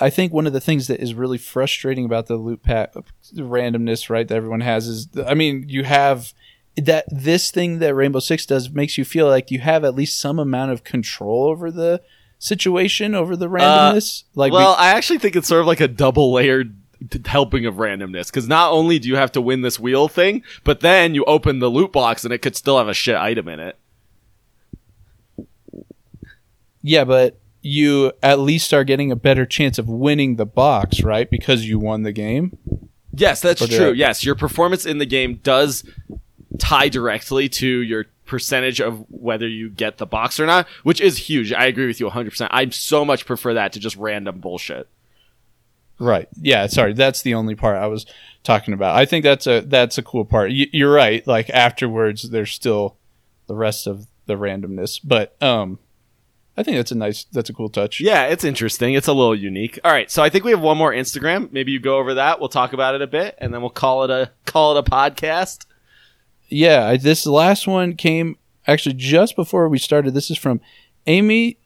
I 0.00 0.10
think 0.10 0.32
one 0.32 0.46
of 0.46 0.52
the 0.52 0.60
things 0.60 0.86
that 0.88 1.00
is 1.00 1.14
really 1.14 1.38
frustrating 1.38 2.04
about 2.04 2.26
the 2.26 2.36
loot 2.36 2.62
pack 2.62 2.94
randomness, 3.34 4.08
right, 4.08 4.26
that 4.26 4.34
everyone 4.34 4.60
has 4.60 4.86
is, 4.88 5.08
I 5.26 5.34
mean, 5.34 5.66
you 5.68 5.84
have 5.84 6.32
that 6.76 7.04
this 7.10 7.50
thing 7.50 7.80
that 7.80 7.94
Rainbow 7.94 8.20
Six 8.20 8.46
does 8.46 8.70
makes 8.70 8.96
you 8.96 9.04
feel 9.04 9.26
like 9.26 9.50
you 9.50 9.60
have 9.60 9.84
at 9.84 9.94
least 9.94 10.18
some 10.18 10.38
amount 10.38 10.72
of 10.72 10.84
control 10.84 11.44
over 11.48 11.70
the 11.70 12.00
situation, 12.38 13.14
over 13.14 13.36
the 13.36 13.48
randomness. 13.48 14.24
like, 14.34 14.52
well, 14.52 14.74
I 14.78 14.90
actually 14.90 15.18
think 15.18 15.36
it's 15.36 15.48
sort 15.48 15.60
of 15.60 15.66
like 15.66 15.80
a 15.80 15.88
double 15.88 16.32
layered 16.32 16.76
helping 17.26 17.66
of 17.66 17.76
randomness 17.76 18.26
because 18.26 18.48
not 18.48 18.72
only 18.72 18.98
do 18.98 19.08
you 19.08 19.16
have 19.16 19.32
to 19.32 19.40
win 19.40 19.62
this 19.62 19.78
wheel 19.78 20.08
thing, 20.08 20.42
but 20.64 20.80
then 20.80 21.14
you 21.14 21.24
open 21.24 21.58
the 21.58 21.68
loot 21.68 21.92
box 21.92 22.24
and 22.24 22.32
it 22.32 22.38
could 22.38 22.56
still 22.56 22.78
have 22.78 22.88
a 22.88 22.94
shit 22.94 23.16
item 23.16 23.48
in 23.48 23.60
it. 23.60 23.78
Yeah, 26.82 27.04
but 27.04 27.38
you 27.62 28.12
at 28.22 28.40
least 28.40 28.74
are 28.74 28.84
getting 28.84 29.12
a 29.12 29.16
better 29.16 29.46
chance 29.46 29.78
of 29.78 29.88
winning 29.88 30.36
the 30.36 30.46
box, 30.46 31.02
right? 31.02 31.30
Because 31.30 31.64
you 31.64 31.78
won 31.78 32.02
the 32.02 32.12
game. 32.12 32.58
Yes, 33.14 33.40
that's 33.40 33.62
Or 33.62 33.66
true. 33.68 33.92
Yes, 33.92 34.24
your 34.24 34.34
performance 34.34 34.84
in 34.84 34.98
the 34.98 35.06
game 35.06 35.40
does 35.42 35.84
tie 36.58 36.88
directly 36.88 37.48
to 37.48 37.66
your 37.66 38.06
percentage 38.26 38.80
of 38.80 39.04
whether 39.10 39.46
you 39.46 39.68
get 39.68 39.98
the 39.98 40.06
box 40.06 40.40
or 40.40 40.46
not, 40.46 40.66
which 40.82 41.00
is 41.00 41.18
huge. 41.18 41.52
I 41.52 41.66
agree 41.66 41.86
with 41.86 42.00
you 42.00 42.08
100%. 42.08 42.48
I 42.50 42.68
so 42.70 43.04
much 43.04 43.26
prefer 43.26 43.54
that 43.54 43.72
to 43.74 43.80
just 43.80 43.96
random 43.96 44.40
bullshit. 44.40 44.88
Right. 46.02 46.28
Yeah. 46.40 46.66
Sorry, 46.66 46.94
that's 46.94 47.22
the 47.22 47.34
only 47.34 47.54
part 47.54 47.76
I 47.76 47.86
was 47.86 48.06
talking 48.42 48.74
about. 48.74 48.96
I 48.96 49.04
think 49.04 49.22
that's 49.22 49.46
a 49.46 49.60
that's 49.60 49.98
a 49.98 50.02
cool 50.02 50.24
part. 50.24 50.50
Y- 50.50 50.66
you're 50.72 50.92
right. 50.92 51.24
Like 51.26 51.48
afterwards, 51.50 52.30
there's 52.30 52.50
still 52.52 52.96
the 53.46 53.54
rest 53.54 53.86
of 53.86 54.06
the 54.26 54.34
randomness, 54.34 54.98
but 55.02 55.40
um, 55.42 55.78
I 56.56 56.62
think 56.64 56.76
that's 56.76 56.90
a 56.90 56.96
nice 56.96 57.24
that's 57.24 57.50
a 57.50 57.52
cool 57.52 57.68
touch. 57.68 58.00
Yeah, 58.00 58.26
it's 58.26 58.42
interesting. 58.42 58.94
It's 58.94 59.06
a 59.06 59.12
little 59.12 59.34
unique. 59.36 59.78
All 59.84 59.92
right, 59.92 60.10
so 60.10 60.22
I 60.22 60.28
think 60.28 60.44
we 60.44 60.50
have 60.50 60.60
one 60.60 60.76
more 60.76 60.92
Instagram. 60.92 61.52
Maybe 61.52 61.70
you 61.72 61.78
go 61.80 61.98
over 61.98 62.14
that. 62.14 62.40
We'll 62.40 62.48
talk 62.48 62.72
about 62.72 62.94
it 62.96 63.02
a 63.02 63.06
bit, 63.06 63.36
and 63.38 63.54
then 63.54 63.60
we'll 63.60 63.70
call 63.70 64.02
it 64.04 64.10
a 64.10 64.30
call 64.44 64.76
it 64.76 64.80
a 64.86 64.90
podcast. 64.90 65.66
Yeah. 66.48 66.86
I, 66.86 66.96
this 66.96 67.26
last 67.26 67.66
one 67.68 67.94
came 67.94 68.36
actually 68.66 68.94
just 68.94 69.36
before 69.36 69.68
we 69.68 69.78
started. 69.78 70.14
This 70.14 70.30
is 70.30 70.38
from 70.38 70.60
Amy. 71.06 71.58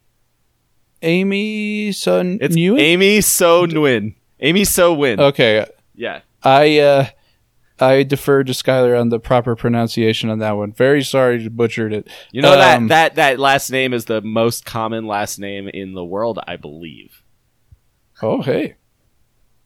Amy 1.02 1.92
Sun 1.92 2.38
It's 2.40 2.56
Nguyen? 2.56 2.80
Amy 2.80 3.20
So 3.20 3.66
Nguyen. 3.66 4.14
Amy 4.40 4.64
So 4.64 4.92
Win. 4.94 5.18
Okay. 5.20 5.66
Yeah. 5.94 6.20
I 6.42 6.78
uh 6.78 7.06
I 7.78 8.02
defer 8.04 8.42
to 8.44 8.52
Skylar 8.52 8.98
on 8.98 9.10
the 9.10 9.18
proper 9.20 9.54
pronunciation 9.54 10.30
on 10.30 10.38
that 10.38 10.52
one. 10.52 10.72
Very 10.72 11.02
sorry 11.02 11.42
to 11.44 11.50
butchered 11.50 11.92
it. 11.92 12.08
You 12.32 12.42
know 12.42 12.52
Um, 12.52 12.58
that 12.58 12.88
that 12.88 13.14
that 13.16 13.38
last 13.38 13.70
name 13.70 13.92
is 13.92 14.06
the 14.06 14.20
most 14.22 14.64
common 14.64 15.06
last 15.06 15.38
name 15.38 15.68
in 15.68 15.92
the 15.94 16.04
world, 16.04 16.38
I 16.46 16.56
believe. 16.56 17.22
Oh 18.22 18.42
hey. 18.42 18.76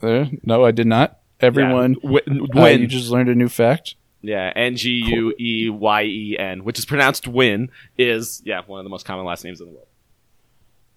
There. 0.00 0.28
No, 0.44 0.64
I 0.64 0.70
did 0.70 0.86
not. 0.86 1.18
Everyone 1.40 1.94
Yeah. 2.02 2.20
Wi- 2.20 2.22
uh, 2.56 2.62
Win. 2.62 2.80
you 2.80 2.86
just 2.86 3.10
learned 3.10 3.28
a 3.28 3.34
new 3.34 3.48
fact. 3.48 3.94
yeah, 4.22 4.52
N 4.56 4.76
G 4.76 4.90
U 5.06 5.34
E 5.38 5.68
Y 5.70 6.02
E 6.04 6.36
N, 6.38 6.64
which 6.64 6.78
is 6.78 6.84
pronounced 6.84 7.26
Win, 7.28 7.70
is 7.98 8.42
yeah 8.44 8.60
one 8.66 8.80
of 8.80 8.84
the 8.84 8.90
most 8.90 9.04
common 9.06 9.24
last 9.26 9.44
names 9.44 9.60
in 9.60 9.66
the 9.66 9.72
world. 9.72 9.86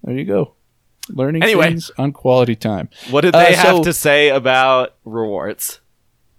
There 0.03 0.17
you 0.17 0.25
go. 0.25 0.53
Learning 1.09 1.43
Anyway. 1.43 1.67
things 1.69 1.91
on 1.97 2.13
quality 2.13 2.55
time. 2.55 2.89
What 3.11 3.21
did 3.21 3.35
Uh, 3.35 3.39
they 3.43 3.53
have 3.55 3.77
so- 3.77 3.83
to 3.83 3.93
say 3.93 4.29
about 4.29 4.95
rewards? 5.03 5.79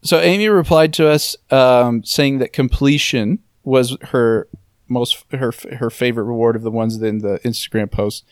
So 0.02 0.20
Amy 0.20 0.48
replied 0.48 0.92
to 0.94 1.08
us 1.08 1.36
um, 1.50 2.02
saying 2.04 2.38
that 2.38 2.52
completion 2.52 3.38
was 3.62 3.96
her 4.02 4.48
most 4.88 5.24
her 5.32 5.52
her 5.78 5.88
favorite 5.90 6.24
reward 6.24 6.56
of 6.56 6.62
the 6.62 6.70
ones 6.70 7.00
in 7.00 7.18
the 7.18 7.38
Instagram 7.44 7.90
post. 7.90 8.24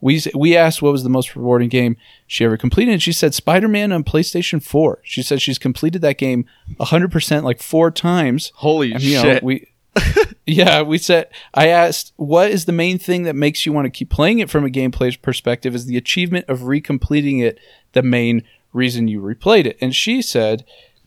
We 0.00 0.20
we 0.34 0.56
asked 0.56 0.80
what 0.82 0.90
was 0.92 1.02
the 1.04 1.08
most 1.08 1.36
rewarding 1.36 1.68
game 1.68 1.96
she 2.26 2.44
ever 2.44 2.56
completed, 2.56 2.92
and 2.92 3.02
she 3.02 3.12
said 3.12 3.32
Spider 3.34 3.68
Man 3.68 3.92
on 3.92 4.02
PlayStation 4.02 4.60
Four. 4.62 4.98
She 5.04 5.22
said 5.22 5.40
she's 5.40 5.58
completed 5.58 6.02
that 6.02 6.18
game 6.18 6.46
hundred 6.80 7.12
percent, 7.12 7.44
like 7.44 7.60
four 7.62 7.90
times. 7.92 8.50
Holy 8.56 8.92
And, 8.92 9.02
you 9.02 9.14
know, 9.16 9.22
shit! 9.22 9.42
we 9.44 9.66
yeah, 10.46 10.82
we 10.82 10.98
said 10.98 11.28
I 11.54 11.68
asked 11.68 12.12
what 12.16 12.50
is 12.50 12.64
the 12.64 12.72
main 12.72 12.98
thing 12.98 13.24
that 13.24 13.34
makes 13.34 13.66
you 13.66 13.72
want 13.72 13.86
to 13.86 13.90
keep 13.90 14.10
playing 14.10 14.38
it 14.38 14.50
from 14.50 14.64
a 14.64 14.70
gameplay 14.70 15.20
perspective 15.20 15.74
is 15.74 15.86
the 15.86 15.96
achievement 15.96 16.46
of 16.48 16.60
recompleting 16.60 17.42
it 17.42 17.58
the 17.92 18.02
main 18.02 18.42
reason 18.72 19.08
you 19.08 19.20
replayed 19.20 19.66
it. 19.66 19.76
And 19.80 19.94
she 19.94 20.22
said 20.22 20.64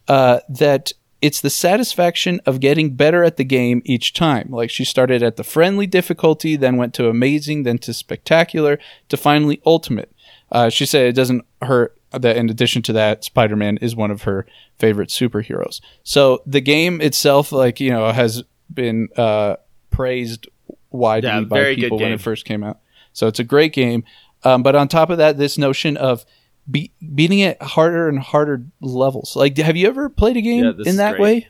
uh, 0.08 0.40
that 0.50 0.94
it's 1.22 1.40
the 1.40 1.50
satisfaction 1.50 2.42
of 2.46 2.60
getting 2.60 2.96
better 2.96 3.24
at 3.24 3.38
the 3.38 3.46
game 3.46 3.82
each 3.86 4.12
time. 4.12 4.50
Like 4.52 4.70
she 4.70 4.84
started 4.84 5.24
at 5.24 5.38
the 5.38 5.44
friendly 5.44 5.88
difficulty, 5.88 6.58
then 6.58 6.76
went 6.76 6.94
to 6.96 7.08
amazing, 7.08 7.64
then 7.64 7.78
to 7.80 7.94
spectacular, 7.94 8.78
to 9.08 9.16
finally 9.16 9.62
ultimate. 9.66 10.12
Uh, 10.52 10.70
she 10.70 10.86
said 10.86 11.08
it 11.08 11.14
doesn't 11.16 11.46
hurt 11.62 11.98
that 12.12 12.38
in 12.38 12.50
addition 12.50 12.82
to 12.84 12.94
that, 12.94 13.24
Spider 13.24 13.56
Man 13.56 13.78
is 13.78 13.96
one 13.96 14.12
of 14.12 14.24
her 14.24 14.46
favorite 14.78 15.10
superheroes. 15.10 15.82
So 16.04 16.44
the 16.46 16.62
game 16.62 17.02
itself, 17.02 17.52
like, 17.52 17.80
you 17.80 17.90
know, 17.90 18.12
has 18.12 18.44
been 18.74 19.10
uh, 19.18 19.58
praised 19.90 20.48
widely 20.92 21.30
Yeah, 21.30 21.42
by 21.42 21.76
people 21.76 22.00
when 22.00 22.12
it 22.12 22.22
first 22.22 22.46
came 22.46 22.64
out. 22.64 22.80
So 23.14 23.28
it's 23.28 23.40
a 23.40 23.44
great 23.44 23.74
game. 23.74 24.04
Um, 24.44 24.64
but 24.64 24.76
on 24.76 24.88
top 24.88 25.10
of 25.10 25.18
that, 25.20 25.38
this 25.38 25.58
notion 25.58 25.98
of 25.98 26.26
be- 26.70 26.92
beating 27.14 27.40
it 27.40 27.62
harder 27.62 28.10
and 28.10 28.20
harder 28.20 28.66
levels. 28.82 29.36
Like, 29.36 29.58
have 29.58 29.78
you 29.78 29.88
ever 29.88 30.10
played 30.10 30.38
a 30.38 30.42
game 30.42 30.64
Yeah, 30.66 30.74
in 30.86 30.98
that 30.98 31.20
way? 31.20 31.48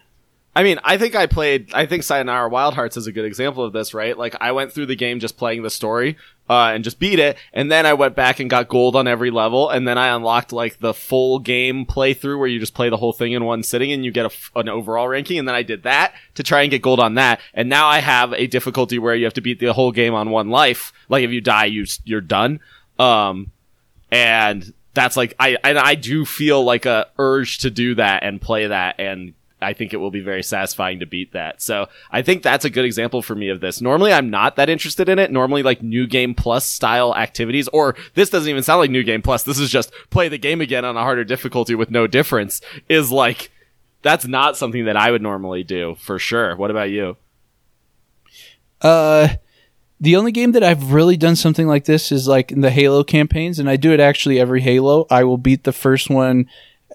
I 0.55 0.61
mean, 0.61 0.79
I 0.83 0.97
think 0.97 1.15
I 1.15 1.25
played. 1.25 1.73
I 1.73 1.87
think 1.87 2.03
Sayonara 2.03 2.47
Wild 2.47 2.75
Hearts 2.75 2.95
is 2.95 3.07
a 3.07 3.11
good 3.11 3.25
example 3.25 3.63
of 3.63 3.73
this, 3.73 3.93
right? 3.93 4.15
Like, 4.15 4.35
I 4.39 4.51
went 4.51 4.71
through 4.71 4.85
the 4.85 4.95
game 4.95 5.19
just 5.19 5.35
playing 5.35 5.63
the 5.63 5.71
story, 5.71 6.15
uh, 6.47 6.71
and 6.73 6.83
just 6.83 6.99
beat 6.99 7.17
it, 7.17 7.37
and 7.53 7.71
then 7.71 7.87
I 7.87 7.93
went 7.93 8.15
back 8.15 8.39
and 8.39 8.49
got 8.49 8.67
gold 8.67 8.95
on 8.95 9.07
every 9.07 9.31
level, 9.31 9.69
and 9.69 9.87
then 9.87 9.97
I 9.97 10.15
unlocked 10.15 10.53
like 10.53 10.79
the 10.79 10.93
full 10.93 11.39
game 11.39 11.87
playthrough 11.87 12.37
where 12.37 12.47
you 12.47 12.59
just 12.59 12.75
play 12.75 12.89
the 12.89 12.97
whole 12.97 13.13
thing 13.13 13.31
in 13.31 13.45
one 13.45 13.63
sitting 13.63 13.91
and 13.91 14.05
you 14.05 14.11
get 14.11 14.27
a 14.27 14.59
an 14.59 14.69
overall 14.69 15.07
ranking, 15.07 15.39
and 15.39 15.47
then 15.47 15.55
I 15.55 15.63
did 15.63 15.83
that 15.83 16.13
to 16.35 16.43
try 16.43 16.61
and 16.61 16.69
get 16.69 16.83
gold 16.83 16.99
on 16.99 17.15
that, 17.15 17.39
and 17.55 17.67
now 17.67 17.87
I 17.87 17.99
have 17.99 18.33
a 18.33 18.45
difficulty 18.45 18.99
where 18.99 19.15
you 19.15 19.23
have 19.25 19.33
to 19.33 19.41
beat 19.41 19.59
the 19.59 19.73
whole 19.73 19.91
game 19.91 20.13
on 20.13 20.29
one 20.29 20.49
life. 20.49 20.93
Like, 21.09 21.23
if 21.23 21.31
you 21.31 21.41
die, 21.41 21.65
you 21.65 21.85
you're 22.05 22.21
done. 22.21 22.59
Um, 22.99 23.51
and 24.11 24.71
that's 24.93 25.17
like 25.17 25.33
I 25.39 25.57
and 25.63 25.79
I 25.79 25.95
do 25.95 26.25
feel 26.25 26.63
like 26.63 26.85
a 26.85 27.07
urge 27.17 27.59
to 27.59 27.71
do 27.71 27.95
that 27.95 28.21
and 28.21 28.39
play 28.39 28.67
that 28.67 28.99
and 28.99 29.33
I 29.63 29.73
think 29.73 29.93
it 29.93 29.97
will 29.97 30.11
be 30.11 30.19
very 30.19 30.43
satisfying 30.43 30.99
to 30.99 31.05
beat 31.05 31.33
that. 31.33 31.61
So 31.61 31.87
I 32.11 32.21
think 32.21 32.43
that's 32.43 32.65
a 32.65 32.69
good 32.69 32.85
example 32.85 33.21
for 33.21 33.33
me 33.35 33.49
of 33.49 33.61
this. 33.61 33.81
Normally 33.81 34.13
I'm 34.13 34.29
not 34.29 34.57
that 34.57 34.69
interested 34.69 35.09
in 35.09 35.17
it. 35.17 35.31
Normally 35.31 35.63
like 35.63 35.81
new 35.81 36.05
game 36.05 36.35
plus 36.35 36.65
style 36.65 37.15
activities, 37.15 37.67
or 37.69 37.95
this 38.13 38.29
doesn't 38.29 38.49
even 38.49 38.63
sound 38.63 38.79
like 38.79 38.91
new 38.91 39.03
game 39.03 39.21
plus. 39.21 39.43
This 39.43 39.59
is 39.59 39.69
just 39.71 39.91
play 40.09 40.27
the 40.27 40.37
game 40.37 40.61
again 40.61 40.85
on 40.85 40.97
a 40.97 41.01
harder 41.01 41.23
difficulty 41.23 41.73
with 41.73 41.89
no 41.89 42.05
difference 42.05 42.61
is 42.89 43.11
like, 43.11 43.51
that's 44.01 44.27
not 44.27 44.57
something 44.57 44.85
that 44.85 44.97
I 44.97 45.11
would 45.11 45.21
normally 45.21 45.63
do 45.63 45.95
for 45.97 46.19
sure. 46.19 46.55
What 46.57 46.69
about 46.69 46.89
you? 46.89 47.15
Uh, 48.81 49.29
the 50.01 50.17
only 50.17 50.33
game 50.33 50.51
that 50.51 50.63
I've 50.63 50.91
really 50.91 51.15
done 51.15 51.37
something 51.37 51.67
like 51.67 51.85
this 51.85 52.11
is 52.11 52.27
like 52.27 52.51
in 52.51 52.59
the 52.59 52.69
Halo 52.69 53.05
campaigns, 53.05 53.59
and 53.59 53.69
I 53.69 53.77
do 53.77 53.93
it 53.93 54.01
actually 54.01 54.37
every 54.37 54.59
Halo. 54.59 55.07
I 55.09 55.23
will 55.23 55.37
beat 55.37 55.63
the 55.63 55.71
first 55.71 56.09
one 56.09 56.49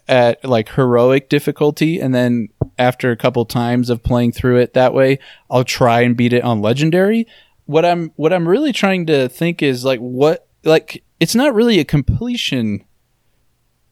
at 0.07 0.45
like 0.45 0.69
heroic 0.71 1.31
difficulty, 1.31 1.99
and 1.99 2.15
then 2.15 2.51
after 2.79 3.11
a 3.11 3.17
couple 3.17 3.45
times 3.45 3.91
of 3.91 4.03
playing 4.03 4.33
through 4.33 4.59
it 4.59 4.75
that 4.75 4.95
way, 4.95 5.19
I'll 5.51 5.65
try 5.65 6.03
and 6.03 6.17
beat 6.17 6.33
it 6.33 6.45
on 6.45 6.63
legendary. 6.63 7.27
What 7.67 7.85
I'm 7.85 8.13
what 8.17 8.33
I'm 8.33 8.49
really 8.49 8.73
trying 8.73 9.07
to 9.07 9.29
think 9.29 9.63
is 9.63 9.85
like 9.85 10.01
what 10.01 10.47
like 10.65 11.05
it's 11.21 11.35
not 11.35 11.55
really 11.55 11.79
a 11.79 11.85
completion 11.85 12.85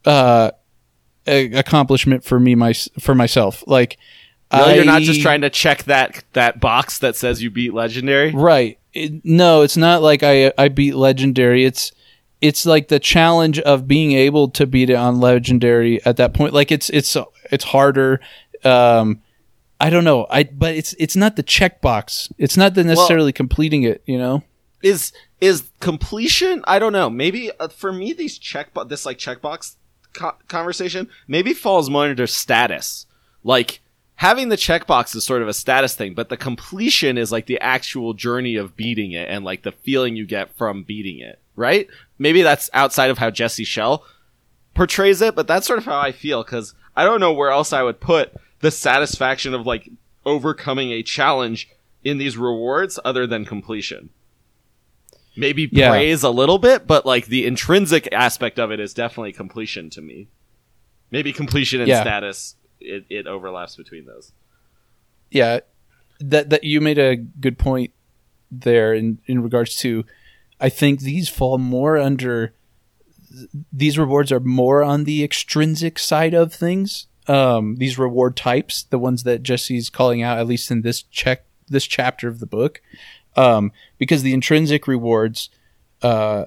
uh 0.04 0.50
a- 1.26 1.52
accomplishment 1.52 2.24
for 2.24 2.38
me 2.40 2.54
my 2.54 2.72
for 3.00 3.14
myself. 3.14 3.64
Like 3.66 3.98
No, 4.52 4.68
you're 4.68 4.84
not 4.84 5.02
just 5.02 5.20
trying 5.20 5.42
to 5.42 5.50
check 5.50 5.84
that 5.84 6.24
that 6.32 6.60
box 6.60 6.98
that 7.00 7.16
says 7.16 7.42
you 7.42 7.50
beat 7.50 7.74
legendary. 7.74 8.30
Right. 8.32 8.78
It, 8.94 9.24
no, 9.24 9.62
it's 9.62 9.76
not 9.76 10.02
like 10.02 10.22
I 10.22 10.52
I 10.56 10.68
beat 10.68 10.94
legendary. 10.94 11.64
It's 11.64 11.92
it's 12.40 12.66
like 12.66 12.88
the 12.88 12.98
challenge 13.00 13.58
of 13.60 13.88
being 13.88 14.12
able 14.12 14.48
to 14.50 14.66
beat 14.66 14.90
it 14.90 14.94
on 14.94 15.20
legendary 15.20 16.04
at 16.04 16.16
that 16.18 16.34
point. 16.34 16.52
Like 16.52 16.70
it's 16.70 16.90
it's 16.90 17.16
it's 17.50 17.64
harder. 17.64 18.20
Um, 18.66 19.22
I 19.80 19.90
don't 19.90 20.04
know. 20.04 20.26
I 20.30 20.44
but 20.44 20.74
it's 20.74 20.94
it's 20.98 21.16
not 21.16 21.36
the 21.36 21.42
checkbox. 21.42 22.32
It's 22.38 22.56
not 22.56 22.74
the 22.74 22.84
necessarily 22.84 23.32
completing 23.32 23.82
it. 23.84 24.02
You 24.06 24.18
know. 24.18 24.42
is 24.82 25.12
is 25.40 25.64
completion 25.80 26.62
i 26.66 26.78
don't 26.78 26.92
know 26.92 27.10
maybe 27.10 27.50
uh, 27.60 27.68
for 27.68 27.92
me 27.92 28.12
these 28.12 28.38
check 28.38 28.68
this 28.88 29.04
like 29.04 29.18
checkbox 29.18 29.76
co- 30.12 30.36
conversation 30.48 31.08
maybe 31.28 31.52
falls 31.52 31.90
more 31.90 32.04
under 32.06 32.26
status 32.26 33.06
like 33.42 33.80
having 34.16 34.48
the 34.48 34.56
checkbox 34.56 35.14
is 35.14 35.24
sort 35.24 35.42
of 35.42 35.48
a 35.48 35.52
status 35.54 35.94
thing 35.94 36.14
but 36.14 36.28
the 36.28 36.36
completion 36.36 37.18
is 37.18 37.30
like 37.32 37.46
the 37.46 37.60
actual 37.60 38.14
journey 38.14 38.56
of 38.56 38.76
beating 38.76 39.12
it 39.12 39.28
and 39.28 39.44
like 39.44 39.62
the 39.62 39.72
feeling 39.72 40.16
you 40.16 40.26
get 40.26 40.54
from 40.56 40.82
beating 40.82 41.18
it 41.18 41.38
right 41.54 41.88
maybe 42.18 42.42
that's 42.42 42.70
outside 42.72 43.10
of 43.10 43.18
how 43.18 43.30
jesse 43.30 43.64
schell 43.64 44.04
portrays 44.74 45.20
it 45.20 45.34
but 45.34 45.46
that's 45.46 45.66
sort 45.66 45.78
of 45.78 45.84
how 45.84 45.98
i 45.98 46.12
feel 46.12 46.42
because 46.42 46.74
i 46.94 47.04
don't 47.04 47.20
know 47.20 47.32
where 47.32 47.50
else 47.50 47.72
i 47.72 47.82
would 47.82 48.00
put 48.00 48.32
the 48.60 48.70
satisfaction 48.70 49.54
of 49.54 49.66
like 49.66 49.90
overcoming 50.24 50.90
a 50.92 51.02
challenge 51.02 51.68
in 52.04 52.18
these 52.18 52.36
rewards 52.36 52.98
other 53.04 53.26
than 53.26 53.44
completion 53.44 54.10
maybe 55.38 55.68
Yeah. 55.70 55.90
praise 55.90 56.22
a 56.22 56.30
little 56.30 56.56
bit, 56.58 56.86
but 56.86 57.04
like 57.04 57.26
the 57.26 57.44
intrinsic 57.44 58.08
aspect 58.10 58.58
of 58.58 58.72
it 58.72 58.80
is 58.80 58.94
definitely 58.94 59.32
completion 59.34 59.90
to 59.90 60.00
me. 60.00 60.28
Maybe 61.10 61.30
completion 61.32 61.80
and 61.82 61.88
Yeah. 61.88 62.00
status, 62.00 62.56
it, 62.80 63.04
it 63.10 63.26
overlaps 63.26 63.76
between 63.76 64.06
those. 64.06 64.32
yeah 65.30 65.60
that 66.20 66.48
that 66.50 66.64
you 66.64 66.80
made 66.80 66.98
a 66.98 67.16
good 67.16 67.58
point 67.58 67.90
there 68.50 68.94
in 68.94 69.18
in 69.26 69.42
regards 69.42 69.74
to 69.76 70.04
i 70.60 70.68
think 70.70 71.00
these 71.00 71.28
fall 71.28 71.58
more 71.58 71.98
under 71.98 72.54
these 73.72 73.98
rewards 73.98 74.30
are 74.32 74.40
more 74.40 74.82
on 74.82 75.04
the 75.04 75.22
extrinsic 75.24 75.98
side 75.98 76.32
of 76.32 76.54
things 76.54 77.08
um 77.28 77.76
these 77.76 77.98
reward 77.98 78.36
types 78.36 78.84
the 78.84 78.98
ones 78.98 79.22
that 79.24 79.42
jesse's 79.42 79.90
calling 79.90 80.22
out 80.22 80.38
at 80.38 80.46
least 80.46 80.70
in 80.70 80.82
this 80.82 81.02
check 81.02 81.44
this 81.68 81.86
chapter 81.86 82.28
of 82.28 82.38
the 82.38 82.46
book 82.46 82.80
um 83.36 83.72
because 83.98 84.22
the 84.22 84.32
intrinsic 84.32 84.86
rewards 84.86 85.50
uh 86.02 86.44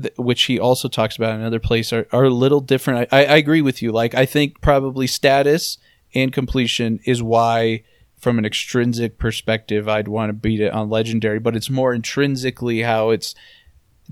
th- 0.00 0.14
which 0.16 0.42
he 0.44 0.58
also 0.58 0.88
talks 0.88 1.16
about 1.16 1.34
in 1.34 1.40
another 1.40 1.60
place 1.60 1.92
are, 1.92 2.06
are 2.12 2.24
a 2.24 2.30
little 2.30 2.60
different. 2.60 3.08
I, 3.12 3.24
I 3.24 3.36
agree 3.36 3.62
with 3.62 3.82
you. 3.82 3.92
Like 3.92 4.14
i 4.14 4.26
think 4.26 4.60
probably 4.60 5.06
status 5.06 5.78
and 6.14 6.32
completion 6.32 7.00
is 7.04 7.22
why 7.22 7.82
from 8.18 8.38
an 8.38 8.44
extrinsic 8.44 9.18
perspective 9.18 9.88
i'd 9.88 10.08
want 10.08 10.28
to 10.28 10.34
beat 10.34 10.60
it 10.60 10.72
on 10.72 10.90
legendary 10.90 11.38
but 11.38 11.56
it's 11.56 11.70
more 11.70 11.94
intrinsically 11.94 12.82
how 12.82 13.10
it's 13.10 13.34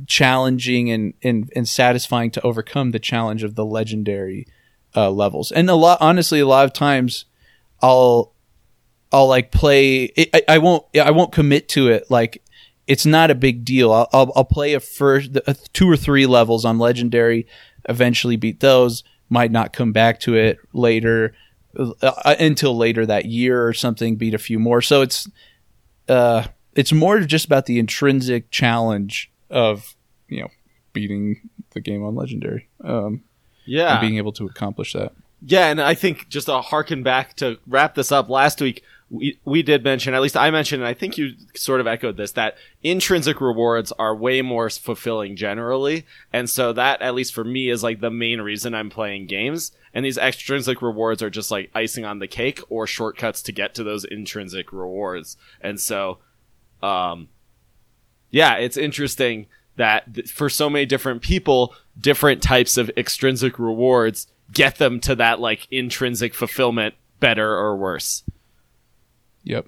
challenging 0.07 0.91
and, 0.91 1.13
and, 1.23 1.53
and 1.57 1.69
satisfying 1.69 2.31
to 2.31 2.41
overcome 2.43 2.93
the 2.93 2.99
challenge 2.99 3.43
of 3.43 3.55
the 3.57 3.65
legendary 3.65 4.47
uh, 4.97 5.11
levels. 5.11 5.53
And 5.53 5.69
a 5.71 5.75
lot 5.75 5.99
honestly 6.01 6.41
a 6.41 6.47
lot 6.47 6.65
of 6.65 6.73
times 6.73 7.25
i'll 7.81 8.35
i'll 9.13 9.29
like 9.29 9.53
play 9.53 10.13
I, 10.35 10.43
I 10.49 10.59
won't 10.59 10.85
i 10.97 11.13
won't 11.13 11.31
commit 11.31 11.69
to 11.71 11.89
it 11.89 12.11
like 12.11 12.43
it's 12.89 13.05
not 13.05 13.31
a 13.31 13.35
big 13.35 13.65
deal. 13.65 13.93
I'll, 13.93 14.09
I'll, 14.13 14.33
I'll 14.35 14.45
play 14.45 14.73
a 14.73 14.81
first 14.81 15.37
uh, 15.47 15.55
two 15.75 15.89
or 15.89 15.97
three 15.97 16.27
levels 16.27 16.65
on 16.65 16.79
legendary 16.79 17.47
eventually 17.89 18.37
beat 18.37 18.61
those 18.61 19.05
might 19.29 19.53
not 19.53 19.75
come 19.75 19.93
back 19.93 20.21
to 20.21 20.35
it 20.35 20.59
later 20.73 21.35
uh, 21.79 22.13
until 22.41 22.77
later 22.77 23.05
that 23.05 23.27
year 23.27 23.67
or 23.67 23.75
something 23.75 24.17
beat 24.17 24.35
a 24.35 24.39
few 24.39 24.59
more. 24.59 24.81
So 24.81 25.03
it's 25.03 25.29
uh 26.09 26.47
it's 26.75 26.93
more 26.93 27.21
just 27.21 27.45
about 27.45 27.67
the 27.67 27.79
intrinsic 27.79 28.51
challenge 28.51 29.31
of 29.51 29.95
you 30.29 30.41
know 30.41 30.49
beating 30.95 31.49
the 31.73 31.81
game 31.81 32.03
on 32.03 32.15
legendary. 32.15 32.69
Um 32.83 33.23
Yeah. 33.69 33.93
and 33.93 34.01
being 34.01 34.17
able 34.17 34.33
to 34.33 34.47
accomplish 34.47 34.93
that 34.95 35.13
Yeah, 35.45 35.69
and 35.69 35.81
I 35.81 35.95
think 35.95 36.29
just 36.29 36.47
to 36.47 36.61
harken 36.61 37.03
back 37.03 37.35
to 37.37 37.59
wrap 37.67 37.95
this 37.95 38.11
up 38.11 38.29
last 38.29 38.61
week, 38.61 38.83
we, 39.11 39.39
we 39.45 39.63
did 39.63 39.85
mention, 39.85 40.13
at 40.15 40.21
least 40.21 40.37
I 40.37 40.51
mentioned, 40.51 40.83
and 40.83 40.89
I 40.89 40.95
think 40.95 41.17
you 41.17 41.35
sort 41.55 41.81
of 41.81 41.87
echoed 41.87 42.17
this, 42.17 42.33
that 42.33 42.57
intrinsic 42.83 43.41
rewards 43.41 43.91
are 43.93 44.15
way 44.15 44.43
more 44.43 44.69
fulfilling 44.69 45.35
generally. 45.35 46.05
And 46.33 46.51
so 46.51 46.73
that, 46.75 47.01
at 47.01 47.15
least 47.15 47.33
for 47.33 47.45
me, 47.45 47.71
is 47.71 47.83
like 47.83 48.01
the 48.01 48.11
main 48.11 48.41
reason 48.41 48.75
I'm 48.75 48.91
playing 48.91 49.27
games. 49.27 49.73
And 49.95 50.05
these 50.05 50.19
extrinsic 50.19 50.83
rewards 50.83 51.23
are 51.23 51.31
just 51.31 51.51
like 51.51 51.71
icing 51.75 52.05
on 52.05 52.19
the 52.19 52.29
cake 52.29 52.61
or 52.69 52.87
shortcuts 52.87 53.41
to 53.43 53.53
get 53.53 53.75
to 53.77 53.85
those 53.85 54.05
intrinsic 54.05 54.73
rewards. 54.73 55.37
And 55.61 55.81
so, 55.81 56.19
um, 56.83 57.29
yeah, 58.31 58.57
it's 58.57 58.77
interesting 58.77 59.47
that 59.79 60.15
th- 60.15 60.31
for 60.31 60.49
so 60.49 60.69
many 60.69 60.85
different 60.87 61.23
people, 61.23 61.75
different 61.99 62.43
types 62.43 62.77
of 62.77 62.91
extrinsic 62.97 63.59
rewards 63.59 64.27
get 64.53 64.77
them 64.77 65.01
to 65.01 65.15
that 65.17 65.41
like 65.41 65.67
intrinsic 65.71 66.35
fulfillment 66.35 66.95
better 67.21 67.51
or 67.57 67.77
worse. 67.77 68.23
yep 69.43 69.67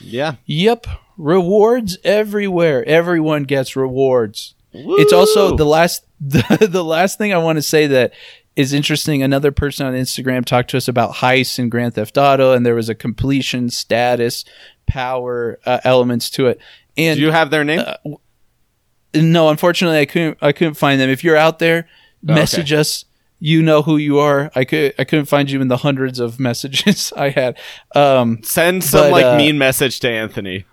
Yeah. 0.00 0.36
Yep. 0.46 0.86
Rewards 1.16 1.98
everywhere. 2.04 2.84
Everyone 2.84 3.44
gets 3.44 3.76
rewards. 3.76 4.54
It's 4.72 5.12
also 5.12 5.56
the 5.56 5.64
last 5.64 6.04
the, 6.20 6.68
the 6.70 6.84
last 6.84 7.16
thing 7.18 7.32
I 7.32 7.38
want 7.38 7.56
to 7.56 7.62
say 7.62 7.86
that 7.86 8.12
is 8.56 8.72
interesting. 8.72 9.22
Another 9.22 9.52
person 9.52 9.86
on 9.86 9.94
Instagram 9.94 10.44
talked 10.44 10.70
to 10.70 10.76
us 10.76 10.88
about 10.88 11.16
heists 11.16 11.58
and 11.58 11.70
Grand 11.70 11.94
Theft 11.94 12.16
Auto, 12.18 12.52
and 12.52 12.64
there 12.66 12.74
was 12.74 12.88
a 12.88 12.94
completion 12.94 13.70
status 13.70 14.44
power 14.86 15.58
uh, 15.64 15.80
elements 15.84 16.30
to 16.30 16.46
it. 16.46 16.58
And 16.96 17.16
Do 17.16 17.22
you 17.22 17.30
have 17.32 17.50
their 17.50 17.64
name? 17.64 17.84
No, 19.14 19.48
unfortunately, 19.48 19.98
I 19.98 20.06
couldn't. 20.06 20.38
I 20.40 20.52
couldn't 20.52 20.74
find 20.74 21.00
them. 21.00 21.08
If 21.10 21.22
you're 21.24 21.36
out 21.36 21.58
there, 21.58 21.88
Oh, 22.26 22.34
message 22.34 22.72
us. 22.72 23.04
You 23.38 23.62
know 23.62 23.82
who 23.82 23.98
you 23.98 24.18
are. 24.18 24.50
I 24.54 24.64
could. 24.64 24.94
I 24.98 25.04
couldn't 25.04 25.26
find 25.26 25.50
you 25.50 25.60
in 25.60 25.68
the 25.68 25.76
hundreds 25.78 26.18
of 26.18 26.40
messages 26.40 27.12
I 27.16 27.28
had. 27.30 27.58
Um, 27.94 28.42
Send 28.42 28.82
some 28.82 29.02
but, 29.02 29.12
like 29.12 29.24
uh, 29.24 29.36
mean 29.36 29.58
message 29.58 30.00
to 30.00 30.08
Anthony. 30.10 30.64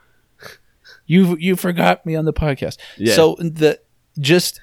you 1.06 1.36
you 1.38 1.56
forgot 1.56 2.06
me 2.06 2.16
on 2.16 2.26
the 2.26 2.34
podcast. 2.34 2.78
Yeah. 2.98 3.16
So 3.16 3.36
the 3.40 3.80
just 4.20 4.62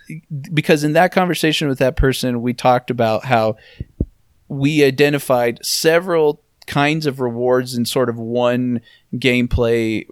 because 0.52 0.84
in 0.84 0.92
that 0.94 1.12
conversation 1.12 1.68
with 1.68 1.78
that 1.80 1.96
person, 1.96 2.40
we 2.40 2.54
talked 2.54 2.90
about 2.90 3.24
how 3.24 3.56
we 4.46 4.84
identified 4.84 5.64
several 5.64 6.42
kinds 6.66 7.06
of 7.06 7.20
rewards 7.20 7.74
in 7.74 7.84
sort 7.84 8.08
of 8.08 8.18
one 8.18 8.80
gameplay 9.14 10.06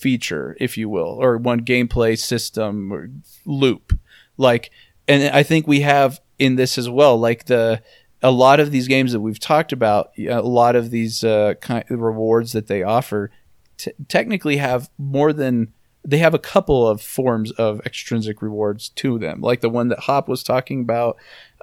feature, 0.00 0.56
if 0.60 0.76
you 0.76 0.88
will, 0.88 1.18
or 1.20 1.36
one 1.36 1.60
gameplay 1.64 2.18
system 2.18 2.92
or 2.92 3.10
loop. 3.44 3.98
Like, 4.36 4.70
and 5.06 5.34
I 5.34 5.42
think 5.42 5.66
we 5.66 5.80
have 5.80 6.20
in 6.38 6.56
this 6.56 6.78
as 6.78 6.88
well, 6.88 7.18
like 7.18 7.46
the 7.46 7.82
a 8.22 8.30
lot 8.30 8.60
of 8.60 8.70
these 8.70 8.88
games 8.88 9.12
that 9.12 9.20
we've 9.20 9.40
talked 9.40 9.72
about, 9.72 10.10
a 10.18 10.42
lot 10.42 10.76
of 10.76 10.90
these 10.90 11.24
uh, 11.24 11.54
kind 11.60 11.84
rewards 11.88 12.52
that 12.52 12.66
they 12.66 12.82
offer, 12.82 13.30
t- 13.78 13.92
technically 14.08 14.58
have 14.58 14.90
more 14.98 15.32
than 15.32 15.72
they 16.04 16.18
have 16.18 16.34
a 16.34 16.38
couple 16.38 16.88
of 16.88 17.02
forms 17.02 17.50
of 17.52 17.80
extrinsic 17.80 18.40
rewards 18.40 18.88
to 18.88 19.18
them, 19.18 19.40
like 19.40 19.60
the 19.60 19.68
one 19.68 19.88
that 19.88 20.00
Hop 20.00 20.28
was 20.28 20.42
talking 20.42 20.80
about 20.80 21.16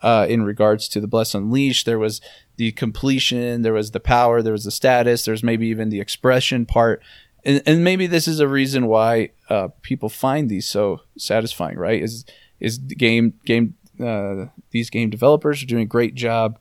uh, 0.03 0.27
in 0.29 0.43
regards 0.43 0.87
to 0.89 1.01
the 1.01 1.07
Bless 1.07 1.33
Unleashed. 1.33 1.85
There 1.85 1.99
was 1.99 2.21
the 2.57 2.71
completion, 2.73 3.63
there 3.63 3.73
was 3.73 3.91
the 3.91 3.99
power, 3.99 4.41
there 4.41 4.53
was 4.53 4.63
the 4.63 4.71
status, 4.71 5.25
there's 5.25 5.43
maybe 5.43 5.67
even 5.67 5.89
the 5.89 5.99
expression 5.99 6.65
part, 6.65 7.01
and, 7.47 7.61
and 7.65 7.83
maybe 7.83 8.05
this 8.05 8.27
is 8.27 8.39
a 8.39 8.47
reason 8.47 8.85
why 8.85 9.31
uh, 9.49 9.69
people 9.81 10.09
find 10.09 10.49
these 10.49 10.67
so 10.67 10.99
satisfying. 11.17 11.77
Right? 11.77 12.03
Is 12.03 12.25
is 12.59 12.77
game 12.77 13.33
game 13.45 13.75
uh, 13.99 14.47
these 14.71 14.89
game 14.91 15.09
developers 15.09 15.63
are 15.63 15.65
doing 15.65 15.83
a 15.83 15.87
great 15.87 16.13
job 16.13 16.59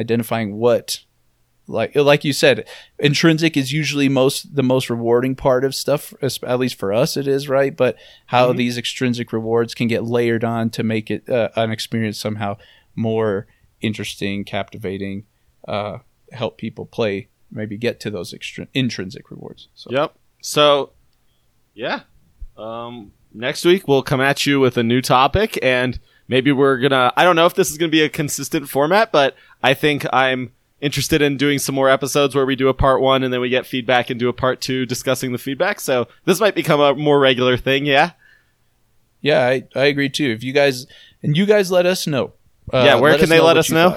identifying 0.00 0.56
what 0.56 1.04
like 1.66 1.94
like 1.94 2.24
you 2.24 2.32
said, 2.32 2.68
intrinsic 2.98 3.56
is 3.56 3.72
usually 3.72 4.08
most 4.08 4.54
the 4.54 4.62
most 4.62 4.90
rewarding 4.90 5.34
part 5.34 5.64
of 5.64 5.74
stuff. 5.74 6.12
At 6.22 6.58
least 6.58 6.74
for 6.74 6.92
us, 6.92 7.16
it 7.16 7.26
is 7.26 7.48
right. 7.48 7.74
But 7.74 7.96
how 8.26 8.52
Mhm. 8.52 8.56
these 8.58 8.76
extrinsic 8.78 9.32
rewards 9.32 9.74
can 9.74 9.88
get 9.88 10.04
layered 10.04 10.44
on 10.44 10.68
to 10.70 10.82
make 10.82 11.10
it 11.10 11.28
uh, 11.28 11.48
an 11.56 11.70
experience 11.70 12.18
somehow 12.18 12.56
more 12.94 13.46
interesting, 13.80 14.44
captivating, 14.44 15.24
uh, 15.66 15.98
help 16.32 16.58
people 16.58 16.84
play, 16.86 17.28
maybe 17.54 17.78
get 17.78 18.00
to 18.00 18.10
those 18.10 18.34
extrin- 18.34 18.68
intrinsic 18.74 19.30
rewards. 19.30 19.68
So 19.74 19.90
Yep. 19.90 20.14
So, 20.42 20.90
yeah. 21.74 22.00
Um, 22.56 23.12
next 23.32 23.64
week 23.64 23.88
we'll 23.88 24.02
come 24.02 24.20
at 24.20 24.44
you 24.44 24.60
with 24.60 24.76
a 24.76 24.82
new 24.82 25.00
topic, 25.00 25.58
and 25.62 25.98
maybe 26.28 26.52
we're 26.52 26.78
gonna. 26.78 27.12
I 27.16 27.24
don't 27.24 27.36
know 27.36 27.46
if 27.46 27.54
this 27.54 27.70
is 27.70 27.78
gonna 27.78 27.90
be 27.90 28.02
a 28.02 28.08
consistent 28.08 28.68
format, 28.68 29.10
but 29.10 29.34
I 29.62 29.72
think 29.74 30.04
I'm 30.12 30.52
interested 30.80 31.22
in 31.22 31.38
doing 31.38 31.58
some 31.58 31.74
more 31.74 31.88
episodes 31.88 32.34
where 32.34 32.44
we 32.44 32.54
do 32.54 32.68
a 32.68 32.74
part 32.74 33.00
one 33.00 33.22
and 33.22 33.32
then 33.32 33.40
we 33.40 33.48
get 33.48 33.64
feedback 33.64 34.10
and 34.10 34.20
do 34.20 34.28
a 34.28 34.34
part 34.34 34.60
two 34.60 34.84
discussing 34.84 35.32
the 35.32 35.38
feedback. 35.38 35.80
So 35.80 36.08
this 36.26 36.40
might 36.40 36.54
become 36.54 36.78
a 36.78 36.94
more 36.94 37.18
regular 37.18 37.56
thing. 37.56 37.86
Yeah. 37.86 38.10
yeah, 39.22 39.46
I, 39.46 39.64
I 39.74 39.84
agree 39.84 40.10
too. 40.10 40.30
If 40.30 40.44
you 40.44 40.52
guys 40.52 40.86
and 41.22 41.34
you 41.36 41.46
guys 41.46 41.70
let 41.70 41.86
us 41.86 42.06
know. 42.06 42.34
Uh, 42.70 42.82
yeah. 42.84 42.94
Where 42.96 43.16
can 43.16 43.30
they 43.30 43.40
let 43.40 43.56
us 43.56 43.70
know? 43.70 43.96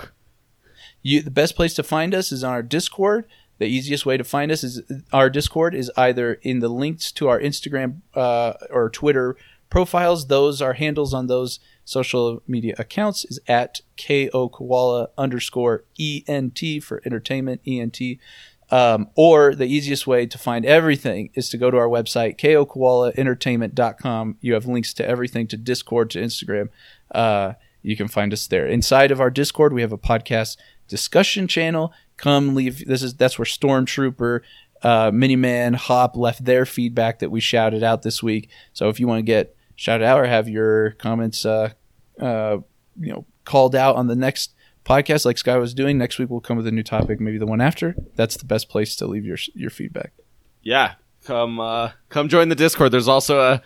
You, 1.02 1.22
the 1.22 1.32
best 1.32 1.58
place 1.58 1.74
to 1.74 1.84
find 1.84 2.16
us 2.16 2.32
is 2.32 2.44
on 2.44 2.54
our 2.54 2.64
Discord. 2.64 3.26
The 3.60 3.66
easiest 3.66 4.06
way 4.06 4.18
to 4.18 4.24
find 4.24 4.52
us 4.52 4.64
is 4.64 4.82
our 5.12 5.30
Discord 5.30 5.74
is 5.74 5.92
either 5.98 6.36
in 6.36 6.60
the 6.60 6.70
links 6.70 7.12
to 7.14 7.28
our 7.28 7.40
Instagram 7.40 8.02
uh, 8.14 8.54
or 8.70 8.90
Twitter 8.90 9.36
profiles. 9.70 10.28
Those 10.28 10.62
are 10.62 10.74
handles 10.74 11.14
on 11.14 11.28
those 11.28 11.60
social 11.86 12.44
media 12.48 12.76
accounts 12.78 13.24
is 13.26 13.40
at 13.48 13.82
ko 13.98 14.50
koala 14.50 15.10
underscore 15.18 15.86
ent 16.00 16.60
for 16.84 17.02
entertainment 17.06 17.62
ent. 17.66 18.00
Um, 18.70 19.12
or 19.16 19.56
the 19.56 19.66
easiest 19.66 20.08
way 20.08 20.26
to 20.26 20.38
find 20.38 20.66
everything 20.66 21.30
is 21.36 21.48
to 21.50 21.58
go 21.58 21.72
to 21.72 21.78
our 21.78 21.88
website 21.88 22.38
kokoalaentertainment.com. 22.38 24.38
You 24.42 24.54
have 24.56 24.66
links 24.66 24.94
to 24.96 25.08
everything 25.08 25.48
to 25.48 25.56
Discord 25.56 26.10
to 26.12 26.22
Instagram. 26.22 26.68
Uh, 27.10 27.54
you 27.82 27.96
can 27.96 28.10
find 28.10 28.34
us 28.34 28.46
there. 28.48 28.68
Inside 28.68 29.12
of 29.12 29.22
our 29.22 29.30
Discord, 29.30 29.72
we 29.72 29.80
have 29.82 29.94
a 29.94 29.98
podcast 29.98 30.58
discussion 30.90 31.48
channel. 31.48 31.94
Come 32.18 32.56
leave. 32.56 32.86
This 32.86 33.04
is 33.04 33.14
that's 33.16 33.38
where 33.38 33.46
Stormtrooper, 33.46 34.42
uh, 34.84 35.12
Miniman, 35.12 35.76
Hop 35.76 36.18
left 36.18 36.44
their 36.46 36.66
feedback 36.66 37.20
that 37.20 37.30
we 37.30 37.40
shouted 37.40 37.84
out 37.84 38.02
this 38.02 38.22
week. 38.22 38.50
So 38.74 38.90
if 38.90 39.00
you 39.00 39.08
want 39.08 39.20
to 39.20 39.24
get 39.24 39.56
shouted 39.76 40.04
out 40.04 40.20
or 40.20 40.26
have 40.26 40.50
your 40.50 40.92
comments, 40.92 41.46
uh, 41.46 41.72
uh, 42.20 42.58
you 43.00 43.12
know, 43.14 43.26
called 43.46 43.76
out 43.76 43.96
on 43.96 44.08
the 44.08 44.16
next 44.16 44.54
podcast, 44.84 45.26
like 45.26 45.38
Sky 45.38 45.58
was 45.58 45.74
doing, 45.74 45.98
next 45.98 46.18
week 46.18 46.30
we'll 46.30 46.42
come 46.42 46.58
with 46.58 46.68
a 46.68 46.72
new 46.72 46.84
topic. 46.84 47.20
Maybe 47.20 47.38
the 47.38 47.46
one 47.46 47.62
after. 47.62 47.96
That's 48.16 48.38
the 48.38 48.46
best 48.46 48.70
place 48.70 48.96
to 48.98 49.08
leave 49.08 49.26
your 49.26 49.38
your 49.54 49.70
feedback. 49.70 50.14
Yeah. 50.64 50.96
Come. 51.24 51.60
Uh, 51.60 51.92
come 52.10 52.30
join 52.30 52.50
the 52.50 52.56
Discord. 52.56 52.92
There's 52.92 53.08
also 53.08 53.40
a 53.40 53.62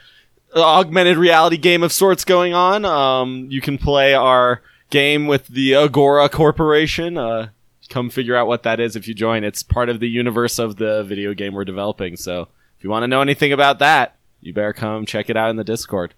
augmented 0.55 1.17
reality 1.17 1.57
game 1.57 1.83
of 1.83 1.91
sorts 1.91 2.25
going 2.25 2.53
on. 2.53 2.85
Um, 2.85 3.47
you 3.49 3.61
can 3.61 3.77
play 3.77 4.13
our 4.13 4.61
game 4.89 5.27
with 5.27 5.47
the 5.47 5.75
Agora 5.75 6.27
Corporation. 6.27 7.17
Uh, 7.17 7.49
come 7.91 8.09
figure 8.09 8.35
out 8.35 8.47
what 8.47 8.63
that 8.63 8.79
is 8.79 8.95
if 8.95 9.07
you 9.07 9.13
join. 9.13 9.43
It's 9.43 9.61
part 9.63 9.89
of 9.89 9.99
the 9.99 10.09
universe 10.09 10.57
of 10.59 10.77
the 10.77 11.03
video 11.03 11.33
game 11.33 11.53
we're 11.53 11.65
developing. 11.65 12.15
So 12.17 12.47
if 12.77 12.83
you 12.83 12.89
want 12.89 13.03
to 13.03 13.07
know 13.07 13.21
anything 13.21 13.53
about 13.53 13.79
that, 13.79 14.15
you 14.41 14.53
better 14.53 14.73
come 14.73 15.05
check 15.05 15.29
it 15.29 15.37
out 15.37 15.49
in 15.51 15.55
the 15.57 15.63
Discord. 15.63 16.13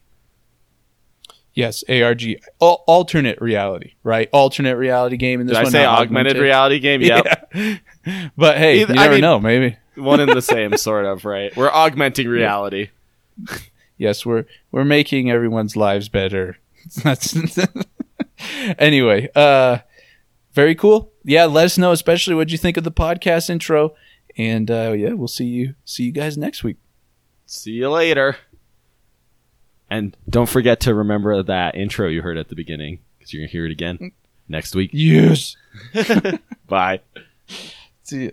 Yes, 1.56 1.84
ARG, 1.88 2.24
al- 2.62 2.84
alternate 2.88 3.40
reality, 3.40 3.94
right? 4.04 4.28
Alternate 4.34 4.76
reality 4.76 5.18
game. 5.18 5.40
In 5.40 5.46
this 5.46 5.56
Did 5.56 5.60
I 5.60 5.64
one, 5.64 5.72
say 5.72 5.84
not 5.84 6.02
augmented 6.02 6.38
reality 6.38 6.80
game? 6.80 7.02
Yep. 7.04 7.52
Yeah. 7.54 7.78
but 8.38 8.58
hey, 8.58 8.82
Either- 8.82 8.94
you 8.96 9.00
I 9.00 9.04
never 9.04 9.14
mean- 9.16 9.22
know. 9.22 9.40
Maybe. 9.40 9.78
One 9.96 10.20
in 10.20 10.30
the 10.30 10.42
same, 10.42 10.76
sort 10.78 11.06
of, 11.06 11.24
right? 11.24 11.56
We're 11.56 11.70
augmenting 11.70 12.28
reality. 12.28 12.90
Yes, 14.00 14.26
we're 14.26 14.46
we're 14.72 14.84
making 14.84 15.30
everyone's 15.30 15.76
lives 15.76 16.10
better. 16.10 16.58
That's 17.04 17.36
anyway. 18.80 19.30
Uh, 19.36 19.78
very 20.54 20.76
cool. 20.76 21.12
Yeah, 21.24 21.46
let 21.46 21.66
us 21.66 21.78
know, 21.78 21.92
especially 21.92 22.36
what 22.36 22.52
you 22.52 22.58
think 22.58 22.78
of 22.78 22.84
the 22.84 22.92
podcast 22.92 23.50
intro. 23.50 23.96
And 24.38 24.70
uh, 24.72 24.94
yeah, 24.94 25.14
we'll 25.14 25.28
see 25.28 25.46
you 25.46 25.76
see 25.86 26.04
you 26.04 26.12
guys 26.12 26.38
next 26.38 26.64
week. 26.64 26.78
See 27.46 27.72
you 27.72 27.90
later. 27.90 28.38
And 29.90 30.18
don't 30.28 30.50
forget 30.50 30.80
to 30.82 30.96
remember 30.96 31.44
that 31.44 31.76
intro 31.76 32.08
you 32.08 32.22
heard 32.24 32.38
at 32.38 32.50
the 32.50 32.56
beginning 32.56 33.00
because 33.18 33.32
you're 33.32 33.42
going 33.42 33.50
to 33.50 33.52
hear 33.52 33.66
it 33.66 33.72
again 33.72 34.12
next 34.48 34.76
week. 34.76 34.90
Yes. 34.92 35.56
Bye. 36.68 37.02
See 38.04 38.24
you. 38.24 38.32